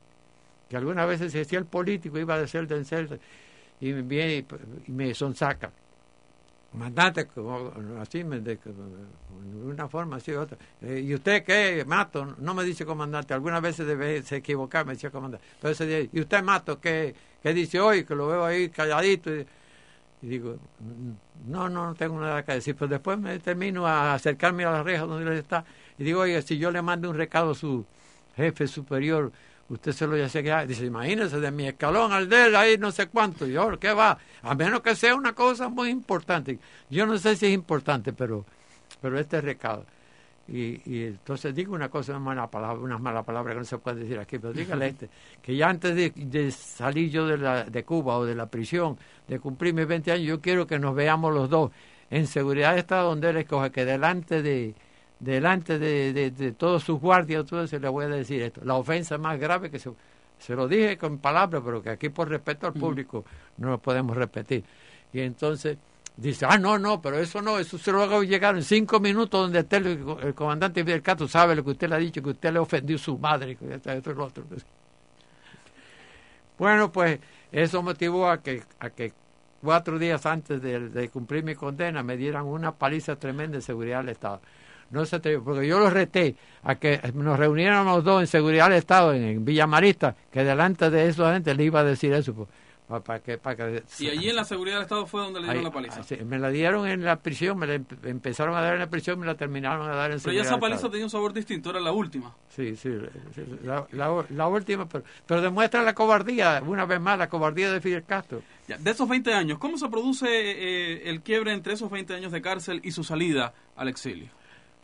que 0.69 0.77
algunas 0.77 1.09
veces 1.09 1.33
decía 1.33 1.59
el 1.59 1.67
político, 1.67 2.19
iba 2.19 2.39
de 2.39 2.49
celda 2.49 2.77
en 2.77 2.85
celda, 2.87 3.19
y 3.81 3.93
me 3.93 4.39
y 4.89 4.93
me 4.93 5.15
sonsaca. 5.15 5.73
Comandante, 6.71 7.27
como- 7.27 7.73
así, 8.01 8.23
de, 8.23 8.59
una 9.65 9.89
forma 9.89 10.17
así, 10.17 10.33
otra. 10.33 10.59
Eh, 10.83 11.01
¿Y 11.07 11.15
usted 11.15 11.43
qué, 11.43 11.83
Mato? 11.87 12.37
No 12.39 12.53
me 12.55 12.63
dice 12.63 12.85
comandante, 12.85 13.33
algunas 13.33 13.63
veces 13.63 13.87
debe 13.87 14.23
se 14.23 14.37
equivocar, 14.37 14.85
me 14.85 14.93
decía 14.93 15.11
comandante. 15.11 15.47
Día, 15.87 16.09
¿y 16.13 16.21
usted, 16.21 16.43
Mato, 16.43 16.79
qué, 16.79 17.15
qué 17.43 17.55
dice 17.55 17.81
hoy? 17.81 18.05
Que 18.05 18.15
lo 18.15 18.29
veo 18.29 18.45
ahí 18.45 18.69
calladito. 18.69 19.35
Y, 19.35 19.47
y 20.23 20.29
digo, 20.29 20.57
"Mm, 20.81 21.51
no, 21.51 21.69
no, 21.69 21.87
no 21.87 21.95
tengo 21.95 22.21
nada 22.21 22.45
que 22.45 22.53
decir. 22.53 22.75
Pero 22.77 22.89
después 22.89 23.19
me 23.19 23.39
termino 23.41 23.87
a 23.87 24.15
acercarme 24.15 24.65
a 24.65 24.71
la 24.73 24.83
reja 24.83 25.05
donde 25.07 25.31
él 25.31 25.39
está. 25.39 25.65
Y 25.99 26.05
digo, 26.05 26.21
oye, 26.23 26.43
si 26.43 26.59
yo 26.59 26.71
le 26.71 26.83
mando 26.83 27.11
un 27.11 27.17
recado 27.17 27.53
a 27.53 27.55
su 27.55 27.87
jefe 28.37 28.67
superior, 28.67 29.33
usted 29.69 29.93
se 29.93 30.07
lo 30.07 30.17
ya 30.17 30.29
sé 30.29 30.43
que 30.43 30.67
Dice, 30.67 30.87
imagínese, 30.87 31.41
de 31.41 31.51
mi 31.51 31.67
escalón 31.69 32.13
al 32.13 32.29
de 32.29 32.47
él, 32.47 32.57
ahí 32.57 32.79
no 32.79 32.91
sé 32.91 33.09
cuánto. 33.09 33.47
Y 33.47 33.53
yo, 33.53 33.79
¿qué 33.79 33.93
va? 33.93 34.19
A 34.43 34.55
menos 34.55 34.81
que 34.81 34.95
sea 34.95 35.15
una 35.15 35.35
cosa 35.35 35.69
muy 35.69 35.91
importante. 35.91 36.59
Yo 36.91 37.07
no 37.07 37.19
sé 37.19 37.37
si 37.37 37.47
es 37.47 37.53
importante, 37.53 38.13
pero, 38.13 38.45
pero 39.01 39.19
este 39.19 39.41
recado. 39.41 39.85
Y, 40.49 40.81
y 40.87 41.05
entonces 41.05 41.55
digo 41.55 41.75
una 41.75 41.91
cosa, 41.91 42.13
una 42.13 42.21
mala 42.21 42.51
palabra, 42.51 42.83
una 42.83 42.97
mala 42.97 43.23
palabra 43.23 43.53
que 43.53 43.59
no 43.59 43.65
se 43.67 43.77
puede 43.77 44.01
decir 44.01 44.19
aquí, 44.19 44.39
pero 44.39 44.55
dígale 44.55 44.87
este, 44.89 45.11
que 45.43 45.55
ya 45.55 45.69
antes 45.69 45.95
de, 45.95 46.11
de 46.11 46.51
salir 46.51 47.11
yo 47.11 47.27
de, 47.27 47.37
la, 47.37 47.65
de 47.65 47.85
Cuba 47.85 48.17
o 48.17 48.25
de 48.25 48.35
la 48.35 48.47
prisión, 48.47 48.97
de 49.27 49.39
cumplir 49.39 49.75
mis 49.75 49.87
20 49.87 50.11
años, 50.11 50.27
yo 50.27 50.41
quiero 50.41 50.67
que 50.67 50.79
nos 50.79 50.95
veamos 50.95 51.35
los 51.35 51.51
dos 51.51 51.71
en 52.11 52.27
seguridad 52.27 52.73
de 52.73 52.81
Estado 52.81 53.11
donde 53.11 53.29
él 53.29 53.37
escoge, 53.37 53.71
que 53.71 53.85
delante 53.85 54.41
de 54.41 54.75
delante 55.21 55.79
de, 55.79 56.13
de, 56.13 56.31
de 56.31 56.53
todos 56.53 56.85
sus 56.85 57.01
guardias, 57.01 57.45
todo 57.47 57.65
eso, 57.65 57.79
le 57.79 57.89
voy 57.89 58.05
a 58.05 58.09
decir 58.09 58.43
esto. 58.43 58.61
La 58.65 58.75
ofensa 58.75 59.19
más 59.19 59.39
grave 59.39 59.71
que 59.71 59.79
se, 59.79 59.91
se 60.39 60.55
lo 60.55 60.69
dije 60.69 60.97
con 60.97 61.19
palabras, 61.19 61.63
pero 61.65 61.83
que 61.83 61.91
aquí 61.91 62.09
por 62.09 62.29
respeto 62.29 62.67
al 62.67 62.75
público 62.75 63.25
no 63.57 63.71
lo 63.71 63.79
podemos 63.79 64.17
repetir. 64.17 64.65
Y 65.13 65.21
entonces 65.21 65.77
dice, 66.17 66.47
ah, 66.49 66.59
no, 66.59 66.79
no, 66.79 67.01
pero 67.01 67.19
eso 67.19 67.41
no, 67.43 67.59
eso 67.59 67.79
se 67.79 67.93
lo 67.93 68.03
hago 68.03 68.23
llegar 68.23 68.55
en 68.57 68.63
cinco 68.63 69.01
minutos 69.01 69.41
donde 69.41 69.61
esté 69.61 69.77
el, 69.79 70.05
el 70.23 70.35
comandante 70.35 70.85
Fidel 70.85 71.03
Castro 71.03 71.29
sabe 71.29 71.55
lo 71.55 71.65
que 71.65 71.71
usted 71.71 71.89
le 71.89 71.95
ha 71.95 71.99
dicho, 71.99 72.23
que 72.23 72.31
usted 72.31 72.53
le 72.53 72.59
ofendió 72.59 72.97
a 72.97 72.99
su 72.99 73.19
madre, 73.19 73.57
que 73.57 73.75
esto, 73.75 73.91
esto 73.91 74.11
y 74.11 74.15
lo 74.15 74.25
otro. 74.25 74.45
Bueno, 76.59 76.91
pues 76.91 77.21
eso 77.53 77.83
motivó 77.83 78.29
a 78.29 78.43
que, 78.43 78.63
a 78.81 78.91
que 78.91 79.13
cuatro 79.63 79.99
días 79.99 80.27
antes 80.27 80.61
de, 80.61 80.89
de 80.89 81.09
cumplir 81.09 81.45
mi 81.45 81.55
condena 81.55 82.03
me 82.03 82.17
dieran 82.17 82.47
una 82.47 82.73
paliza 82.73 83.17
tremenda 83.17 83.57
de 83.57 83.63
seguridad 83.63 83.99
del 83.99 84.11
Estado. 84.11 84.41
No 84.91 85.05
se 85.05 85.17
atrevió, 85.17 85.45
porque 85.45 85.67
yo 85.67 85.79
los 85.79 85.93
reté 85.93 86.37
a 86.63 86.77
que 86.77 87.01
nos 87.15 87.39
reuniéramos 87.39 87.97
los 87.97 88.05
dos 88.05 88.21
en 88.23 88.27
seguridad 88.27 88.69
del 88.69 88.79
Estado 88.79 89.13
en, 89.13 89.23
en 89.23 89.45
Villa 89.45 89.67
Marista, 89.67 90.17
que 90.33 90.45
delante 90.45 90.91
de 90.91 91.09
eso 91.09 91.31
gente 91.31 91.55
le 91.55 91.65
iba 91.65 91.81
a 91.81 91.85
decir 91.85 92.13
eso, 92.15 92.35
pues, 92.35 92.49
Para, 93.03 93.21
que, 93.21 93.37
para 93.37 93.55
que, 93.55 93.83
y 93.99 94.09
allí 94.09 94.31
en 94.31 94.37
la 94.37 94.45
seguridad 94.45 94.77
del 94.77 94.85
Estado 94.85 95.05
fue 95.05 95.21
donde 95.21 95.41
le 95.41 95.47
dieron 95.47 95.65
la 95.65 95.71
paliza. 95.71 96.03
Sí, 96.05 96.17
me 96.25 96.39
la 96.39 96.49
dieron 96.49 96.89
en 96.89 97.05
la 97.05 97.17
prisión, 97.17 97.59
me 97.59 97.67
la 97.67 97.75
empezaron 97.75 98.57
a 98.57 98.63
dar 98.63 98.73
en 98.75 98.81
la 98.81 98.89
prisión, 98.89 99.21
me 99.21 99.27
la 99.27 99.35
terminaron 99.35 99.87
a 99.91 99.95
dar 99.95 100.11
en 100.11 100.21
Pero 100.21 100.33
ya 100.33 100.41
esa 100.41 100.59
paliza 100.59 100.89
tenía 100.89 101.05
un 101.05 101.11
sabor 101.11 101.35
distinto, 101.35 101.69
era 101.69 101.81
la 101.81 101.93
última. 101.93 102.35
Sí, 102.49 102.75
sí, 102.77 102.89
la, 103.63 103.87
la, 103.93 104.49
última, 104.49 104.89
pero, 104.89 105.05
pero, 105.27 105.43
demuestra 105.43 105.83
la 105.83 105.95
cobardía, 105.95 106.63
una 106.67 106.87
vez 106.87 106.99
más, 106.99 107.19
la 107.19 107.29
cobardía 107.29 107.71
de 107.71 107.83
Fidel 107.83 108.05
Castro. 108.05 108.43
de 108.67 108.91
esos 108.91 109.07
20 109.07 109.35
años, 109.35 109.59
¿cómo 109.59 109.77
se 109.77 109.89
produce 109.91 110.29
eh, 110.29 111.11
el 111.11 111.21
quiebre 111.21 111.53
entre 111.53 111.75
esos 111.75 111.91
20 111.91 112.15
años 112.15 112.33
de 112.33 112.41
cárcel 112.41 112.81
y 112.83 112.93
su 112.93 113.05
salida 113.05 113.53
al 113.77 113.89
exilio? 113.89 114.31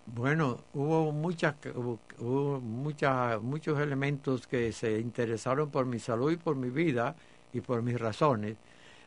Bueno, 0.07 0.65
hubo 0.75 1.13
muchas, 1.13 1.55
hubo 1.75 2.61
muchas, 2.61 3.41
muchos 3.43 3.81
elementos 3.81 4.47
que 4.47 4.71
se 4.73 5.01
interesaron 5.01 5.71
por 5.71 5.87
mi 5.87 5.99
salud 5.99 6.31
y 6.31 6.37
por 6.37 6.57
mi 6.57 6.69
vida 6.69 7.17
y 7.55 7.61
por 7.63 7.83
mis 7.83 7.99
razones. 7.99 8.57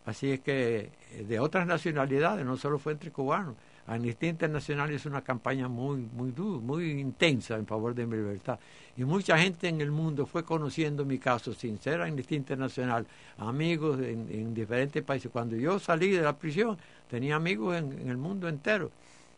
Así 0.05 0.31
es 0.31 0.39
que 0.39 0.91
eh, 1.11 1.23
de 1.27 1.39
otras 1.39 1.67
nacionalidades, 1.67 2.45
no 2.45 2.57
solo 2.57 2.79
fue 2.79 2.93
entre 2.93 3.11
cubanos. 3.11 3.55
Amnistía 3.85 4.29
Internacional 4.29 4.89
es 4.91 5.05
una 5.05 5.21
campaña 5.21 5.67
muy, 5.67 5.97
muy 6.13 6.31
dura, 6.31 6.59
muy 6.61 6.91
intensa 6.91 7.55
en 7.55 7.67
favor 7.67 7.93
de 7.93 8.05
mi 8.05 8.17
libertad. 8.17 8.59
Y 8.97 9.05
mucha 9.05 9.37
gente 9.37 9.67
en 9.69 9.79
el 9.81 9.91
mundo 9.91 10.25
fue 10.25 10.43
conociendo 10.43 11.05
mi 11.05 11.19
caso 11.19 11.53
sin 11.53 11.79
ser 11.79 12.01
Amnistía 12.01 12.37
Internacional, 12.37 13.05
amigos 13.37 13.99
en, 14.01 14.53
diferentes 14.53 15.03
países. 15.03 15.31
Cuando 15.31 15.55
yo 15.55 15.79
salí 15.79 16.11
de 16.11 16.21
la 16.21 16.37
prisión, 16.37 16.77
tenía 17.09 17.35
amigos 17.35 17.77
en 17.77 18.09
el 18.09 18.17
mundo 18.17 18.49
entero. 18.49 18.91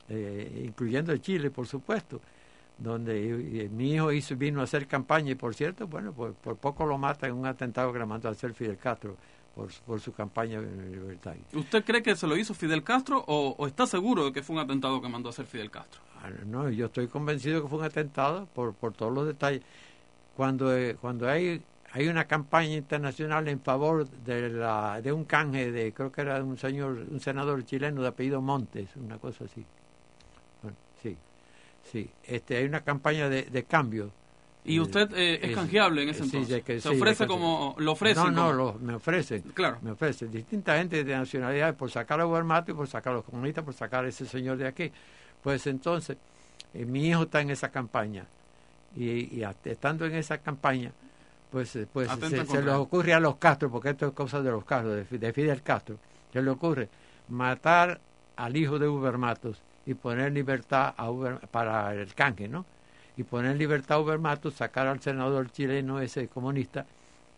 Eh, 0.10 0.64
incluyendo 0.66 1.16
Chile, 1.18 1.52
por 1.52 1.68
supuesto, 1.68 2.20
donde 2.78 3.70
mi 3.72 3.94
hijo 3.94 4.12
hizo, 4.12 4.36
vino 4.36 4.62
a 4.62 4.64
hacer 4.64 4.88
campaña 4.88 5.32
y, 5.32 5.36
por 5.36 5.54
cierto, 5.54 5.88
bueno, 5.88 6.14
por, 6.14 6.34
poco 6.34 6.86
lo 6.86 6.98
mata 6.98 7.28
en 7.28 7.34
un 7.34 7.46
atentado 7.46 7.94
que 7.94 8.00
le 8.00 8.06
mandó 8.06 8.28
a 8.28 8.32
hacer 8.32 8.54
Fidel 8.54 8.78
Castro 8.78 9.16
por, 9.86 10.00
su 10.00 10.14
campaña 10.14 10.62
de 10.62 10.90
libertad. 10.90 11.36
¿Usted 11.54 11.84
cree 11.84 12.02
que 12.02 12.16
se 12.16 12.26
lo 12.26 12.38
hizo 12.38 12.54
Fidel 12.54 12.84
Castro 12.84 13.24
o, 13.28 13.68
está 13.68 13.86
seguro 13.86 14.26
de 14.26 14.32
que 14.32 14.42
fue 14.42 14.56
un 14.56 14.62
atentado 14.62 15.00
que 15.02 15.10
mandó 15.10 15.30
a 15.30 15.32
hacer 15.32 15.46
Fidel 15.46 15.70
Castro? 15.70 16.02
Ah, 16.24 16.30
no, 16.46 16.70
yo 16.70 16.88
estoy 16.88 17.08
convencido 17.08 17.62
que 17.62 17.68
fue 17.68 17.80
un 17.80 17.86
atentado 17.86 18.48
por, 18.54 18.74
por 18.74 18.94
todos 18.94 19.14
los 19.14 19.28
detalles. 19.28 19.62
Cuando, 20.36 20.76
eh, 20.76 20.96
cuando 21.00 21.30
hay 21.30 21.62
hay 21.92 22.08
una 22.08 22.26
campaña 22.26 22.76
internacional 22.76 23.48
en 23.48 23.60
favor 23.60 24.08
de 24.08 24.50
la 24.50 25.02
de 25.02 25.12
un 25.12 25.26
canje 25.26 25.72
de 25.72 25.92
creo 25.92 26.12
que 26.12 26.22
era 26.22 26.44
un 26.44 26.56
señor 26.56 27.04
un 27.10 27.20
senador 27.20 27.66
chileno 27.66 28.04
de 28.04 28.10
apellido 28.10 28.40
Montes 28.40 28.96
una 28.96 29.18
cosa 29.18 29.46
así 29.46 29.56
Sí, 29.56 29.66
sí. 31.92 32.10
Este, 32.24 32.58
hay 32.58 32.66
una 32.66 32.82
campaña 32.82 33.30
de, 33.30 33.44
de 33.44 33.64
cambio. 33.64 34.12
¿Y 34.66 34.78
eh, 34.78 34.82
usted 34.82 35.10
eh, 35.16 35.40
es 35.42 35.56
canjeable 35.56 36.04
en 36.04 36.10
ese 36.10 36.24
entonces? 36.24 36.64
Sí, 36.66 36.82
¿Se 36.82 36.90
ofrece 36.90 37.26
como...? 37.26 37.76
¿Lo 37.80 37.94
ofrecen? 37.94 38.34
No, 38.34 38.54
no, 38.54 38.74
me 38.80 38.96
ofrecen. 38.96 39.42
Claro. 39.54 39.80
Me 39.82 39.92
ofrecen. 39.92 40.32
Distinta 40.32 40.78
gente 40.78 41.04
de 41.04 41.16
nacionalidades 41.16 41.76
por 41.76 41.90
sacar 41.90 42.20
a 42.20 42.26
Guarmato 42.26 42.72
y 42.72 42.74
por 42.74 42.88
sacar 42.88 43.14
a 43.14 43.16
los 43.18 43.26
comunistas, 43.26 43.64
por 43.64 43.74
sacar 43.74 44.06
a 44.06 44.10
ese 44.10 44.26
señor 44.26 44.58
de 44.58 44.68
aquí. 44.68 44.92
Pues 45.42 45.66
entonces, 45.68 46.18
eh, 46.74 46.86
mi 46.86 47.08
hijo 47.08 47.24
está 47.24 47.42
en 47.42 47.52
esa 47.52 47.70
campaña. 47.70 48.26
Y, 48.96 49.42
estando 49.66 50.06
en 50.06 50.16
esa 50.16 50.40
campaña, 50.40 50.92
pues, 51.52 51.78
pues 51.94 52.10
se, 52.10 52.46
se 52.46 52.62
le 52.62 52.72
ocurre 52.72 53.14
a 53.14 53.20
los 53.20 53.38
Castro, 53.38 53.70
porque 53.70 53.90
esto 53.90 54.08
es 54.08 54.14
cosa 54.14 54.42
de 54.42 54.52
los 54.52 54.66
Castro, 54.66 54.92
de, 54.92 55.06
de 55.06 55.34
Fidel 55.34 55.62
Castro, 55.62 55.98
se 56.34 56.42
le 56.42 56.50
ocurre 56.50 56.90
matar 57.30 58.00
al 58.36 58.58
hijo 58.58 58.80
de 58.80 58.88
Ubermatos 58.88 59.62
y 59.90 59.96
poner 59.96 60.32
libertad 60.32 60.94
a 60.98 61.10
para 61.50 61.96
el 61.96 62.14
canje, 62.14 62.48
¿no? 62.48 62.64
Y 63.18 63.24
poner 63.24 63.56
libertad 63.58 63.98
a 63.98 64.00
Ubermato, 64.00 64.52
sacar 64.52 64.86
al 64.86 65.02
senador 65.02 65.52
chileno 65.52 66.00
ese 66.00 66.28
comunista 66.28 66.86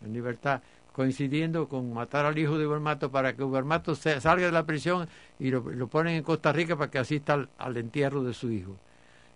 en 0.04 0.12
libertad, 0.12 0.62
coincidiendo 0.92 1.70
con 1.70 1.94
matar 1.94 2.26
al 2.26 2.38
hijo 2.38 2.58
de 2.58 2.68
Ubermato 2.68 3.10
para 3.10 3.32
que 3.38 3.44
Ubermato 3.44 3.96
salga 3.96 4.48
de 4.48 4.52
la 4.52 4.66
prisión 4.66 5.08
y 5.40 5.50
lo, 5.50 5.64
ponen 5.88 6.16
en 6.16 6.24
Costa 6.24 6.52
Rica 6.52 6.76
para 6.76 6.92
que 6.92 7.00
asista 7.00 7.48
al, 7.58 7.78
entierro 7.78 8.22
de 8.22 8.34
su 8.34 8.52
hijo. 8.52 8.76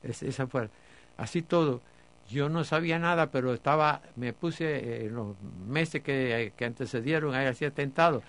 esa 0.03 0.45
fue. 0.47 0.69
Así 1.15 1.41
todo. 1.41 1.79
Yo 2.29 2.49
no 2.49 2.65
sabía 2.65 2.99
nada, 2.99 3.31
pero 3.31 3.53
estaba, 3.53 4.01
me 4.17 4.33
puse 4.33 4.65
eh, 4.65 5.05
en 5.05 5.15
los 5.15 5.37
meses 5.69 6.03
que, 6.03 6.51
que 6.57 6.65
antecedieron 6.65 7.33
a 7.33 7.47
ese 7.47 7.67
atentado 7.67 8.23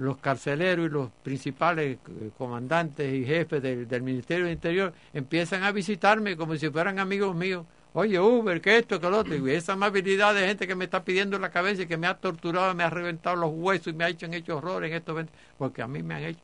los 0.00 0.16
carceleros 0.16 0.86
y 0.86 0.88
los 0.88 1.10
principales 1.22 1.98
eh, 2.08 2.30
comandantes 2.38 3.12
y 3.12 3.24
jefes 3.24 3.62
del, 3.62 4.02
Ministerio 4.02 4.46
del 4.46 4.54
Interior 4.54 4.94
empiezan 5.12 5.62
a 5.62 5.72
visitarme 5.72 6.36
como 6.36 6.56
si 6.56 6.70
fueran 6.70 6.98
amigos 6.98 7.36
míos. 7.36 7.66
Oye, 7.92 8.18
Uber, 8.18 8.60
que 8.60 8.78
esto, 8.78 8.98
que 8.98 9.10
lo 9.10 9.18
otro. 9.18 9.34
Y 9.34 9.50
esa 9.50 9.74
amabilidad 9.74 10.34
de 10.34 10.46
gente 10.46 10.66
que 10.66 10.74
me 10.74 10.84
está 10.84 11.04
pidiendo 11.04 11.38
la 11.38 11.50
cabeza 11.50 11.82
y 11.82 11.86
que 11.86 11.98
me 11.98 12.06
ha 12.06 12.14
torturado, 12.14 12.74
me 12.74 12.84
ha 12.84 12.90
reventado 12.90 13.36
los 13.36 13.50
huesos 13.52 13.88
y 13.88 13.92
me 13.92 14.04
ha 14.04 14.08
hecho, 14.08 14.26
hecho 14.26 14.56
horror 14.56 14.84
en 14.84 14.94
estos 14.94 15.26
porque 15.58 15.82
a 15.82 15.88
mí 15.88 16.02
me 16.02 16.14
han 16.14 16.22
hecho 16.22 16.40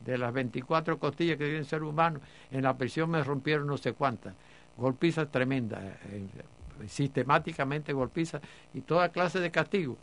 de 0.00 0.18
las 0.18 0.32
24 0.32 0.98
costillas 0.98 1.38
que 1.38 1.46
tiene 1.46 1.64
ser 1.64 1.82
humano, 1.82 2.20
en 2.50 2.62
la 2.62 2.76
prisión 2.76 3.10
me 3.10 3.22
rompieron 3.24 3.66
no 3.66 3.78
sé 3.78 3.94
cuántas. 3.94 4.34
Golpizas 4.76 5.30
tremendas, 5.30 5.82
eh, 5.82 6.26
sistemáticamente 6.86 7.92
golpizas 7.92 8.42
y 8.74 8.82
toda 8.82 9.08
clase 9.08 9.40
de 9.40 9.50
castigo. 9.50 9.96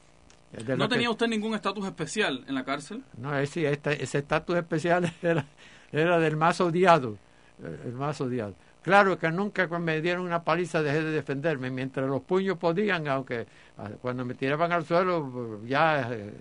¿No 0.78 0.90
tenía 0.90 1.10
usted 1.10 1.28
ningún 1.28 1.56
estatus 1.56 1.86
especial 1.86 2.44
en 2.48 2.56
la 2.56 2.64
cárcel? 2.64 3.04
No, 3.18 3.38
ese 3.38 3.72
estatus 3.72 4.56
especial 4.56 5.12
era, 5.22 5.46
era 5.92 6.20
del 6.20 6.38
más 6.38 6.62
odiado, 6.62 7.18
el 7.86 7.94
más 7.94 8.20
odiado. 8.22 8.56
Claro 8.86 9.18
que 9.18 9.32
nunca 9.32 9.68
cuando 9.68 9.86
me 9.88 10.00
dieron 10.00 10.24
una 10.26 10.44
paliza 10.44 10.84
dejé 10.84 11.02
de 11.02 11.10
defenderme, 11.10 11.72
mientras 11.72 12.08
los 12.08 12.22
puños 12.22 12.60
podían, 12.60 13.08
aunque 13.08 13.48
ah, 13.80 13.90
cuando 14.00 14.24
me 14.24 14.36
tiraban 14.36 14.72
al 14.72 14.86
suelo 14.86 15.60
ya 15.66 16.08
eh, 16.12 16.32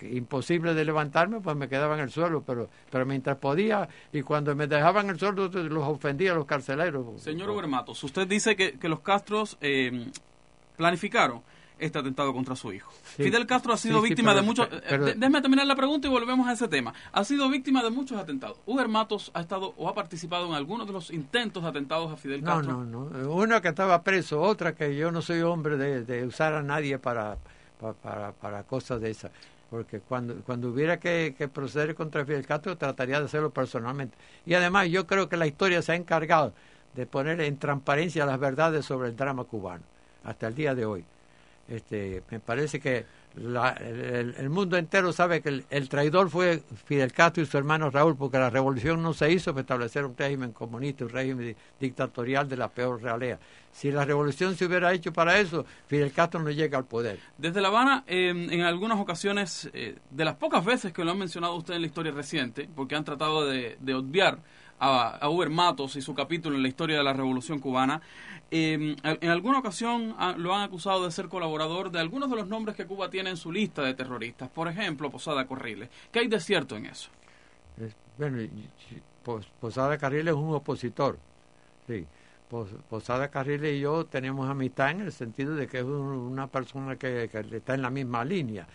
imposible 0.00 0.72
de 0.72 0.84
levantarme, 0.86 1.40
pues 1.40 1.54
me 1.54 1.68
quedaba 1.68 1.96
en 1.96 2.00
el 2.00 2.10
suelo, 2.10 2.42
pero, 2.42 2.70
pero 2.90 3.04
mientras 3.04 3.36
podía 3.36 3.86
y 4.10 4.22
cuando 4.22 4.54
me 4.54 4.66
dejaban 4.66 5.10
el 5.10 5.18
suelo 5.18 5.48
los 5.48 5.86
ofendía 5.86 6.32
a 6.32 6.34
los 6.34 6.46
carceleros. 6.46 7.20
Señor 7.20 7.50
Ubermatos, 7.50 8.02
usted 8.04 8.26
dice 8.26 8.56
que, 8.56 8.78
que 8.78 8.88
los 8.88 9.00
Castros 9.00 9.58
eh, 9.60 10.06
planificaron 10.78 11.42
este 11.78 11.98
atentado 11.98 12.32
contra 12.32 12.56
su 12.56 12.72
hijo. 12.72 12.92
Fidel 13.16 13.46
Castro 13.46 13.72
ha 13.72 13.76
sido 13.76 14.00
víctima 14.00 14.34
de 14.34 14.42
muchos... 14.42 14.68
Eh, 14.70 15.14
déjeme 15.16 15.40
terminar 15.40 15.66
la 15.66 15.76
pregunta 15.76 16.06
y 16.06 16.10
volvemos 16.10 16.46
a 16.48 16.52
ese 16.52 16.68
tema. 16.68 16.94
Ha 17.12 17.24
sido 17.24 17.48
víctima 17.48 17.82
de 17.82 17.90
muchos 17.90 18.18
atentados. 18.18 18.58
Uber 18.66 18.88
Matos 18.88 19.30
ha 19.34 19.40
estado 19.40 19.74
o 19.76 19.88
ha 19.88 19.94
participado 19.94 20.46
en 20.46 20.54
algunos 20.54 20.86
de 20.86 20.92
los 20.92 21.10
intentos 21.10 21.62
de 21.62 21.68
atentados 21.68 22.12
a 22.12 22.16
Fidel 22.16 22.42
Castro. 22.42 22.72
No, 22.72 22.84
no, 22.84 23.10
no. 23.10 23.32
Uno 23.32 23.60
que 23.60 23.68
estaba 23.68 24.02
preso, 24.02 24.40
otra 24.40 24.74
que 24.74 24.96
yo 24.96 25.10
no 25.10 25.22
soy 25.22 25.40
hombre 25.40 25.76
de, 25.76 26.26
usar 26.26 26.54
a 26.54 26.62
nadie 26.62 26.98
para, 26.98 27.36
para, 28.02 28.32
para, 28.32 28.62
cosas 28.64 29.00
de 29.00 29.10
esas. 29.10 29.30
Porque 29.70 30.00
cuando, 30.00 30.36
cuando 30.44 30.68
hubiera 30.68 31.00
que, 31.00 31.34
que 31.36 31.48
proceder 31.48 31.94
contra 31.94 32.24
Fidel 32.24 32.46
Castro, 32.46 32.76
trataría 32.76 33.18
de 33.18 33.24
hacerlo 33.24 33.50
personalmente. 33.50 34.16
Y 34.46 34.54
además 34.54 34.88
yo 34.88 35.06
creo 35.06 35.28
que 35.28 35.36
la 35.36 35.46
historia 35.46 35.82
se 35.82 35.92
ha 35.92 35.94
encargado 35.96 36.52
de 36.94 37.06
poner 37.06 37.40
en 37.40 37.56
transparencia 37.58 38.26
las 38.26 38.38
verdades 38.38 38.84
sobre 38.84 39.08
el 39.08 39.16
drama 39.16 39.44
cubano 39.44 39.82
hasta 40.24 40.48
el 40.48 40.54
día 40.54 40.74
de 40.74 40.84
hoy. 40.84 41.04
Este, 41.68 42.22
me 42.30 42.40
parece 42.40 42.80
que 42.80 43.06
el, 43.36 44.50
mundo 44.50 44.76
entero 44.76 45.12
sabe 45.12 45.40
que 45.40 45.64
el, 45.70 45.88
traidor 45.88 46.28
fue 46.28 46.62
Fidel 46.84 47.12
Castro 47.12 47.42
y 47.42 47.46
su 47.46 47.56
hermano 47.56 47.88
Raúl, 47.88 48.16
porque 48.16 48.38
la 48.38 48.50
revolución 48.50 49.02
no 49.02 49.14
se 49.14 49.30
hizo 49.30 49.52
para 49.52 49.62
establecer 49.62 50.04
un 50.04 50.16
régimen 50.16 50.52
comunista, 50.52 51.04
un 51.04 51.10
régimen 51.10 51.56
dictatorial 51.80 52.48
de 52.48 52.56
la 52.56 52.68
peor 52.68 53.00
realea. 53.00 53.38
Si 53.70 53.90
la 53.90 54.04
revolución 54.04 54.54
se 54.54 54.66
hubiera 54.66 54.92
hecho 54.92 55.12
para 55.12 55.38
eso, 55.38 55.64
Fidel 55.86 56.12
Castro 56.12 56.40
no 56.42 56.50
llega 56.50 56.76
al 56.76 56.84
poder. 56.84 57.20
Desde 57.38 57.60
La 57.60 57.68
Habana, 57.68 58.04
en 58.06 58.60
algunas 58.60 58.98
ocasiones, 58.98 59.70
eh, 59.72 59.96
de 60.10 60.24
las 60.24 60.36
pocas 60.36 60.64
veces 60.64 60.92
que 60.92 61.04
lo 61.04 61.12
han 61.12 61.18
mencionado 61.18 61.54
usted 61.54 61.74
en 61.74 61.80
la 61.80 61.86
historia 61.86 62.12
reciente, 62.12 62.68
porque 62.74 62.96
han 62.96 63.04
tratado 63.04 63.46
de, 63.46 63.78
de 63.80 63.94
obviar 63.94 64.40
a, 64.82 65.28
Uber 65.28 65.48
Matos 65.48 65.94
y 65.94 66.02
su 66.02 66.12
capítulo 66.12 66.56
en 66.56 66.62
la 66.62 66.68
historia 66.68 66.98
de 66.98 67.04
la 67.04 67.12
revolución 67.12 67.60
cubana, 67.60 68.02
eh, 68.50 68.96
en 69.02 69.30
alguna 69.30 69.60
ocasión 69.60 70.14
lo 70.38 70.54
han 70.54 70.62
acusado 70.62 71.04
de 71.04 71.12
ser 71.12 71.28
colaborador 71.28 71.90
de 71.92 72.00
algunos 72.00 72.28
de 72.28 72.36
los 72.36 72.48
nombres 72.48 72.76
que 72.76 72.84
Cuba 72.84 73.08
tiene 73.08 73.30
en 73.30 73.36
su 73.36 73.52
lista 73.52 73.82
de 73.82 73.94
terroristas, 73.94 74.50
por 74.50 74.66
ejemplo, 74.66 75.08
Posada 75.10 75.46
Corriles. 75.46 75.88
¿Qué 76.10 76.18
hay 76.18 76.28
de 76.28 76.40
cierto 76.40 76.76
en 76.76 76.86
eso? 76.86 77.10
bueno, 78.18 78.38
Posada 79.60 79.96
Carriles 79.98 80.34
es 80.34 80.40
un 80.40 80.54
opositor, 80.54 81.18
sí. 81.86 82.06
Posada 82.90 83.28
Carriles 83.28 83.76
y 83.76 83.80
yo 83.80 84.04
tenemos 84.04 84.50
amistad 84.50 84.90
en 84.90 85.00
el 85.00 85.12
sentido 85.12 85.54
de 85.54 85.66
que 85.66 85.78
es 85.78 85.84
una 85.84 86.48
persona 86.48 86.96
que, 86.96 87.30
está 87.32 87.74
en 87.74 87.80
la 87.80 87.88
misma 87.88 88.26
línea, 88.26 88.66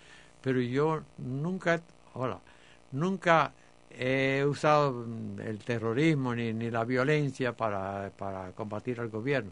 pero 0.41 0.59
yo 0.61 1.03
nunca, 1.19 1.81
hola, 2.15 2.39
nunca 2.91 3.51
he 3.97 4.45
usado 4.45 5.05
el 5.43 5.59
terrorismo 5.59 6.35
ni, 6.35 6.53
ni 6.53 6.69
la 6.69 6.85
violencia 6.85 7.55
para, 7.55 8.11
para 8.17 8.51
combatir 8.51 8.99
al 8.99 9.09
gobierno. 9.09 9.51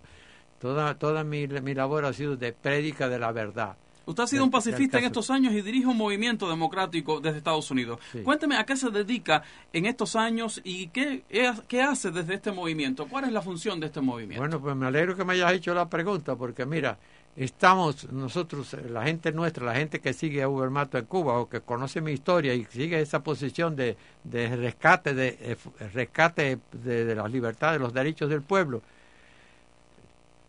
Toda, 0.60 0.98
toda 0.98 1.24
mi, 1.24 1.48
mi 1.48 1.74
labor 1.74 2.06
ha 2.06 2.14
sido 2.14 2.36
de 2.36 2.54
prédica 2.54 3.10
de 3.10 3.20
la 3.20 3.32
verdad. 3.32 3.76
Usted 4.06 4.24
ha 4.24 4.28
sido 4.28 4.44
un 4.44 4.52
pacifista 4.52 5.00
en 5.00 5.06
estos 5.06 5.32
años 5.32 5.54
y 5.54 5.62
dirige 5.62 5.88
un 5.88 5.98
movimiento 5.98 6.48
democrático 6.48 7.20
desde 7.20 7.40
Estados 7.40 7.70
Unidos. 7.72 8.00
Cuénteme 8.24 8.56
a 8.58 8.64
qué 8.64 8.78
se 8.78 8.92
dedica 8.92 9.42
en 9.74 9.88
estos 9.88 10.16
años 10.16 10.62
y 10.64 10.88
qué, 10.88 11.24
qué 11.68 11.82
hace 11.82 12.12
desde 12.12 12.36
este 12.36 12.52
movimiento. 12.52 13.08
¿Cuál 13.08 13.26
es 13.26 13.32
la 13.32 13.42
función 13.42 13.80
de 13.80 13.88
este 13.88 14.02
movimiento? 14.02 14.42
Bueno, 14.42 14.62
pues 14.62 14.76
me 14.76 14.86
alegro 14.86 15.16
que 15.16 15.26
me 15.26 15.34
hayas 15.34 15.54
hecho 15.54 15.74
la 15.74 15.90
pregunta, 15.90 16.36
porque 16.36 16.66
mira, 16.66 17.00
estamos 17.36 18.12
nosotros, 18.12 18.76
la 18.90 19.04
gente 19.04 19.32
nuestra, 19.32 19.66
la 19.66 19.76
gente 19.76 20.00
que 20.00 20.14
sigue 20.14 20.42
a 20.42 20.50
Ubermato 20.50 20.98
en 20.98 21.06
Cuba 21.06 21.38
o 21.40 21.50
que 21.50 21.62
conoce 21.62 22.02
mi 22.02 22.12
historia 22.12 22.54
y 22.54 22.66
sigue 22.66 23.00
esa 23.00 23.22
posición 23.24 23.76
de, 23.76 23.98
de 24.24 24.56
rescate, 24.56 25.14
de, 25.14 25.38
eh, 25.42 25.58
rescate 25.94 26.60
de, 26.72 27.06
de 27.06 27.16
las 27.16 27.32
libertades, 27.32 27.80
de 27.80 27.84
los 27.84 27.94
derechos 27.94 28.30
del 28.30 28.42
pueblo, 28.42 28.82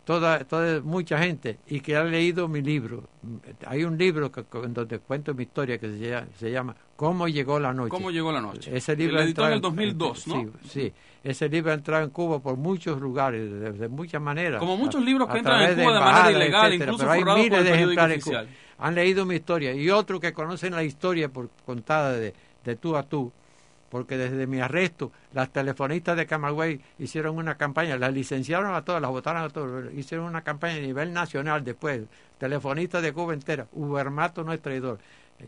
toda, 0.05 0.45
toda 0.45 0.79
mucha 0.81 1.17
gente 1.19 1.57
y 1.67 1.81
que 1.81 1.97
ha 1.97 2.03
leído 2.03 2.47
mi 2.47 2.61
libro. 2.61 3.03
Hay 3.65 3.83
un 3.83 3.97
libro 3.97 4.31
que, 4.31 4.45
en 4.63 4.73
donde 4.73 4.99
cuento 4.99 5.33
mi 5.33 5.43
historia 5.43 5.77
que 5.77 6.25
se 6.39 6.51
llama 6.51 6.75
¿Cómo 6.97 7.27
llegó 7.29 7.59
la 7.59 7.73
noche? 7.73 7.89
¿Cómo 7.91 8.11
llegó 8.11 8.31
la 8.33 8.41
noche? 8.41 8.75
Ese 8.75 8.95
libro 8.95 9.21
editó 9.21 9.43
en 9.43 9.47
el 9.49 9.53
entrado 9.55 9.69
2002, 9.75 10.27
¿no? 10.27 10.33
Sí, 10.35 10.49
sí. 10.67 10.93
Ese 11.23 11.47
libro 11.47 11.71
ha 11.71 11.75
entrado 11.75 12.03
en 12.03 12.09
Cuba 12.09 12.39
por 12.39 12.57
muchos 12.57 12.99
lugares, 12.99 13.49
de, 13.49 13.71
de 13.71 13.87
muchas 13.87 14.21
maneras. 14.21 14.59
Como 14.59 14.75
muchos 14.77 15.01
A- 15.01 15.05
libros 15.05 15.29
que 15.29 15.37
entran 15.37 15.61
en 15.61 15.67
Cuba 15.75 15.75
de 15.75 15.85
manera 15.85 15.99
embajadas, 16.07 16.31
ilegal, 16.35 16.65
etcétera, 16.73 16.91
incluso 16.91 16.97
pero 16.99 17.11
hay 17.33 17.43
miles 17.43 17.63
de 17.63 17.73
ejemplares 17.73 18.17
en 18.17 18.21
Cuba. 18.23 18.45
Han 18.79 18.95
leído 18.95 19.25
mi 19.25 19.35
historia 19.35 19.73
y 19.73 19.89
otros 19.89 20.19
que 20.19 20.33
conocen 20.33 20.73
la 20.75 20.83
historia 20.83 21.29
por 21.29 21.49
contada 21.65 22.13
de, 22.13 22.33
de 22.65 22.75
tú 22.75 22.95
a 22.97 23.03
tú, 23.03 23.31
porque 23.89 24.17
desde 24.17 24.47
mi 24.47 24.59
arresto 24.59 25.11
las 25.33 25.49
telefonistas 25.49 26.17
de 26.17 26.25
Camagüey 26.25 26.81
hicieron 26.99 27.37
una 27.37 27.55
campaña, 27.57 27.97
las 27.97 28.13
licenciaron 28.13 28.73
a 28.73 28.83
todas, 28.83 29.01
las 29.01 29.11
votaron 29.11 29.43
a 29.43 29.49
todas, 29.49 29.93
hicieron 29.93 30.25
una 30.25 30.41
campaña 30.43 30.77
a 30.77 30.79
nivel 30.81 31.13
nacional 31.13 31.63
después, 31.63 32.01
telefonistas 32.39 33.01
de 33.03 33.13
Cuba 33.13 33.33
entera, 33.33 33.67
Ubermato 33.73 34.43
no 34.43 34.51
es 34.51 34.61
traidor. 34.61 34.99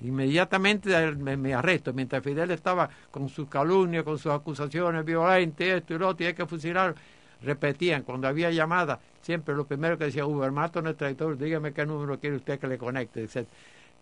Inmediatamente 0.03 1.11
mi, 1.13 1.35
mi 1.35 1.51
arresto, 1.51 1.93
mientras 1.93 2.23
Fidel 2.23 2.51
estaba 2.51 2.89
con 3.09 3.27
sus 3.27 3.49
calumnias, 3.49 4.03
con 4.03 4.17
sus 4.19 4.31
acusaciones 4.31 5.03
violentas, 5.03 5.67
esto 5.67 5.95
y 5.95 5.97
lo 5.97 6.15
hay 6.19 6.33
que 6.33 6.45
fusilar, 6.45 6.93
repetían, 7.41 8.03
cuando 8.03 8.27
había 8.27 8.51
llamada, 8.51 8.99
siempre 9.21 9.55
lo 9.55 9.65
primero 9.65 9.97
que 9.97 10.05
decía, 10.05 10.25
Ubermato 10.25 10.81
no 10.81 10.91
es 10.91 10.97
traidor, 10.97 11.37
dígame 11.37 11.73
qué 11.73 11.85
número 11.85 12.19
quiere 12.19 12.35
usted 12.35 12.59
que 12.59 12.67
le 12.67 12.77
conecte, 12.77 13.23
etc. 13.23 13.47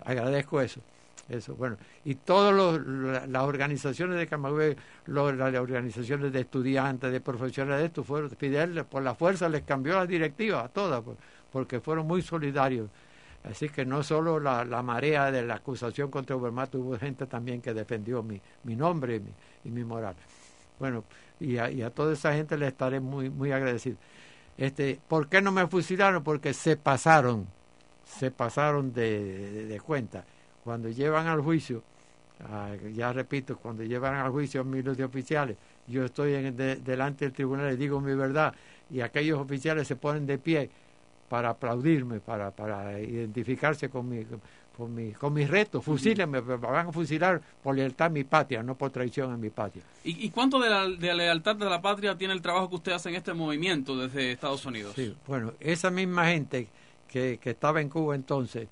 Agradezco 0.06 0.62
eso. 0.62 0.82
Eso, 1.30 1.56
bueno, 1.56 1.76
y 2.06 2.16
todas 2.16 2.54
las 3.28 3.44
organizaciones 3.44 4.18
de 4.18 4.28
Camagüey, 4.28 4.76
las 5.08 5.56
organizaciones 5.60 6.32
de 6.32 6.40
estudiantes, 6.42 7.12
de 7.12 7.20
profesionales 7.20 7.82
de 7.82 7.88
esto, 7.88 8.04
fueron, 8.04 8.30
Fidel 8.30 8.86
por 8.86 9.04
la 9.04 9.14
fuerza 9.14 9.50
les 9.50 9.64
cambió 9.64 9.96
las 9.96 10.08
directivas 10.08 10.64
a 10.66 10.70
todas, 10.70 11.02
por- 11.02 11.18
porque 11.52 11.82
fueron 11.82 12.08
muy 12.08 12.22
solidarios. 12.22 12.90
Así 13.44 13.70
que 13.70 13.86
no 13.86 14.04
solo 14.04 14.40
la, 14.40 14.66
la 14.66 14.84
marea 14.84 15.32
de 15.32 15.44
la 15.44 15.56
acusación 15.56 16.12
contra 16.12 16.36
Ubermato, 16.36 16.80
hubo 16.80 16.98
gente 16.98 17.28
también 17.28 17.62
que 17.62 17.74
defendió 17.74 18.22
mi, 18.24 18.42
mi 18.64 18.76
nombre 18.76 19.22
y 19.64 19.70
mi, 19.70 19.84
moral. 19.84 20.16
Bueno, 20.80 21.06
y 21.40 21.58
a, 21.58 21.72
y 21.72 21.82
a 21.82 21.90
toda 21.92 22.14
esa 22.14 22.34
gente 22.34 22.58
le 22.58 22.68
estaré 22.68 23.00
muy, 23.00 23.30
muy 23.30 23.52
agradecido. 23.52 23.98
Este, 24.58 25.00
¿Por 25.08 25.30
qué 25.30 25.42
no 25.42 25.52
me 25.52 25.68
fusilaron? 25.68 26.24
Porque 26.24 26.54
se 26.54 26.78
pasaron, 26.78 27.48
se 28.06 28.32
pasaron 28.32 28.94
de, 28.94 29.52
de- 29.52 29.66
de 29.68 29.80
cuenta. 29.82 30.26
Cuando 30.64 30.90
llevan 30.90 31.28
al 31.28 31.42
juicio, 31.42 31.84
ah, 32.42 32.76
ya 32.94 33.14
repito, 33.14 33.58
cuando 33.58 33.84
llevan 33.84 34.16
al 34.16 34.32
juicio 34.32 34.62
a 34.62 34.64
miles 34.64 34.98
de 34.98 35.04
oficiales, 35.06 35.58
yo 35.88 36.06
estoy 36.06 36.34
en- 36.36 36.56
de- 36.58 36.78
delante 36.78 37.26
del 37.26 37.34
tribunal 37.34 37.74
y 37.74 37.78
digo 37.78 38.02
mi 38.02 38.14
verdad, 38.16 38.54
y 38.90 39.02
aquellos 39.02 39.40
oficiales 39.40 39.88
se 39.88 39.96
ponen 39.96 40.26
de 40.26 40.38
pie 40.38 40.70
para 41.30 41.50
aplaudirme, 41.50 42.20
para, 42.20 42.52
para 42.52 43.00
identificarse 43.00 43.90
con 43.90 44.08
mi, 44.08 44.26
con 44.76 44.94
mi, 44.94 45.12
con 45.12 45.34
mis 45.34 45.50
retos, 45.50 45.84
fusílenme, 45.84 46.42
me 46.42 46.56
van 46.56 46.88
a 46.88 46.92
fusilar 46.92 47.42
por 47.62 47.76
lealtad 47.76 48.08
a 48.08 48.10
mi 48.10 48.24
patria, 48.24 48.64
no 48.64 48.78
por 48.78 48.92
traición 48.92 49.32
a 49.32 49.38
mi 49.38 49.50
patria. 49.50 49.84
¿Y, 50.04 50.26
y 50.26 50.30
cuánto 50.30 50.60
de 50.60 50.70
la, 50.70 50.88
de 50.88 51.14
lealtad 51.14 51.56
de 51.56 51.66
la 51.66 51.82
patria 51.82 52.18
tiene 52.18 52.34
el 52.34 52.42
trabajo 52.42 52.70
que 52.70 52.76
usted 52.76 52.92
hace 52.94 53.10
en 53.10 53.16
este 53.16 53.34
movimiento 53.34 53.98
desde 53.98 54.32
Estados 54.32 54.66
Unidos? 54.66 54.94
Sí, 54.96 55.16
bueno, 55.26 55.54
esa 55.60 55.90
misma 55.90 56.28
gente 56.28 56.68
que, 57.08 57.40
que 57.42 57.50
estaba 57.50 57.82
en 57.82 57.90
Cuba 57.90 58.16
entonces, 58.16 58.68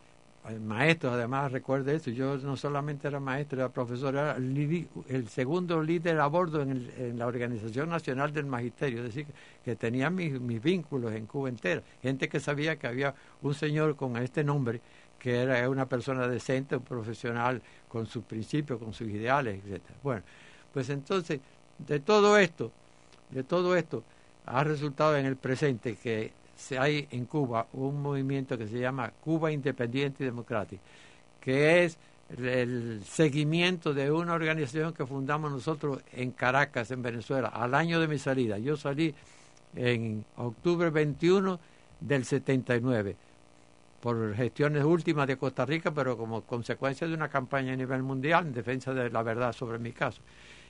maestros 0.60 1.14
además, 1.14 1.52
recuerde 1.52 1.96
eso, 1.96 2.12
yo 2.12 2.38
no 2.38 2.56
solamente 2.56 3.08
era 3.08 3.20
maestro, 3.20 3.60
era 3.60 3.70
profesor, 3.70 4.14
era 4.16 4.36
el, 4.36 5.28
segundo 5.30 5.82
líder 5.82 6.20
a 6.20 6.28
bordo 6.28 6.62
en, 6.62 6.72
el- 6.72 7.18
la 7.18 7.28
Organización 7.28 7.90
Nacional 7.90 8.32
del 8.32 8.46
Magisterio, 8.46 9.00
es 9.00 9.06
decir, 9.06 9.28
que, 9.64 9.76
tenía 9.76 10.10
mis, 10.10 10.40
mis 10.40 10.62
vínculos 10.62 11.14
en 11.14 11.26
Cuba 11.26 11.50
entera, 11.50 11.82
gente 12.02 12.30
que 12.30 12.40
sabía 12.40 12.78
que 12.78 12.88
había 12.88 13.16
un 13.42 13.54
señor 13.54 13.96
con 13.96 14.18
este 14.18 14.44
nombre, 14.44 14.82
que 15.20 15.42
era 15.42 15.68
una 15.70 15.88
persona 15.88 16.28
decente, 16.28 16.76
un 16.76 16.84
profesional 16.84 17.62
con 17.88 18.06
sus 18.06 18.24
principios, 18.24 18.80
con 18.80 18.94
sus 18.94 19.08
ideales, 19.08 19.64
etcétera. 19.66 19.96
Bueno, 20.04 20.24
pues 20.72 20.90
entonces, 20.90 21.40
de 21.80 22.00
todo 22.00 22.38
esto, 22.38 22.72
de 23.30 23.44
todo 23.44 23.76
esto, 23.76 24.04
ha 24.46 24.64
resultado 24.64 25.18
en 25.18 25.26
el 25.26 25.38
presente 25.38 25.96
que 25.96 26.32
hay 26.78 27.08
en 27.12 27.26
Cuba 27.26 27.68
un 27.74 28.02
movimiento 28.02 28.58
que 28.58 28.68
se 28.68 28.80
llama 28.80 29.12
Cuba 29.12 29.52
Independiente 29.52 30.24
y 30.24 30.26
Democrática, 30.26 30.82
que 31.40 31.84
es 31.84 31.98
el 32.38 33.04
seguimiento 33.06 33.94
de 33.94 34.12
una 34.12 34.34
organización 34.34 34.94
que 34.94 35.06
fundamos 35.06 35.52
nosotros 35.52 36.02
en 36.14 36.32
Caracas, 36.32 36.90
en 36.92 37.02
Venezuela, 37.02 37.50
al 37.50 37.76
año 37.76 38.00
de 38.00 38.08
mi 38.08 38.18
salida. 38.18 38.58
Yo 38.58 38.76
salí 38.76 39.14
en 39.76 40.26
octubre 40.38 40.90
21 40.90 41.60
del 42.00 42.26
79 42.26 43.16
por 44.02 44.36
gestiones 44.36 44.84
últimas 44.84 45.28
de 45.28 45.38
Costa 45.38 45.66
Rica, 45.66 45.92
pero 45.92 46.18
como 46.18 46.42
consecuencia 46.42 47.08
de 47.08 47.14
una 47.14 47.30
campaña 47.30 47.74
a 47.74 47.76
nivel 47.76 48.04
mundial 48.04 48.48
en 48.48 48.54
defensa 48.54 48.94
de 48.94 49.10
la 49.10 49.24
verdad 49.24 49.52
sobre 49.54 49.80
mi 49.80 49.92
caso. 49.92 50.22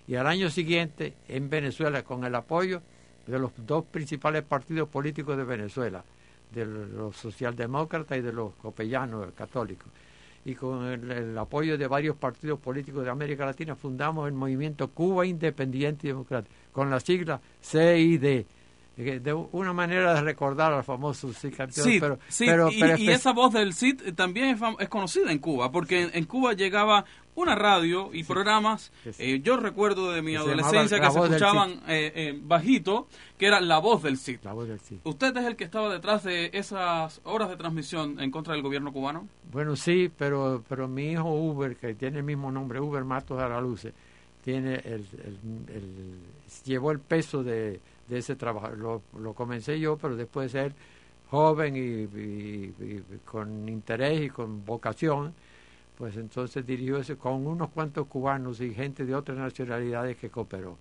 Y 0.08 0.16
al 0.16 0.28
año 0.28 0.50
siguiente, 0.50 1.16
en 1.28 1.50
Venezuela, 1.50 2.04
con 2.04 2.24
el 2.24 2.36
apoyo 2.36 2.82
de 3.28 3.40
los 3.40 3.52
dos 3.66 3.86
principales 3.86 4.44
partidos 4.44 4.90
políticos 4.90 5.38
de 5.38 5.44
Venezuela, 5.44 6.04
de 6.54 6.66
los 6.66 7.16
socialdemócratas 7.16 8.18
y 8.18 8.22
de 8.22 8.32
los 8.32 8.54
copellanos 8.56 9.32
católicos, 9.34 9.88
y 10.46 10.54
con 10.54 10.86
el, 10.86 11.38
apoyo 11.38 11.78
de 11.78 11.88
varios 11.88 12.16
partidos 12.16 12.60
políticos 12.60 13.04
de 13.04 13.10
América 13.10 13.46
Latina, 13.46 13.76
fundamos 13.76 14.28
el 14.28 14.34
movimiento 14.34 14.90
Cuba 14.90 15.26
Independiente 15.26 16.08
y 16.08 16.12
Democrático, 16.12 16.54
con 16.72 16.90
la 16.90 17.00
sigla 17.00 17.42
CID, 17.62 18.46
de 18.98 19.34
una 19.52 19.74
manera 19.74 20.14
de 20.14 20.22
recordar 20.22 20.72
al 20.74 20.84
famoso 20.84 21.34
sí, 21.34 21.52
campeón, 21.52 21.86
Sí, 21.86 21.98
pero, 22.00 22.20
sí, 22.30 22.46
pero, 22.46 22.72
y, 22.72 22.80
pero 22.80 22.98
y 22.98 23.08
espe- 23.08 23.12
esa 23.14 23.34
voz 23.34 23.54
del 23.54 23.74
CID 23.74 24.02
eh, 24.08 24.12
también 24.14 24.46
es, 24.56 24.62
es 24.80 24.88
conocida 24.90 25.32
en 25.32 25.40
Cuba, 25.40 25.72
porque 25.72 26.04
en, 26.04 26.12
en 26.14 26.24
Cuba 26.26 26.54
llegaba 26.54 27.04
una 27.36 27.54
radio 27.56 28.12
y 28.14 28.24
programas, 28.24 28.94
Sí, 29.04 29.12
eh, 29.20 29.42
yo 29.44 29.58
recuerdo 29.58 30.14
de 30.14 30.22
mi 30.22 30.32
Que 30.32 30.38
adolescencia 30.38 31.00
que 31.02 31.12
se 31.12 31.20
escuchaban 31.20 31.72
eh, 31.90 32.12
eh, 32.16 32.40
bajito, 32.42 33.10
que 33.38 33.48
era 33.48 33.60
la 33.60 33.80
voz 33.80 34.02
del 34.04 34.18
CID. 34.18 34.40
la 34.44 34.54
voz 34.54 34.70
del 34.70 34.80
sí. 34.80 35.02
¿Usted 35.04 35.36
es 35.36 35.44
el 35.46 35.58
que 35.58 35.66
estaba 35.66 35.92
detrás 35.92 36.24
de 36.24 36.50
esas 36.54 37.20
horas 37.26 37.50
de 37.50 37.58
transmisión 37.58 38.22
en 38.22 38.32
contra 38.32 38.54
del 38.54 38.64
gobierno 38.64 38.94
cubano? 38.94 39.28
Bueno, 39.52 39.76
sí, 39.76 40.10
pero, 40.18 40.64
pero 40.70 40.88
mi 40.88 41.12
hijo 41.12 41.30
Uber, 41.30 41.76
que 41.76 41.94
tiene 41.96 42.20
el 42.20 42.24
mismo 42.24 42.50
nombre, 42.50 42.80
Uber 42.80 43.04
Matos 43.04 43.38
Araluce, 43.42 43.92
tiene 44.42 44.76
el, 44.76 45.06
el- 45.26 45.76
el- 45.76 46.20
llevó 46.64 46.92
el 46.92 47.00
peso 47.00 47.44
de, 47.44 47.82
de 48.08 48.20
ese 48.20 48.36
trabajo. 48.36 48.70
Lo, 48.70 49.02
lo 49.20 49.34
comencé 49.34 49.80
yo, 49.80 49.98
pero 49.98 50.16
después 50.16 50.52
de 50.52 50.62
ser 50.62 50.76
joven 51.30 51.76
y, 51.76 53.20
con 53.26 53.68
interés 53.68 54.24
y 54.24 54.30
con 54.30 54.66
vocación, 54.66 55.34
pues 55.98 56.18
entonces 56.18 56.66
dirigió 56.66 56.98
eso 56.98 57.18
con 57.18 57.46
unos 57.48 57.70
cuantos 57.70 58.08
cubanos 58.08 58.62
y 58.62 58.74
gente 58.74 59.06
de 59.06 59.16
otras 59.16 59.38
nacionalidades 59.38 60.18
que 60.18 60.30
cooperó. 60.30 60.78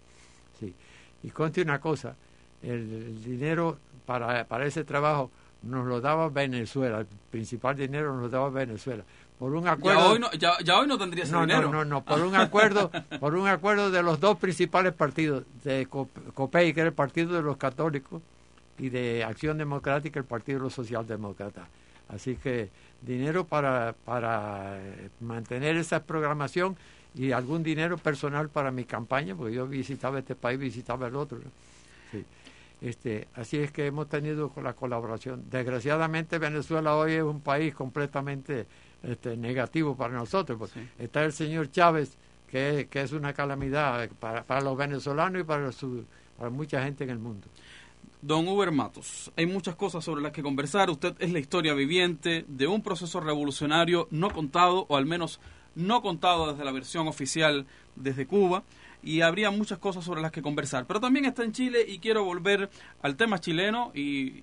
Sí. 0.58 0.74
Y 1.22 1.30
conte 1.30 1.62
una 1.62 1.80
cosa, 1.80 2.16
el, 2.62 2.70
el 2.92 3.24
dinero 3.24 3.78
para, 4.04 4.44
para 4.44 4.66
ese 4.66 4.84
trabajo 4.84 5.30
nos 5.62 5.86
lo 5.86 6.00
daba 6.00 6.28
Venezuela, 6.28 7.00
el 7.00 7.06
principal 7.30 7.76
dinero 7.76 8.12
nos 8.12 8.22
lo 8.22 8.28
daba 8.28 8.50
Venezuela. 8.50 9.04
Por 9.44 9.54
un 9.56 9.68
acuerdo 9.68 10.00
Ya 10.00 10.06
hoy, 10.08 10.18
no, 10.18 10.32
ya, 10.32 10.52
ya 10.64 10.78
hoy 10.78 10.86
no 10.86 10.96
tendría 10.96 11.24
ese 11.24 11.32
no, 11.34 11.42
dinero. 11.42 11.64
no, 11.64 11.70
no, 11.70 11.84
no, 11.84 12.02
por 12.02 12.18
un 12.22 12.34
acuerdo, 12.34 12.90
por 13.20 13.34
un 13.34 13.46
acuerdo 13.46 13.90
de 13.90 14.02
los 14.02 14.18
dos 14.18 14.38
principales 14.38 14.94
partidos, 14.94 15.44
de 15.62 15.84
Co- 15.84 16.08
COPEI, 16.32 16.72
que 16.72 16.80
era 16.80 16.88
el 16.88 16.94
Partido 16.94 17.34
de 17.34 17.42
los 17.42 17.58
Católicos, 17.58 18.22
y 18.78 18.88
de 18.88 19.22
Acción 19.22 19.58
Democrática, 19.58 20.18
el 20.18 20.24
Partido 20.24 20.60
de 20.60 20.64
los 20.64 20.72
Socialdemócratas. 20.72 21.68
Así 22.08 22.36
que 22.36 22.70
dinero 23.02 23.44
para, 23.44 23.94
para 24.06 24.78
eh, 24.78 25.10
mantener 25.20 25.76
esa 25.76 26.02
programación 26.04 26.74
y 27.14 27.32
algún 27.32 27.62
dinero 27.62 27.98
personal 27.98 28.48
para 28.48 28.70
mi 28.70 28.84
campaña, 28.86 29.34
porque 29.34 29.52
yo 29.56 29.66
visitaba 29.66 30.20
este 30.20 30.34
país, 30.34 30.58
visitaba 30.58 31.06
el 31.08 31.16
otro. 31.16 31.38
Sí. 32.10 32.24
Este, 32.80 33.28
así 33.34 33.58
es 33.58 33.70
que 33.70 33.84
hemos 33.86 34.08
tenido 34.08 34.48
con 34.48 34.64
la 34.64 34.72
colaboración. 34.72 35.44
Desgraciadamente 35.50 36.38
Venezuela 36.38 36.96
hoy 36.96 37.12
es 37.12 37.22
un 37.22 37.42
país 37.42 37.74
completamente 37.74 38.66
este, 39.06 39.36
negativo 39.36 39.96
para 39.96 40.14
nosotros. 40.14 40.58
porque 40.58 40.80
Sí. 40.80 40.88
Está 40.98 41.24
el 41.24 41.32
señor 41.32 41.70
Chávez, 41.70 42.16
que, 42.48 42.80
es- 42.80 42.86
que 42.88 43.02
es 43.02 43.12
una 43.12 43.32
calamidad 43.32 44.08
para, 44.20 44.44
para 44.44 44.60
los 44.60 44.76
venezolanos 44.76 45.40
y 45.40 45.44
para, 45.44 45.70
su, 45.72 46.04
para 46.38 46.50
mucha 46.50 46.82
gente 46.82 47.04
en 47.04 47.10
el 47.10 47.18
mundo. 47.18 47.46
Don 48.22 48.48
Uber 48.48 48.70
Matos, 48.72 49.30
hay 49.36 49.44
muchas 49.46 49.74
cosas 49.76 50.02
sobre 50.02 50.22
las 50.22 50.32
que 50.32 50.42
conversar. 50.42 50.88
Usted 50.88 51.14
es 51.18 51.30
la 51.30 51.38
historia 51.40 51.74
viviente 51.74 52.44
de 52.48 52.66
un 52.66 52.82
proceso 52.82 53.20
revolucionario 53.20 54.08
no 54.10 54.30
contado, 54.30 54.86
o 54.88 54.96
al 54.96 55.04
menos 55.04 55.40
no 55.74 56.00
contado 56.00 56.50
desde 56.50 56.64
la 56.64 56.72
versión 56.72 57.06
oficial 57.08 57.66
desde 57.96 58.26
Cuba 58.26 58.62
y 59.04 59.20
habría 59.20 59.50
muchas 59.50 59.78
cosas 59.78 60.04
sobre 60.04 60.22
las 60.22 60.32
que 60.32 60.42
conversar. 60.42 60.86
Pero 60.86 61.00
también 61.00 61.26
está 61.26 61.44
en 61.44 61.52
Chile 61.52 61.84
y 61.86 61.98
quiero 61.98 62.24
volver 62.24 62.70
al 63.02 63.16
tema 63.16 63.38
chileno 63.38 63.92
y, 63.94 64.42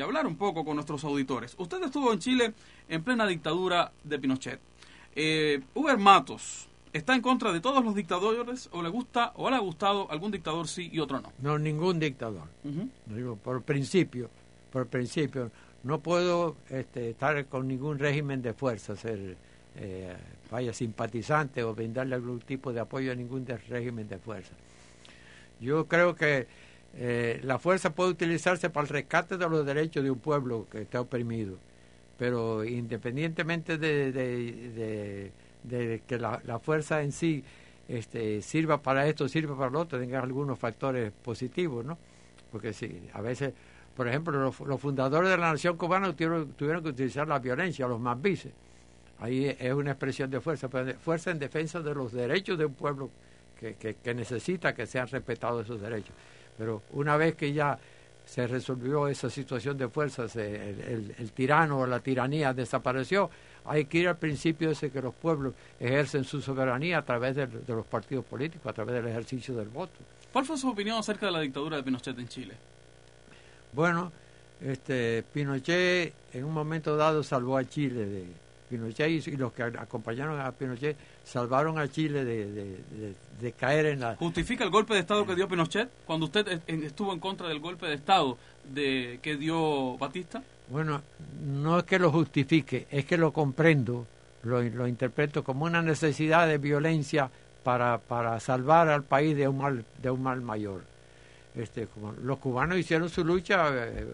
hablar 0.00 0.26
un 0.26 0.36
poco 0.36 0.64
con 0.64 0.76
nuestros 0.76 1.04
auditores. 1.04 1.54
Usted 1.58 1.82
estuvo 1.82 2.12
en 2.12 2.18
Chile 2.18 2.54
en 2.88 3.04
plena 3.04 3.26
dictadura 3.26 3.92
de 4.02 4.18
Pinochet. 4.18 4.60
Eh, 5.14 5.60
Uber 5.74 5.98
Matos, 5.98 6.68
¿está 6.92 7.14
en 7.14 7.20
contra 7.20 7.52
de 7.52 7.60
todos 7.60 7.84
los 7.84 7.94
dictadores 7.94 8.68
o 8.72 8.82
le 8.82 8.88
gusta 8.88 9.32
o 9.36 9.50
le 9.50 9.56
ha 9.56 9.60
gustado 9.60 10.10
algún 10.10 10.30
dictador 10.30 10.66
sí 10.66 10.88
y 10.92 11.00
otro 11.00 11.20
no? 11.20 11.32
No, 11.40 11.58
ningún 11.58 12.00
dictador. 12.00 12.48
Digo, 13.06 13.36
por 13.36 13.62
principio, 13.62 14.30
por 14.72 14.86
principio. 14.86 15.50
No 15.82 16.00
puedo 16.00 16.56
este, 16.68 17.10
estar 17.10 17.46
con 17.46 17.68
ningún 17.68 17.98
régimen 17.98 18.42
de 18.42 18.52
fuerza, 18.52 18.96
ser 18.96 19.36
eh, 19.82 20.14
vaya 20.50 20.74
simpatizante 20.74 21.64
o 21.64 21.74
brindarle 21.74 22.14
algún 22.14 22.40
tipo 22.40 22.70
de 22.72 22.80
apoyo 22.80 23.12
a 23.12 23.14
ningún 23.14 23.46
régimen 23.46 24.06
de 24.08 24.18
fuerza. 24.18 24.52
Yo 25.58 25.86
creo 25.86 26.14
que 26.14 26.46
eh, 26.96 27.40
la 27.44 27.58
fuerza 27.58 27.94
puede 27.94 28.10
utilizarse 28.10 28.68
para 28.68 28.82
el 28.82 28.88
rescate 28.88 29.38
de 29.38 29.48
los 29.48 29.64
derechos 29.64 30.04
de 30.04 30.10
un 30.10 30.18
pueblo 30.18 30.66
que 30.70 30.82
está 30.82 31.00
oprimido, 31.00 31.56
pero 32.18 32.62
independientemente 32.62 33.78
de, 33.78 35.32
que 36.06 36.18
la, 36.18 36.58
fuerza 36.58 37.02
en 37.02 37.12
sí 37.12 37.42
este, 37.88 38.42
sirva 38.42 38.82
para 38.82 39.06
esto, 39.06 39.28
sirva 39.28 39.56
para 39.56 39.70
lo 39.70 39.80
otro, 39.80 39.98
tenga 39.98 40.20
algunos 40.20 40.58
factores 40.58 41.10
positivos, 41.10 41.86
¿no? 41.86 41.96
Porque 42.52 42.74
sí, 42.74 43.00
a 43.14 43.22
veces, 43.22 43.54
por 43.96 44.08
ejemplo, 44.08 44.32
los, 44.38 44.80
fundadores 44.80 45.30
de 45.30 45.38
la 45.38 45.52
nación 45.52 45.78
cubana 45.78 46.12
tuvieron, 46.12 46.52
tuvieron 46.52 46.82
que 46.82 46.90
utilizar 46.90 47.26
la 47.26 47.38
violencia, 47.38 47.86
los 47.86 48.00
más 48.00 48.20
vices 48.20 48.52
Ahí 49.20 49.54
es 49.58 49.72
una 49.72 49.92
expresión 49.92 50.30
de 50.30 50.40
fuerza, 50.40 50.68
pero 50.68 50.94
fuerza 50.98 51.30
en 51.30 51.38
defensa 51.38 51.80
de 51.80 51.94
los 51.94 52.12
derechos 52.12 52.58
de 52.58 52.64
un 52.64 52.74
pueblo 52.74 53.10
que, 53.58 53.74
que, 53.74 54.14
necesita 54.14 54.74
que 54.74 54.86
sean 54.86 55.06
respetados 55.08 55.64
esos 55.64 55.80
derechos. 55.80 56.14
Pero 56.56 56.82
una 56.92 57.16
vez 57.16 57.34
que 57.34 57.52
ya 57.52 57.78
se 58.24 58.46
resolvió 58.46 59.08
esa 59.08 59.28
situación 59.28 59.76
de 59.76 59.88
fuerza, 59.88 60.24
el, 60.34 61.32
tirano 61.34 61.80
o 61.80 61.86
la 61.86 62.00
tiranía 62.00 62.54
desapareció, 62.54 63.28
hay 63.66 63.84
que 63.84 63.98
ir 63.98 64.08
al 64.08 64.16
principio 64.16 64.70
ese 64.70 64.90
que 64.90 65.02
los 65.02 65.14
pueblos 65.14 65.52
ejercen 65.78 66.24
su 66.24 66.40
soberanía 66.40 66.98
a 66.98 67.02
través 67.02 67.36
de, 67.36 67.46
de, 67.46 67.74
los 67.74 67.84
partidos 67.84 68.24
políticos, 68.24 68.70
a 68.70 68.72
través 68.72 68.94
del 68.94 69.08
ejercicio 69.08 69.54
del 69.54 69.68
voto. 69.68 69.98
¿Cuál 70.32 70.46
fue 70.46 70.56
su 70.56 70.70
opinión 70.70 70.98
acerca 70.98 71.26
de 71.26 71.32
la 71.32 71.40
dictadura 71.40 71.76
de 71.76 71.82
Pinochet 71.82 72.18
en 72.18 72.28
Chile? 72.28 72.54
Bueno, 73.72 74.12
este, 74.62 75.24
Pinochet 75.32 76.14
en 76.32 76.44
un 76.44 76.54
momento 76.54 76.96
dado 76.96 77.22
salvó 77.22 77.58
a 77.58 77.64
Chile 77.64 78.06
de, 78.06 78.26
Pinochet 78.70 79.26
y, 79.26 79.36
los 79.36 79.52
que 79.52 79.64
acompañaron 79.64 80.40
a 80.40 80.52
Pinochet 80.52 80.96
salvaron 81.24 81.78
a 81.78 81.88
Chile 81.88 82.24
de, 82.24 83.52
caer 83.58 83.86
en 83.86 84.00
la... 84.00 84.16
¿Justifica 84.16 84.62
el 84.62 84.70
golpe 84.70 84.94
de 84.94 85.00
Estado 85.00 85.26
que 85.26 85.34
dio 85.34 85.48
Pinochet 85.48 85.90
cuando 86.06 86.26
usted 86.26 86.60
estuvo 86.66 87.12
en 87.12 87.18
contra 87.18 87.48
del 87.48 87.58
golpe 87.58 87.86
de 87.86 87.94
Estado 87.94 88.38
de, 88.72 89.18
que 89.22 89.36
dio 89.36 89.98
Batista? 89.98 90.42
Bueno, 90.68 91.02
no 91.44 91.80
es 91.80 91.84
que 91.84 91.98
lo 91.98 92.12
justifique, 92.12 92.86
es 92.90 93.04
que 93.04 93.16
lo 93.16 93.32
comprendo, 93.32 94.06
lo, 94.44 94.62
lo 94.62 94.86
interpreto 94.86 95.42
como 95.42 95.64
una 95.64 95.82
necesidad 95.82 96.46
de 96.46 96.58
violencia 96.58 97.28
para, 97.64 97.98
para 97.98 98.38
salvar 98.38 98.88
al 98.88 99.02
país 99.02 99.36
de 99.36 99.48
un 99.48 99.58
mal, 99.58 99.84
de 100.00 100.10
un 100.10 100.22
mal 100.22 100.40
mayor. 100.40 100.82
Este, 101.54 101.88
como 101.88 102.12
los 102.12 102.38
cubanos 102.38 102.78
hicieron 102.78 103.08
su 103.08 103.24
lucha 103.24 103.70
eh, 103.72 104.06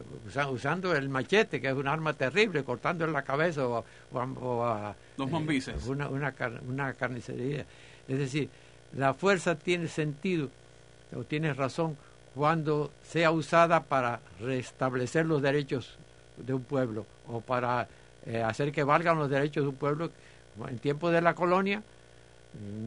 usando 0.50 0.94
el 0.94 1.10
machete, 1.10 1.60
que 1.60 1.68
es 1.68 1.74
un 1.74 1.86
arma 1.86 2.14
terrible, 2.14 2.64
cortando 2.64 3.04
en 3.04 3.12
la 3.12 3.22
cabeza 3.22 3.68
o, 3.68 3.84
a, 4.14 4.94
los 5.18 5.28
eh, 5.28 5.74
una, 5.86 6.08
una, 6.08 6.94
carnicería. 6.94 7.66
Es 8.08 8.18
decir, 8.18 8.48
la 8.96 9.12
fuerza 9.12 9.54
tiene 9.54 9.86
sentido 9.88 10.48
o 11.14 11.24
tiene 11.24 11.52
razón 11.52 11.98
cuando 12.34 12.90
sea 13.02 13.30
usada 13.32 13.82
para 13.82 14.20
restablecer 14.40 15.26
los 15.26 15.42
derechos 15.42 15.98
de 16.38 16.54
un 16.54 16.62
pueblo 16.62 17.04
o 17.28 17.42
para 17.42 17.86
eh, 18.24 18.42
hacer 18.42 18.72
que 18.72 18.82
valgan 18.82 19.18
los 19.18 19.28
derechos 19.28 19.64
de 19.64 19.68
un 19.68 19.76
pueblo. 19.76 20.10
En 20.68 20.78
tiempos 20.78 21.12
de 21.12 21.20
la 21.20 21.34
colonia, 21.34 21.82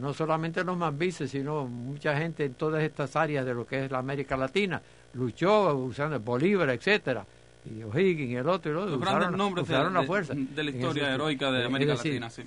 no 0.00 0.14
solamente 0.14 0.64
los 0.64 0.76
mambises, 0.76 1.30
sino 1.30 1.66
mucha 1.66 2.16
gente 2.16 2.44
en 2.44 2.54
todas 2.54 2.82
estas 2.82 3.14
áreas 3.16 3.44
de 3.44 3.54
lo 3.54 3.66
que 3.66 3.84
es 3.84 3.90
la 3.90 3.98
América 3.98 4.36
Latina, 4.36 4.80
luchó 5.14 5.74
usando 5.74 6.18
Bolívar, 6.20 6.70
etcétera, 6.70 7.24
y 7.64 7.82
O'Higgins 7.82 8.30
y 8.30 8.36
el 8.36 8.48
otro 8.48 8.70
y 8.70 8.74
el 8.74 8.78
otro, 8.78 8.96
usaron, 8.96 9.36
nombres 9.36 9.68
usaron 9.68 9.94
la 9.94 10.04
fuerza. 10.04 10.34
De, 10.34 10.64
la 10.64 10.70
historia 10.70 11.14
heroica 11.14 11.50
de 11.50 11.64
América 11.64 11.94
Latina, 11.94 12.30
sí. 12.30 12.44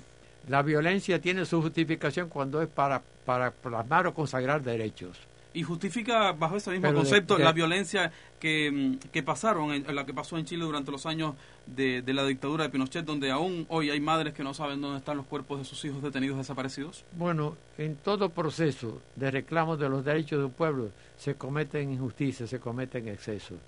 La 0.48 0.62
violencia 0.62 1.20
tiene 1.20 1.46
su 1.46 1.62
justificación 1.62 2.28
cuando 2.28 2.60
es 2.60 2.68
para, 2.68 3.00
para 3.24 3.50
plasmar 3.50 4.06
o 4.06 4.14
consagrar 4.14 4.62
derechos 4.62 5.18
y 5.54 5.62
justifica 5.62 6.32
bajo 6.32 6.56
ese 6.56 6.72
mismo 6.72 6.92
concepto 6.92 7.38
la 7.38 7.52
violencia 7.52 8.12
que, 8.40 8.70
mm, 8.70 9.08
que 9.10 9.22
pasaron, 9.22 9.72
en, 9.72 9.94
la 9.94 10.04
que 10.04 10.12
pasó 10.12 10.36
en 10.36 10.44
Chile 10.44 10.64
durante 10.64 10.90
los 10.90 11.06
años 11.06 11.34
de, 11.66 12.02
de, 12.02 12.12
la 12.12 12.26
dictadura 12.26 12.64
de 12.64 12.70
Pinochet, 12.70 13.04
donde 13.04 13.30
aún 13.30 13.64
hoy 13.68 13.88
hay 13.88 14.00
madres 14.00 14.34
que 14.34 14.42
no 14.42 14.52
saben 14.52 14.80
dónde 14.80 14.98
están 14.98 15.16
los 15.16 15.26
cuerpos 15.26 15.60
de 15.60 15.64
sus 15.64 15.82
hijos 15.84 16.02
detenidos 16.02 16.36
desaparecidos? 16.36 17.04
Bueno, 17.12 17.56
en 17.78 17.94
todo 17.96 18.28
proceso 18.30 19.00
de 19.14 19.30
reclamo 19.30 19.76
de 19.76 19.88
los 19.88 20.04
derechos 20.04 20.40
de 20.40 20.44
un 20.46 20.50
pueblo 20.50 20.90
se 21.16 21.36
cometen 21.36 21.92
injusticias, 21.92 22.50
se 22.50 22.58
cometen 22.58 23.06
excesos. 23.06 23.58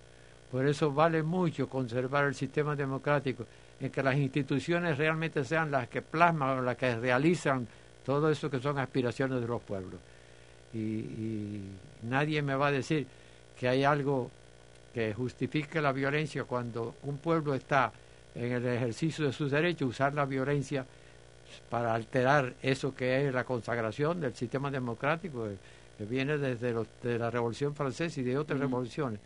Por 0.51 0.67
eso 0.67 0.93
vale 0.93 1.23
mucho 1.23 1.69
conservar 1.69 2.25
el 2.25 2.35
sistema 2.35 2.75
democrático 2.75 3.47
en 3.81 3.91
que 3.91 4.03
las 4.03 4.17
instituciones 4.17 4.99
realmente 4.99 5.45
sean 5.45 5.71
las 5.71 5.89
que 5.89 6.03
plasman 6.03 6.59
o 6.59 6.63
las 6.63 6.77
que 6.77 6.97
realizan 6.97 7.69
todo 8.05 8.31
eso 8.31 8.51
que 8.51 8.61
son 8.61 8.79
aspiraciones 8.79 9.41
de 9.41 9.47
los 9.47 9.63
pueblos 9.63 10.01
y, 10.77 11.61
nadie 12.03 12.43
me 12.43 12.55
va 12.55 12.69
a 12.69 12.73
decir 12.73 13.07
que 13.59 13.69
hay 13.69 13.85
algo 13.85 14.31
que 14.95 15.13
justifique 15.15 15.81
la 15.81 15.93
violencia 15.93 16.45
cuando 16.45 16.97
un 17.03 17.19
pueblo 17.19 17.55
está 17.55 17.93
en 18.35 18.53
el 18.53 18.67
ejercicio 18.67 19.27
de 19.27 19.33
sus 19.33 19.51
derechos, 19.51 19.89
usar 19.89 20.15
la 20.15 20.25
violencia 20.25 20.87
para 21.71 21.95
alterar 21.95 22.55
eso 22.63 22.95
que 22.95 23.27
es 23.27 23.35
la 23.35 23.45
consagración 23.45 24.21
del 24.21 24.35
sistema 24.35 24.71
democrático 24.71 25.49
que 25.97 26.05
viene 26.05 26.37
desde 26.39 26.75
de 27.03 27.19
la 27.19 27.31
Revolución 27.31 27.75
Francesa 27.75 28.21
y 28.21 28.25
de 28.25 28.37
otras 28.37 28.61
revoluciones. 28.61 29.21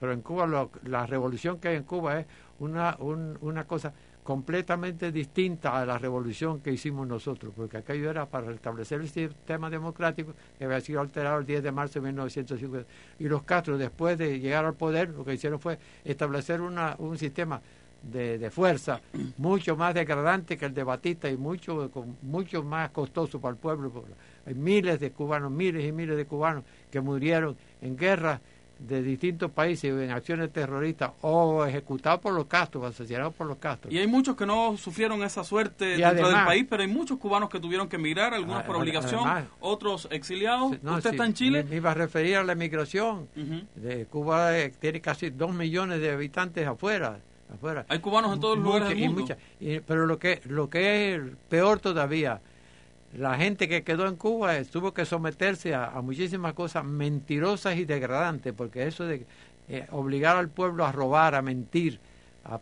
Pero 0.00 0.12
en 0.12 0.22
Cuba 0.22 0.68
la 0.84 1.06
revolución 1.06 1.58
que 1.58 1.68
hay 1.68 1.76
en 1.76 1.84
Cuba 1.84 2.20
es 2.20 2.26
una, 2.58 2.96
una 2.98 3.64
cosa 3.64 3.92
completamente 4.26 5.12
distinta 5.12 5.80
a 5.80 5.86
la 5.86 5.98
revolución 5.98 6.60
que 6.60 6.72
hicimos 6.72 7.06
nosotros, 7.06 7.52
porque 7.54 7.76
aquello 7.76 8.10
era 8.10 8.26
para 8.26 8.48
restablecer 8.48 9.00
el 9.00 9.08
sistema 9.08 9.70
democrático 9.70 10.34
que 10.58 10.64
había 10.64 10.80
sido 10.80 11.00
alterado 11.00 11.38
el 11.38 11.46
10 11.46 11.62
de 11.62 11.70
marzo 11.70 12.00
de 12.00 12.06
1950. 12.06 12.88
Y 13.20 13.28
los 13.28 13.44
Castro, 13.44 13.78
después 13.78 14.18
de 14.18 14.40
llegar 14.40 14.64
al 14.64 14.74
poder, 14.74 15.10
lo 15.10 15.24
que 15.24 15.34
hicieron 15.34 15.60
fue 15.60 15.78
establecer 16.04 16.60
una, 16.60 16.96
un 16.98 17.16
sistema 17.16 17.62
de, 18.02 18.50
fuerza 18.50 19.00
mucho 19.38 19.76
más 19.76 19.94
degradante 19.94 20.56
que 20.56 20.66
el 20.66 20.74
de 20.74 20.82
Batista 20.82 21.30
y 21.30 21.36
mucho, 21.36 21.88
mucho 22.22 22.64
más 22.64 22.90
costoso 22.90 23.40
para 23.40 23.52
el 23.52 23.58
pueblo. 23.58 23.92
Hay 24.44 24.54
miles 24.54 24.98
de 24.98 25.12
cubanos, 25.12 25.52
miles 25.52 25.84
y 25.84 25.92
miles 25.92 26.16
de 26.16 26.26
cubanos 26.26 26.64
que 26.90 27.00
murieron 27.00 27.56
en 27.80 27.96
guerra 27.96 28.40
de 28.78 29.02
distintos 29.02 29.50
países 29.50 29.90
en 29.90 30.10
acciones 30.10 30.52
terroristas 30.52 31.12
o 31.22 31.64
ejecutados 31.64 32.20
por 32.20 32.34
los 32.34 32.46
Castros, 32.46 32.84
asesinados 32.84 33.34
por 33.34 33.46
los 33.46 33.56
Castros. 33.56 33.92
Y 33.92 33.98
hay 33.98 34.06
muchos 34.06 34.36
que 34.36 34.44
no 34.44 34.76
sufrieron 34.76 35.22
esa 35.22 35.44
suerte 35.44 35.96
dentro 35.96 36.28
del 36.28 36.44
país, 36.44 36.66
pero 36.68 36.82
hay 36.82 36.88
muchos 36.88 37.18
cubanos 37.18 37.48
que 37.48 37.60
tuvieron 37.60 37.88
que 37.88 37.96
emigrar, 37.96 38.34
algunos 38.34 38.62
por 38.64 38.76
obligación, 38.76 39.48
otros 39.60 40.08
exiliados. 40.10 40.72
¿Usted 40.82 41.10
está 41.10 41.26
en 41.26 41.34
Chile? 41.34 41.64
Me 41.64 41.76
iba 41.76 41.90
a 41.90 41.94
referir 41.94 42.36
a 42.36 42.44
la 42.44 42.52
emigración. 42.52 43.28
de 43.74 44.06
Cuba 44.06 44.58
eh, 44.58 44.72
tiene 44.78 45.00
casi 45.00 45.30
dos 45.30 45.54
millones 45.54 46.00
de 46.00 46.10
habitantes 46.10 46.66
afuera. 46.66 47.18
afuera. 47.52 47.86
Hay 47.88 47.98
cubanos 48.00 48.34
en 48.34 48.40
todos 48.40 48.56
los 48.56 48.66
lugares 48.66 48.88
del 48.88 49.10
mundo. 49.10 49.36
pero 49.86 50.06
lo 50.06 50.18
que, 50.18 50.40
lo 50.46 50.68
que 50.68 51.14
es 51.14 51.22
peor 51.48 51.80
todavía, 51.80 52.40
la 53.18 53.36
gente 53.36 53.68
que 53.68 53.82
quedó 53.82 54.06
en 54.06 54.16
Cuba 54.16 54.62
tuvo 54.64 54.92
que 54.92 55.04
someterse 55.04 55.74
a, 55.74 55.90
muchísimas 56.02 56.54
cosas 56.54 56.84
mentirosas 56.84 57.76
y 57.76 57.84
degradantes, 57.84 58.52
porque 58.52 58.86
eso 58.86 59.04
de 59.04 59.26
eh, 59.68 59.86
obligar 59.90 60.36
al 60.36 60.48
pueblo 60.48 60.84
a 60.84 60.92
robar, 60.92 61.34
a 61.34 61.42
mentir, 61.42 61.98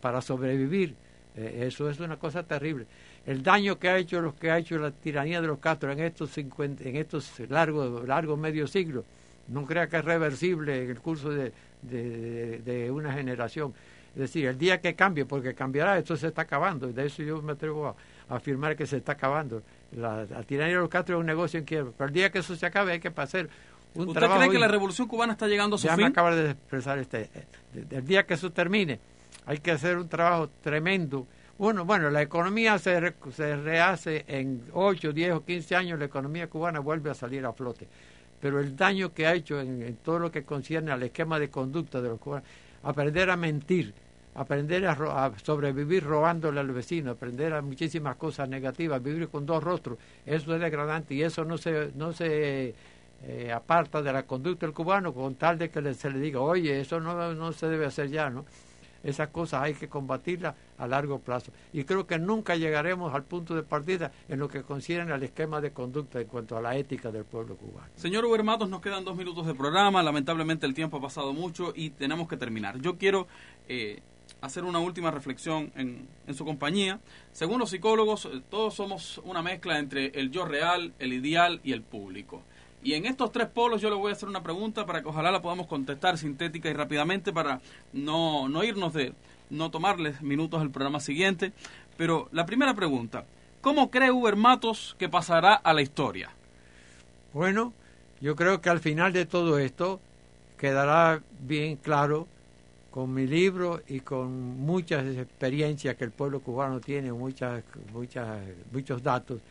para 0.01 0.21
sobrevivir, 0.21 0.95
eh, 1.35 1.65
eso 1.67 1.89
es 1.89 1.99
una 1.99 2.17
cosa 2.17 2.43
terrible. 2.43 2.87
El 3.25 3.43
daño 3.43 3.77
que 3.77 3.89
ha 3.89 3.97
hecho 3.97 4.21
los 4.21 4.35
que 4.35 4.51
ha 4.51 4.57
hecho 4.57 4.77
la 4.77 4.91
tiranía 4.91 5.41
de 5.41 5.47
los 5.47 5.59
Castro 5.59 5.91
en 5.91 5.99
estos 5.99 6.31
50, 6.31 6.83
en 6.83 6.95
estos 6.95 7.39
largos 7.49 8.07
largos 8.07 8.37
medio 8.37 8.67
siglos, 8.67 9.03
no 9.47 9.65
crea 9.65 9.87
que 9.87 9.97
es 9.97 10.05
reversible 10.05 10.83
en 10.83 10.89
el 10.89 10.99
curso 10.99 11.29
de, 11.29 11.51
de, 11.81 12.91
una 12.91 13.13
generación. 13.13 13.73
Es 14.13 14.21
decir, 14.21 14.45
el 14.45 14.57
día 14.57 14.79
que 14.79 14.95
cambie, 14.95 15.25
porque 15.25 15.53
cambiará, 15.53 15.97
esto 15.97 16.15
se 16.15 16.27
está 16.27 16.43
acabando, 16.43 16.87
de 16.87 17.05
eso 17.05 17.21
yo 17.21 17.41
me 17.41 17.53
atrevo 17.53 17.87
a, 17.87 17.95
afirmar 18.29 18.75
que 18.75 18.87
se 18.87 18.97
está 18.97 19.11
acabando. 19.13 19.61
La, 19.95 20.25
tiranía 20.43 20.75
de 20.75 20.81
los 20.81 20.89
Castro 20.89 21.15
es 21.15 21.19
un 21.19 21.25
negocio 21.25 21.59
en 21.59 21.65
quiebra. 21.65 21.91
Pero 21.97 22.07
el 22.07 22.13
día 22.13 22.31
que 22.31 22.39
eso 22.39 22.55
se 22.55 22.65
acabe 22.65 22.93
hay 22.93 22.99
que 22.99 23.11
hacer 23.15 23.49
un 23.93 24.09
¿Usted 24.09 24.29
cree 24.29 24.49
que 24.49 24.59
la 24.59 24.67
revolución 24.67 25.07
cubana 25.07 25.33
está 25.33 25.47
llegando 25.47 25.77
a 25.77 25.79
su 25.79 25.87
ya 25.87 25.95
fin? 25.95 26.05
me 26.05 26.09
acaba 26.09 26.35
de 26.35 26.51
expresar 26.51 26.99
este. 26.99 27.29
El 27.89 28.05
día 28.05 28.25
que 28.25 28.33
eso 28.33 28.51
termine, 28.51 28.99
hay 29.45 29.59
que 29.59 29.71
hacer 29.71 29.97
un 29.97 30.09
trabajo 30.09 30.49
tremendo, 30.61 31.27
Uno, 31.57 31.85
bueno, 31.85 32.09
la 32.09 32.21
economía 32.21 32.77
se, 32.77 33.13
se 33.31 33.55
rehace 33.55 34.25
en 34.27 34.63
8, 34.73 35.13
10 35.13 35.31
o 35.33 35.45
15 35.45 35.75
años, 35.75 35.99
la 35.99 36.05
economía 36.05 36.47
cubana 36.47 36.79
vuelve 36.79 37.09
a 37.09 37.13
salir 37.13 37.45
a 37.45 37.53
flote. 37.53 37.87
Pero 38.41 38.59
el 38.59 38.75
daño 38.75 39.13
que 39.13 39.25
ha 39.25 39.33
hecho 39.33 39.61
en, 39.61 39.97
todo 40.03 40.19
lo 40.19 40.31
que 40.31 40.43
concierne 40.43 40.91
al 40.91 41.03
esquema 41.03 41.39
de 41.39 41.49
conducta 41.49 42.01
de 42.01 42.09
los 42.09 42.19
cubanos, 42.19 42.47
aprender 42.83 43.29
a 43.29 43.37
mentir, 43.37 43.93
aprender 44.35 44.85
a, 44.85 45.31
sobrevivir 45.43 46.03
robándole 46.03 46.59
al 46.59 46.71
vecino, 46.71 47.11
aprender 47.11 47.53
a 47.53 47.61
muchísimas 47.61 48.17
cosas 48.17 48.47
negativas, 48.49 49.01
vivir 49.01 49.29
con 49.29 49.45
dos 49.45 49.63
rostros, 49.63 49.97
eso 50.25 50.53
es 50.53 50.61
degradante 50.61 51.15
y 51.15 51.23
eso 51.23 51.45
no 51.45 51.57
se, 51.57 51.91
no 51.95 52.11
se 52.11 52.75
eh, 53.23 53.51
aparta 53.51 54.01
de 54.01 54.11
la 54.11 54.23
conducta 54.23 54.65
del 54.65 54.75
cubano 54.75 55.13
con 55.13 55.35
tal 55.35 55.57
de 55.57 55.69
que 55.69 55.93
se 55.93 56.09
le 56.09 56.19
diga, 56.19 56.41
oye, 56.41 56.81
eso 56.81 56.99
no, 56.99 57.33
no 57.33 57.51
se 57.53 57.67
debe 57.67 57.85
hacer 57.85 58.09
ya, 58.09 58.29
¿no? 58.29 58.45
Esas 59.03 59.29
cosas 59.29 59.61
hay 59.61 59.75
que 59.75 59.87
combatirlas 59.87 60.55
a 60.79 60.87
largo 60.87 61.19
plazo. 61.19 61.51
Y 61.71 61.83
creo 61.83 62.07
que 62.07 62.17
nunca 62.17 62.55
llegaremos 62.55 63.13
al 63.13 63.23
punto 63.23 63.53
de 63.53 63.61
partida 63.61 64.11
en 64.27 64.39
lo 64.39 64.47
que 64.47 64.63
concierne 64.63 65.13
al 65.13 65.21
esquema 65.21 65.61
de 65.61 65.71
conducta 65.71 66.19
en 66.19 66.27
cuanto 66.27 66.57
a 66.57 66.61
la 66.61 66.75
ética 66.75 67.11
del 67.11 67.23
pueblo 67.23 67.55
cubano. 67.55 67.87
Señor 67.95 68.25
Uber 68.25 68.43
nos 68.43 68.81
quedan 68.81 69.05
dos 69.05 69.15
minutos 69.15 69.45
de 69.45 69.53
programa. 69.53 70.01
Lamentablemente 70.01 70.65
el 70.65 70.73
tiempo 70.73 70.97
ha 70.97 71.01
pasado 71.01 71.33
mucho 71.33 71.71
y 71.75 71.91
tenemos 71.91 72.27
que 72.27 72.35
terminar. 72.35 72.79
Yo 72.79 72.97
quiero 72.97 73.27
eh, 73.67 74.01
hacer 74.45 74.63
una 74.63 74.79
última 74.79 75.11
reflexión 75.11 75.71
en, 75.75 76.07
en, 76.27 76.33
su 76.33 76.45
compañía. 76.45 76.99
Según 77.31 77.59
los 77.59 77.69
psicólogos, 77.69 78.25
eh, 78.25 78.41
todos 78.49 78.73
somos 78.73 79.21
una 79.23 79.41
mezcla 79.41 79.79
entre 79.79 80.07
el 80.07 80.31
yo 80.31 80.45
real, 80.45 80.93
el 80.99 81.13
ideal 81.13 81.59
y 81.63 81.73
el 81.73 81.81
público. 81.81 82.41
Y 82.83 82.93
en 82.93 83.07
estos 83.07 83.31
tres 83.31 83.47
polos 83.47 83.81
yo 83.81 83.89
le 83.89 83.95
voy 83.95 84.11
a 84.11 84.13
hacer 84.13 84.29
una 84.29 84.43
pregunta 84.43 84.85
para 84.85 85.01
que 85.01 85.07
ojalá 85.07 85.31
la 85.31 85.41
podamos 85.41 85.65
contestar 85.65 86.19
sintética 86.19 86.69
y 86.69 86.73
rápidamente 86.73 87.33
para 87.33 87.59
no, 87.93 88.47
no 88.47 88.63
irnos 88.63 88.93
de, 88.93 89.13
no 89.49 89.71
tomarles 89.71 90.21
minutos 90.21 90.61
al 90.61 90.69
programa 90.69 90.99
siguiente. 90.99 91.51
Pero 91.97 92.29
la 92.31 92.45
primera 92.45 92.75
pregunta, 92.75 93.25
¿cómo 93.61 93.89
cree 93.89 94.11
Uber 94.11 94.35
Matos 94.35 94.95
que 94.99 95.09
pasará 95.09 95.55
a 95.55 95.73
la 95.73 95.81
historia? 95.81 96.29
Bueno, 97.33 97.73
yo 98.21 98.35
creo 98.35 98.61
que 98.61 98.69
al 98.69 98.79
final 98.79 99.13
de 99.13 99.25
todo 99.25 99.57
esto 99.57 99.99
quedará 100.57 101.21
bien 101.39 101.77
claro 101.77 102.27
con 102.95 103.13
mi 103.13 103.27
libro 103.27 103.81
y 103.89 103.99
con 103.99 104.31
muchas 104.31 105.05
experiencias 105.17 105.97
que 105.97 106.05
el 106.05 106.11
pueblo 106.11 106.39
cubano 106.39 106.79
tiene, 106.79 107.11
muchas, 107.11 107.61
muchas, 107.91 108.39
muchos 108.71 109.03
datos 109.03 109.41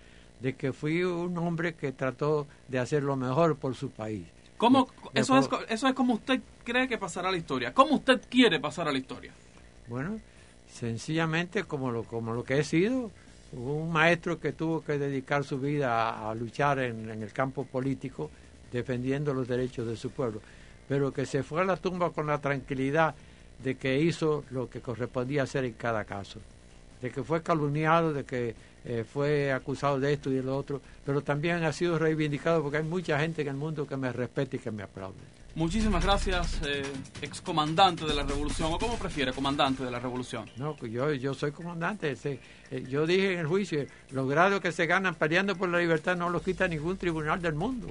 de 0.40 0.54
que 0.54 0.72
fui 0.72 1.04
un 1.04 1.36
hombre 1.36 1.74
que 1.74 1.92
trató 1.92 2.46
de 2.68 2.78
hacer 2.78 3.02
lo 3.02 3.16
mejor 3.16 3.56
por 3.56 3.74
su 3.74 3.90
país. 3.90 4.24
¿Cómo, 4.56 4.88
eso, 5.12 5.36
es, 5.36 5.46
eso 5.68 5.88
es 5.88 5.92
como 5.92 6.14
usted 6.14 6.40
cree 6.64 6.88
que 6.88 6.96
pasará 6.96 7.30
la 7.30 7.36
historia. 7.36 7.74
¿Cómo 7.74 7.96
usted 7.96 8.22
quiere 8.30 8.60
pasar 8.60 8.88
a 8.88 8.92
la 8.92 8.96
historia? 8.96 9.34
Bueno, 9.88 10.18
sencillamente 10.66 11.64
como 11.64 11.90
lo, 11.90 12.04
como 12.04 12.32
lo 12.32 12.44
que 12.44 12.60
he 12.60 12.64
sido, 12.64 13.10
un 13.52 13.92
maestro 13.92 14.40
que 14.40 14.52
tuvo 14.52 14.82
que 14.82 14.96
dedicar 14.96 15.44
su 15.44 15.58
vida 15.58 16.30
a, 16.30 16.34
luchar 16.34 16.78
en, 16.78 17.10
en, 17.10 17.22
el 17.22 17.34
campo 17.34 17.66
político, 17.66 18.30
defendiendo 18.72 19.34
los 19.34 19.46
derechos 19.46 19.86
de 19.86 19.98
su 19.98 20.12
pueblo, 20.12 20.40
pero 20.88 21.12
que 21.12 21.26
se 21.26 21.42
fue 21.42 21.60
a 21.60 21.64
la 21.64 21.76
tumba 21.76 22.08
con 22.08 22.26
la 22.26 22.40
tranquilidad 22.40 23.14
de 23.64 23.76
que 23.76 23.98
hizo 23.98 24.44
lo 24.50 24.68
que 24.68 24.80
correspondía 24.80 25.42
hacer 25.42 25.64
en 25.64 25.72
cada 25.72 26.04
caso, 26.04 26.38
de 27.00 27.10
que 27.10 27.24
fue 27.24 27.42
calumniado, 27.42 28.12
de 28.12 28.24
que 28.24 28.54
eh, 28.84 29.04
fue 29.10 29.50
acusado 29.50 29.98
de 29.98 30.12
esto 30.12 30.30
y 30.30 30.34
de 30.34 30.42
lo 30.42 30.56
otro, 30.56 30.82
pero 31.04 31.22
también 31.22 31.64
ha 31.64 31.72
sido 31.72 31.98
reivindicado 31.98 32.62
porque 32.62 32.76
hay 32.76 32.84
mucha 32.84 33.18
gente 33.18 33.40
en 33.40 33.48
el 33.48 33.54
mundo 33.54 33.86
que 33.86 33.96
me 33.96 34.12
respeta 34.12 34.56
y 34.56 34.58
que 34.58 34.70
me 34.70 34.82
aplaude. 34.82 35.16
Muchísimas 35.54 36.04
gracias, 36.04 36.60
eh, 36.66 36.82
excomandante 37.22 38.04
de 38.04 38.12
la 38.12 38.24
revolución, 38.24 38.72
o 38.72 38.78
como 38.78 38.98
prefiere, 38.98 39.32
comandante 39.32 39.84
de 39.84 39.90
la 39.90 40.00
revolución. 40.00 40.50
No, 40.56 40.74
pues 40.76 40.92
yo, 40.92 41.12
yo 41.12 41.32
soy 41.32 41.52
comandante. 41.52 42.14
Eh, 42.24 42.84
yo 42.88 43.06
dije 43.06 43.34
en 43.34 43.38
el 43.38 43.46
juicio, 43.46 43.86
los 44.10 44.28
grados 44.28 44.60
que 44.60 44.72
se 44.72 44.86
ganan 44.86 45.14
peleando 45.14 45.56
por 45.56 45.68
la 45.68 45.78
libertad 45.78 46.16
no 46.16 46.28
los 46.28 46.42
quita 46.42 46.68
ningún 46.68 46.98
tribunal 46.98 47.40
del 47.40 47.54
mundo. 47.54 47.86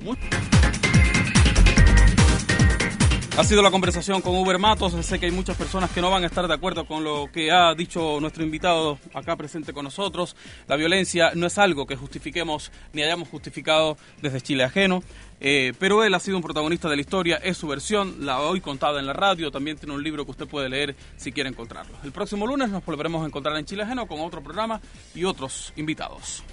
Ha 3.36 3.44
sido 3.44 3.64
la 3.64 3.72
conversación 3.72 4.22
con 4.22 4.36
Uber 4.36 4.60
Matos. 4.60 4.94
Sé 5.04 5.20
que 5.20 5.26
hay 5.26 5.32
muchas 5.32 5.58
personas 5.58 5.90
que 5.90 6.02
no 6.02 6.12
van 6.12 6.24
a 6.24 6.28
estar 6.28 6.48
de 6.48 6.54
acuerdo 6.54 6.86
con 6.86 7.04
lo 7.04 7.32
que 7.34 7.52
ha 7.52 7.74
dicho 7.74 8.20
nuestro 8.22 8.44
invitado 8.44 9.00
acá 9.12 9.36
presente 9.36 9.74
con 9.74 9.86
nosotros. 9.86 10.36
La 10.68 10.76
violencia 10.76 11.32
no 11.34 11.48
es 11.48 11.58
algo 11.58 11.88
que 11.88 11.96
justifiquemos 11.96 12.72
ni 12.94 13.02
hayamos 13.02 13.30
justificado 13.30 13.98
desde 14.22 14.40
Chile 14.40 14.64
ajeno. 14.64 15.02
Eh, 15.40 15.74
pero 15.80 16.04
él 16.04 16.14
ha 16.14 16.20
sido 16.20 16.38
un 16.38 16.44
protagonista 16.44 16.88
de 16.90 16.96
la 16.96 17.02
historia, 17.02 17.38
es 17.38 17.58
su 17.58 17.68
versión, 17.68 18.18
la 18.24 18.40
hoy 18.40 18.62
contada 18.62 19.00
en 19.00 19.08
la 19.08 19.14
radio, 19.14 19.52
también 19.52 19.78
tiene 19.78 19.96
un 19.96 20.04
libro 20.04 20.24
que 20.24 20.32
usted 20.32 20.48
puede 20.48 20.70
leer 20.70 20.96
si 21.18 21.32
quiere 21.32 21.50
encontrarlo. 21.50 21.98
El 22.04 22.12
próximo 22.12 22.46
lunes 22.46 22.70
nos 22.70 22.86
volveremos 22.86 23.24
a 23.24 23.26
encontrar 23.26 23.58
en 23.58 23.66
Chile 23.66 23.84
Ajeno 23.84 24.08
con 24.08 24.22
otro 24.22 24.42
programa 24.42 24.80
y 25.16 25.26
otros 25.26 25.74
invitados. 25.76 26.44